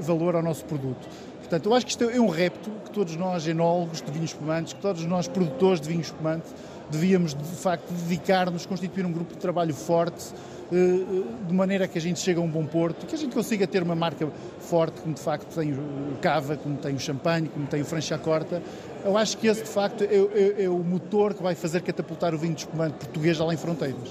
valor 0.00 0.36
ao 0.36 0.42
nosso 0.42 0.64
produto. 0.66 1.08
Portanto, 1.38 1.66
eu 1.66 1.74
acho 1.74 1.86
que 1.86 1.92
isto 1.92 2.04
é 2.04 2.20
um 2.20 2.28
repto 2.28 2.70
que 2.84 2.90
todos 2.90 3.16
nós, 3.16 3.46
enólogos 3.46 4.02
de 4.02 4.10
vinhos 4.12 4.30
espumantes, 4.30 4.74
que 4.74 4.80
todos 4.80 5.02
nós, 5.06 5.26
produtores 5.26 5.80
de 5.80 5.88
vinhos 5.88 6.08
espumantes, 6.08 6.52
devíamos 6.90 7.34
de 7.34 7.56
facto 7.56 7.90
dedicar-nos, 7.92 8.66
constituir 8.66 9.04
um 9.04 9.12
grupo 9.12 9.34
de 9.34 9.38
trabalho 9.38 9.74
forte, 9.74 10.32
eh, 10.70 10.76
eh, 10.76 11.46
de 11.46 11.54
maneira 11.54 11.88
que 11.88 11.96
a 11.96 12.00
gente 12.00 12.20
chegue 12.20 12.38
a 12.38 12.42
um 12.42 12.48
bom 12.48 12.64
porto, 12.66 13.06
que 13.06 13.14
a 13.14 13.18
gente 13.18 13.34
consiga 13.34 13.66
ter 13.66 13.82
uma 13.82 13.94
marca 13.94 14.28
forte, 14.60 15.00
como 15.00 15.14
de 15.14 15.20
facto 15.20 15.54
tem 15.54 15.72
o 15.72 16.16
Cava, 16.20 16.56
como 16.56 16.76
tem 16.76 16.94
o 16.94 17.00
Champagne, 17.00 17.48
como 17.48 17.66
tem 17.66 17.80
o 17.80 17.84
Franchacorta. 17.84 18.62
Eu 19.04 19.16
acho 19.16 19.38
que 19.38 19.46
esse 19.46 19.62
de 19.62 19.68
facto 19.68 20.04
é, 20.04 20.06
é, 20.06 20.64
é 20.64 20.68
o 20.68 20.78
motor 20.78 21.34
que 21.34 21.42
vai 21.42 21.54
fazer 21.54 21.80
catapultar 21.82 22.34
o 22.34 22.38
vinho 22.38 22.54
de 22.54 22.60
espumante 22.60 22.96
português 22.96 23.40
além 23.40 23.56
fronteiras. 23.56 24.08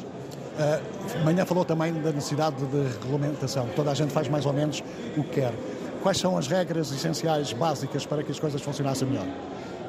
Uh, 0.57 1.23
manhã 1.23 1.45
falou 1.45 1.63
também 1.63 1.93
da 1.93 2.11
necessidade 2.11 2.55
de 2.55 2.93
regulamentação. 2.99 3.67
Toda 3.75 3.91
a 3.91 3.93
gente 3.93 4.11
faz 4.11 4.27
mais 4.27 4.43
ou 4.43 4.53
menos 4.53 4.83
o 5.15 5.23
que 5.23 5.41
quer. 5.41 5.53
Quais 6.01 6.17
são 6.17 6.35
as 6.35 6.47
regras 6.47 6.91
essenciais, 6.91 7.53
básicas, 7.53 8.05
para 8.05 8.23
que 8.23 8.31
as 8.31 8.39
coisas 8.39 8.59
funcionassem 8.61 9.07
melhor? 9.07 9.27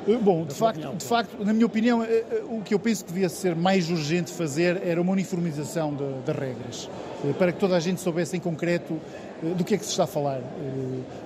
Eh, 0.09 0.17
bom, 0.17 0.45
de 0.45 0.55
facto, 0.55 0.97
de 0.97 1.05
facto, 1.05 1.45
na 1.45 1.53
minha 1.53 1.67
opinião, 1.67 2.03
eh, 2.03 2.25
eh, 2.31 2.43
o 2.49 2.63
que 2.63 2.73
eu 2.73 2.79
penso 2.79 3.05
que 3.05 3.13
devia 3.13 3.29
ser 3.29 3.55
mais 3.55 3.91
urgente 3.91 4.33
fazer 4.33 4.81
era 4.83 5.01
uma 5.01 5.13
uniformização 5.13 5.95
das 6.25 6.35
regras, 6.35 6.89
para 7.39 7.53
que 7.53 7.59
toda 7.59 7.77
a 7.77 7.81
gente 7.81 8.01
soubesse 8.01 8.35
em 8.35 8.41
concreto 8.41 8.99
do 9.43 9.63
que 9.65 9.75
é 9.75 9.79
que 9.79 9.85
se 9.85 9.91
está 9.91 10.05
a 10.05 10.07
falar? 10.07 10.41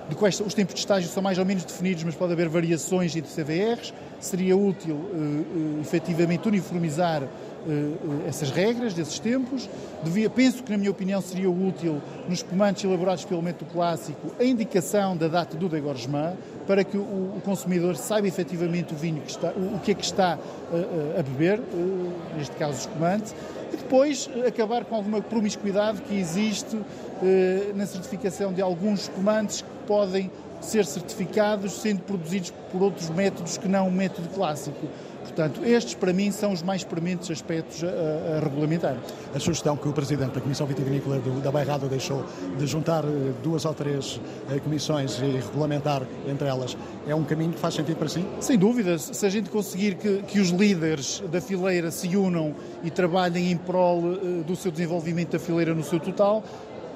De 0.09 0.15
quais 0.15 0.39
os 0.39 0.53
tempos 0.53 0.73
de 0.73 0.81
estágio 0.81 1.09
são 1.09 1.23
mais 1.23 1.37
ou 1.37 1.45
menos 1.45 1.63
definidos, 1.63 2.03
mas 2.03 2.13
pode 2.13 2.33
haver 2.33 2.49
variações 2.49 3.15
entre 3.15 3.31
CVRs. 3.31 3.93
Seria 4.19 4.55
útil, 4.55 4.99
efetivamente, 5.81 6.47
uniformizar 6.47 7.23
essas 8.27 8.49
regras 8.49 8.93
desses 8.93 9.19
tempos. 9.19 9.69
Devia, 10.03 10.29
penso 10.29 10.63
que, 10.63 10.71
na 10.71 10.77
minha 10.77 10.91
opinião, 10.91 11.21
seria 11.21 11.49
útil 11.49 12.01
nos 12.27 12.39
espumantes 12.39 12.83
elaborados 12.83 13.25
pelo 13.25 13.41
método 13.41 13.71
clássico 13.71 14.33
a 14.39 14.43
indicação 14.43 15.15
da 15.15 15.27
data 15.27 15.57
do 15.57 15.69
degorgement 15.69 16.35
para 16.67 16.83
que 16.83 16.97
o, 16.97 17.01
o 17.01 17.41
consumidor 17.43 17.95
saiba 17.95 18.27
efetivamente 18.27 18.93
o 18.93 18.97
vinho 18.97 19.21
que 19.21 19.31
está, 19.31 19.51
o, 19.51 19.75
o 19.75 19.79
que 19.79 19.91
é 19.91 19.93
que 19.93 20.03
está 20.03 20.37
a, 20.37 21.19
a 21.19 21.23
beber, 21.23 21.59
neste 22.37 22.55
caso 22.55 22.73
o 22.73 22.79
espumante, 22.79 23.33
e 23.71 23.77
depois 23.77 24.29
acabar 24.47 24.85
com 24.85 24.95
alguma 24.95 25.21
promiscuidade 25.21 26.01
que 26.01 26.15
existe 26.15 26.77
na 27.73 27.85
certificação 27.85 28.53
de 28.53 28.61
alguns 28.61 29.01
espumantes 29.03 29.61
que 29.61 29.87
podem 29.87 30.29
ser 30.63 30.85
certificados 30.85 31.73
sendo 31.73 32.01
produzidos 32.01 32.53
por 32.71 32.81
outros 32.81 33.09
métodos 33.09 33.57
que 33.57 33.67
não 33.67 33.87
o 33.87 33.91
método 33.91 34.29
clássico. 34.29 34.87
Portanto, 35.23 35.63
estes 35.63 35.95
para 35.95 36.13
mim 36.13 36.31
são 36.31 36.51
os 36.51 36.61
mais 36.61 36.83
prementes 36.83 37.31
aspectos 37.31 37.83
a, 37.83 37.87
a, 38.37 38.39
regulamentar. 38.39 38.97
A 39.33 39.39
sugestão 39.39 39.75
que 39.75 39.87
o 39.87 39.93
Presidente 39.93 40.33
da 40.33 40.41
Comissão 40.41 40.67
Vitivinícola 40.67 41.19
do, 41.19 41.41
da 41.41 41.51
Bairrado 41.51 41.87
deixou 41.87 42.25
de 42.57 42.67
juntar 42.67 43.03
eh, 43.03 43.31
duas 43.41 43.65
ou 43.65 43.73
três 43.73 44.19
eh, 44.51 44.59
comissões 44.59 45.17
e 45.19 45.25
regulamentar 45.25 46.03
entre 46.27 46.47
elas 46.47 46.77
é 47.07 47.13
um 47.13 47.23
caminho 47.23 47.51
que 47.51 47.59
faz 47.59 47.73
sentido 47.73 47.97
para 47.97 48.07
si? 48.07 48.25
Sem 48.39 48.57
dúvida. 48.57 48.97
Se 48.97 49.25
a 49.25 49.29
gente 49.29 49.49
conseguir 49.49 49.95
que, 49.95 50.21
que 50.23 50.39
os 50.39 50.49
líderes 50.49 51.21
da 51.31 51.41
fileira 51.41 51.91
se 51.91 52.15
unam 52.15 52.55
e 52.83 52.89
trabalhem 52.89 53.51
em 53.51 53.57
prol 53.57 53.99
uh, 53.99 54.43
do 54.43 54.55
seu 54.55 54.71
desenvolvimento 54.71 55.31
da 55.31 55.39
fileira 55.39 55.73
no 55.73 55.83
seu 55.83 55.99
total, 55.99 56.43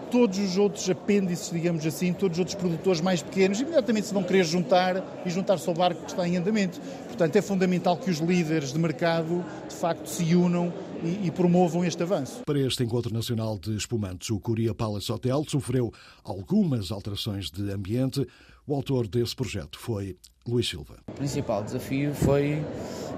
todos 0.09 0.39
os 0.39 0.57
outros 0.57 0.89
apêndices, 0.89 1.51
digamos 1.51 1.85
assim, 1.85 2.13
todos 2.13 2.37
os 2.37 2.39
outros 2.39 2.55
produtores 2.55 3.01
mais 3.01 3.21
pequenos, 3.21 3.59
imediatamente 3.59 4.07
se 4.07 4.13
vão 4.13 4.23
querer 4.23 4.45
juntar 4.45 5.03
e 5.25 5.29
juntar-se 5.29 5.67
ao 5.67 5.75
barco 5.75 6.01
que 6.01 6.11
está 6.11 6.27
em 6.27 6.37
andamento. 6.37 6.79
Portanto, 7.17 7.35
é 7.35 7.41
fundamental 7.41 7.97
que 7.97 8.11
os 8.11 8.19
líderes 8.19 8.71
de 8.71 8.77
mercado, 8.77 9.43
de 9.67 9.73
facto, 9.73 10.07
se 10.07 10.35
unam 10.35 10.71
e, 11.03 11.25
e, 11.25 11.31
promovam 11.31 11.83
este 11.83 12.03
avanço. 12.03 12.43
Para 12.45 12.59
este 12.59 12.83
Encontro 12.83 13.11
Nacional 13.11 13.57
de 13.57 13.75
Espumantes, 13.75 14.29
o 14.29 14.39
Coria 14.39 14.71
Palace 14.71 15.11
Hotel 15.11 15.43
sofreu 15.47 15.91
algumas 16.23 16.91
alterações 16.91 17.49
de 17.49 17.71
ambiente. 17.71 18.23
O 18.67 18.75
autor 18.75 19.07
desse 19.07 19.35
projeto 19.35 19.79
foi 19.79 20.15
Luís 20.47 20.69
Silva. 20.69 20.97
O 21.07 21.13
principal 21.13 21.63
desafio 21.63 22.13
foi 22.13 22.63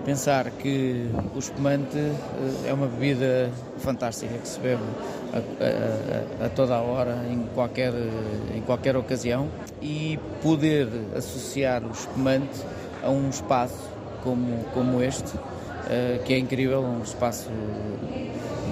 pensar 0.06 0.50
que 0.50 1.10
o 1.36 1.40
espumante 1.40 1.98
é 2.66 2.74
uma 2.74 2.88
bebida 2.88 3.52
fantástica 3.80 4.34
que 4.38 4.48
se 4.48 4.62
bebe 4.62 4.82
a, 5.34 6.44
a, 6.44 6.46
a, 6.46 6.50
toda 6.52 6.74
a 6.74 6.82
hora, 6.82 7.28
em 7.30 7.46
qualquer, 7.54 7.94
em 8.56 8.62
qualquer 8.62 8.96
ocasião, 8.96 9.50
e 9.82 10.18
poder 10.42 10.88
associar 11.18 11.84
o 11.84 11.92
espumante 11.92 12.62
a 13.04 13.10
um 13.10 13.30
espaço 13.30 13.89
como, 14.24 14.64
como 14.74 15.02
este, 15.02 15.36
uh, 15.36 16.24
que 16.26 16.34
é 16.34 16.38
incrível, 16.38 16.82
um 16.82 17.02
espaço 17.04 17.50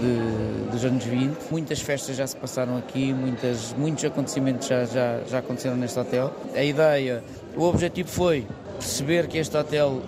de, 0.01 0.71
dos 0.71 0.85
anos 0.85 1.03
20. 1.03 1.35
Muitas 1.51 1.79
festas 1.79 2.15
já 2.15 2.25
se 2.25 2.35
passaram 2.35 2.77
aqui, 2.77 3.13
muitas, 3.13 3.73
muitos 3.77 4.03
acontecimentos 4.05 4.67
já, 4.67 4.85
já, 4.85 5.21
já 5.29 5.39
aconteceram 5.39 5.75
neste 5.75 5.99
hotel. 5.99 6.33
A 6.55 6.63
ideia, 6.63 7.23
o 7.55 7.63
objetivo 7.63 8.09
foi 8.09 8.47
perceber 8.77 9.27
que 9.27 9.37
este 9.37 9.55
hotel 9.57 10.01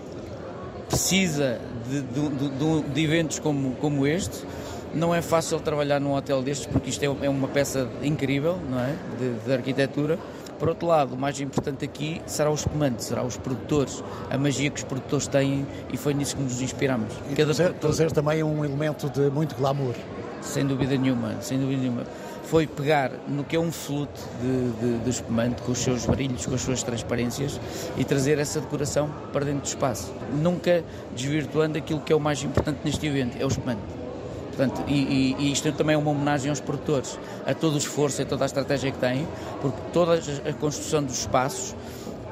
precisa 0.87 1.59
de, 1.89 2.01
de, 2.01 2.93
de, 2.93 3.03
eventos 3.03 3.39
como, 3.39 3.75
como 3.75 4.05
este. 4.05 4.43
Não 4.93 5.13
é 5.13 5.21
fácil 5.21 5.59
trabalhar 5.59 5.99
num 5.99 6.15
hotel 6.15 6.41
destes 6.41 6.65
porque 6.65 6.89
isto 6.89 7.03
é, 7.03 7.25
é 7.25 7.29
uma 7.29 7.47
peça 7.47 7.87
incrível, 8.01 8.57
não 8.69 8.79
é? 8.79 8.95
De, 9.19 9.45
de 9.45 9.53
arquitetura 9.53 10.17
por 10.60 10.68
outro 10.70 10.86
lado, 10.88 11.16
o 11.16 11.18
mais 11.18 11.39
importante 11.39 11.86
aqui 11.86 12.22
será 12.28 12.51
o 12.51 12.53
espumante, 12.53 13.03
será 13.03 13.24
os 13.24 13.38
produtores, 13.38 14.03
a 14.30 14.38
magia 14.38 14.70
que 14.70 14.78
os 14.78 14.84
produtores 14.84 15.26
têm 15.28 15.66
e 15.91 15.97
foi 15.97 16.14
nisso 16.14 16.36
que 16.36 16.43
nos 16.43 16.62
inspiramos. 16.62 17.14
E 17.32 17.36
Cada 17.36 17.45
trazer, 17.45 17.64
produtor... 17.64 17.80
trazer 17.80 18.12
também 18.12 18.43
um 18.43 18.64
elemento 18.66 19.10
de 19.10 19.30
muito 19.32 19.55
glamour. 19.55 19.95
Sem 20.41 20.66
dúvida 20.68 20.97
nenhuma, 20.97 21.41
sem 21.41 21.57
dúvida 21.57 21.82
nenhuma. 21.82 22.03
Foi 22.43 22.66
pegar 22.66 23.12
no 23.28 23.43
que 23.43 23.55
é 23.55 23.60
um 23.60 23.72
flute 23.72 24.22
de, 24.41 24.72
de, 24.72 25.03
de 25.03 25.10
espumante, 25.10 25.62
com 25.62 25.72
os 25.72 25.78
seus 25.78 26.05
brilhos, 26.05 26.45
com 26.45 26.55
as 26.55 26.62
suas 26.62 26.82
transparências 26.82 27.60
e 27.95 28.03
trazer 28.03 28.39
essa 28.39 28.60
decoração 28.60 29.10
para 29.32 29.45
dentro 29.45 29.62
do 29.62 29.68
espaço. 29.68 30.12
Nunca 30.41 30.84
desvirtuando 31.16 31.78
aquilo 31.78 32.01
que 32.01 32.12
é 32.12 32.16
o 32.16 32.20
mais 32.20 32.43
importante 32.43 32.80
neste 32.84 33.05
evento, 33.05 33.38
é 33.39 33.45
o 33.45 33.47
espumante 33.47 33.99
Portanto, 34.60 34.84
e, 34.89 35.38
e, 35.39 35.53
isto 35.53 35.72
também 35.72 35.93
é 35.93 35.97
uma 35.97 36.12
homenagem 36.12 36.49
aos 36.49 36.60
produtores, 36.60 37.18
a 37.47 37.53
todo 37.53 37.76
o 37.76 37.78
esforço 37.78 38.22
e 38.22 38.26
toda 38.26 38.43
a 38.43 38.45
estratégia 38.45 38.91
que 38.91 38.97
têm, 38.97 39.26
porque 39.62 39.80
toda 39.93 40.16
a 40.16 40.53
construção 40.53 41.01
dos 41.01 41.18
espaços 41.18 41.74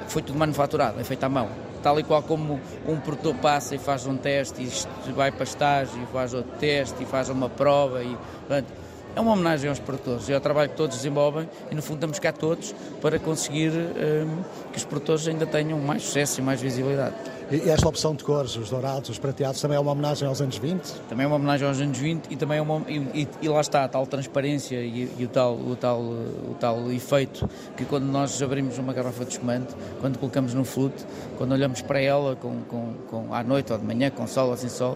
foi 0.09 0.21
tudo 0.21 0.38
manufaturado, 0.38 0.99
é 0.99 1.05
feito 1.05 1.23
à 1.23 1.30
mão. 1.30 1.47
Tal 1.82 1.97
e 2.01 2.03
qual 2.03 2.21
como 2.21 2.59
um 2.86 2.99
produtor 2.99 3.34
passa 3.36 3.75
e 3.75 3.78
faz 3.78 4.05
um 4.05 4.17
teste 4.17 4.61
e 5.07 5.11
vai 5.13 5.32
para 5.32 5.45
estágio 5.45 6.03
e 6.03 6.05
faz 6.07 6.34
outro 6.34 6.51
teste 6.59 7.01
e 7.01 7.05
faz 7.05 7.30
uma 7.30 7.47
prova 7.47 8.03
e, 8.03 8.17
portanto, 8.39 8.73
é 9.18 9.20
uma 9.20 9.34
homenagem 9.34 9.68
aos 9.68 9.80
produtores 9.80 10.30
e 10.30 10.34
ao 10.34 10.39
trabalho 10.39 10.70
que 10.70 10.76
todos 10.76 10.97
desenvolvem 10.97 11.49
e 11.72 11.76
no 11.76 11.82
fundo 11.82 11.95
estamos 11.95 12.20
cá 12.20 12.32
todos 12.32 12.76
para 13.01 13.18
conseguir 13.18 13.72
um, 13.72 14.43
que 14.72 14.78
os 14.78 14.86
produtores 14.86 15.28
ainda 15.28 15.43
tenham 15.47 15.80
mais 15.80 16.03
sucesso 16.03 16.39
e 16.39 16.43
mais 16.43 16.61
visibilidade. 16.61 17.15
E 17.49 17.68
esta 17.68 17.88
opção 17.88 18.13
de 18.13 18.24
cores, 18.24 18.55
os 18.55 18.70
dourados, 18.70 19.09
os 19.09 19.18
prateados, 19.18 19.59
também 19.59 19.76
é 19.76 19.80
uma 19.80 19.91
homenagem 19.91 20.28
aos 20.28 20.39
anos 20.39 20.57
20? 20.59 20.84
Também 21.09 21.24
é 21.24 21.28
uma 21.28 21.38
homenagem 21.38 21.68
aos 21.68 21.82
anos 21.82 21.97
20 21.97 22.28
e 22.30 22.36
também 22.36 22.59
é 22.59 22.61
uma, 22.61 22.84
e, 22.88 23.28
e 23.41 23.49
lá 23.49 23.59
está 23.59 23.86
a 23.86 23.88
tal 23.88 24.05
transparência 24.05 24.76
e, 24.76 25.09
e, 25.18 25.26
o, 25.26 25.28
tal, 25.28 25.55
o, 25.55 25.76
tal, 25.76 25.99
o 25.99 26.55
tal 26.59 26.91
efeito 26.91 27.49
que 27.76 27.86
quando 27.86 28.05
nós 28.05 28.39
abrimos 28.43 28.78
uma 28.78 28.93
garrafa 28.93 29.26
de 29.26 29.32
espumante, 29.32 29.74
quando 29.99 30.20
colocamos 30.20 30.53
no 30.53 30.63
flute, 30.63 31.03
quando 31.39 31.53
olhamos 31.53 31.82
para 31.82 31.99
ela 31.99 32.36
com, 32.36 32.61
com, 32.70 32.93
com, 33.09 33.34
à 33.34 33.43
noite 33.43 33.74
ou 33.74 33.80
de 33.80 33.86
manhã, 33.86 34.11
com 34.11 34.28
sol 34.28 34.49
ou 34.49 34.57
sem 34.57 34.70
sol, 34.70 34.95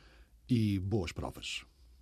e 0.50 0.80
boas 0.80 1.12
provas. 1.12 1.64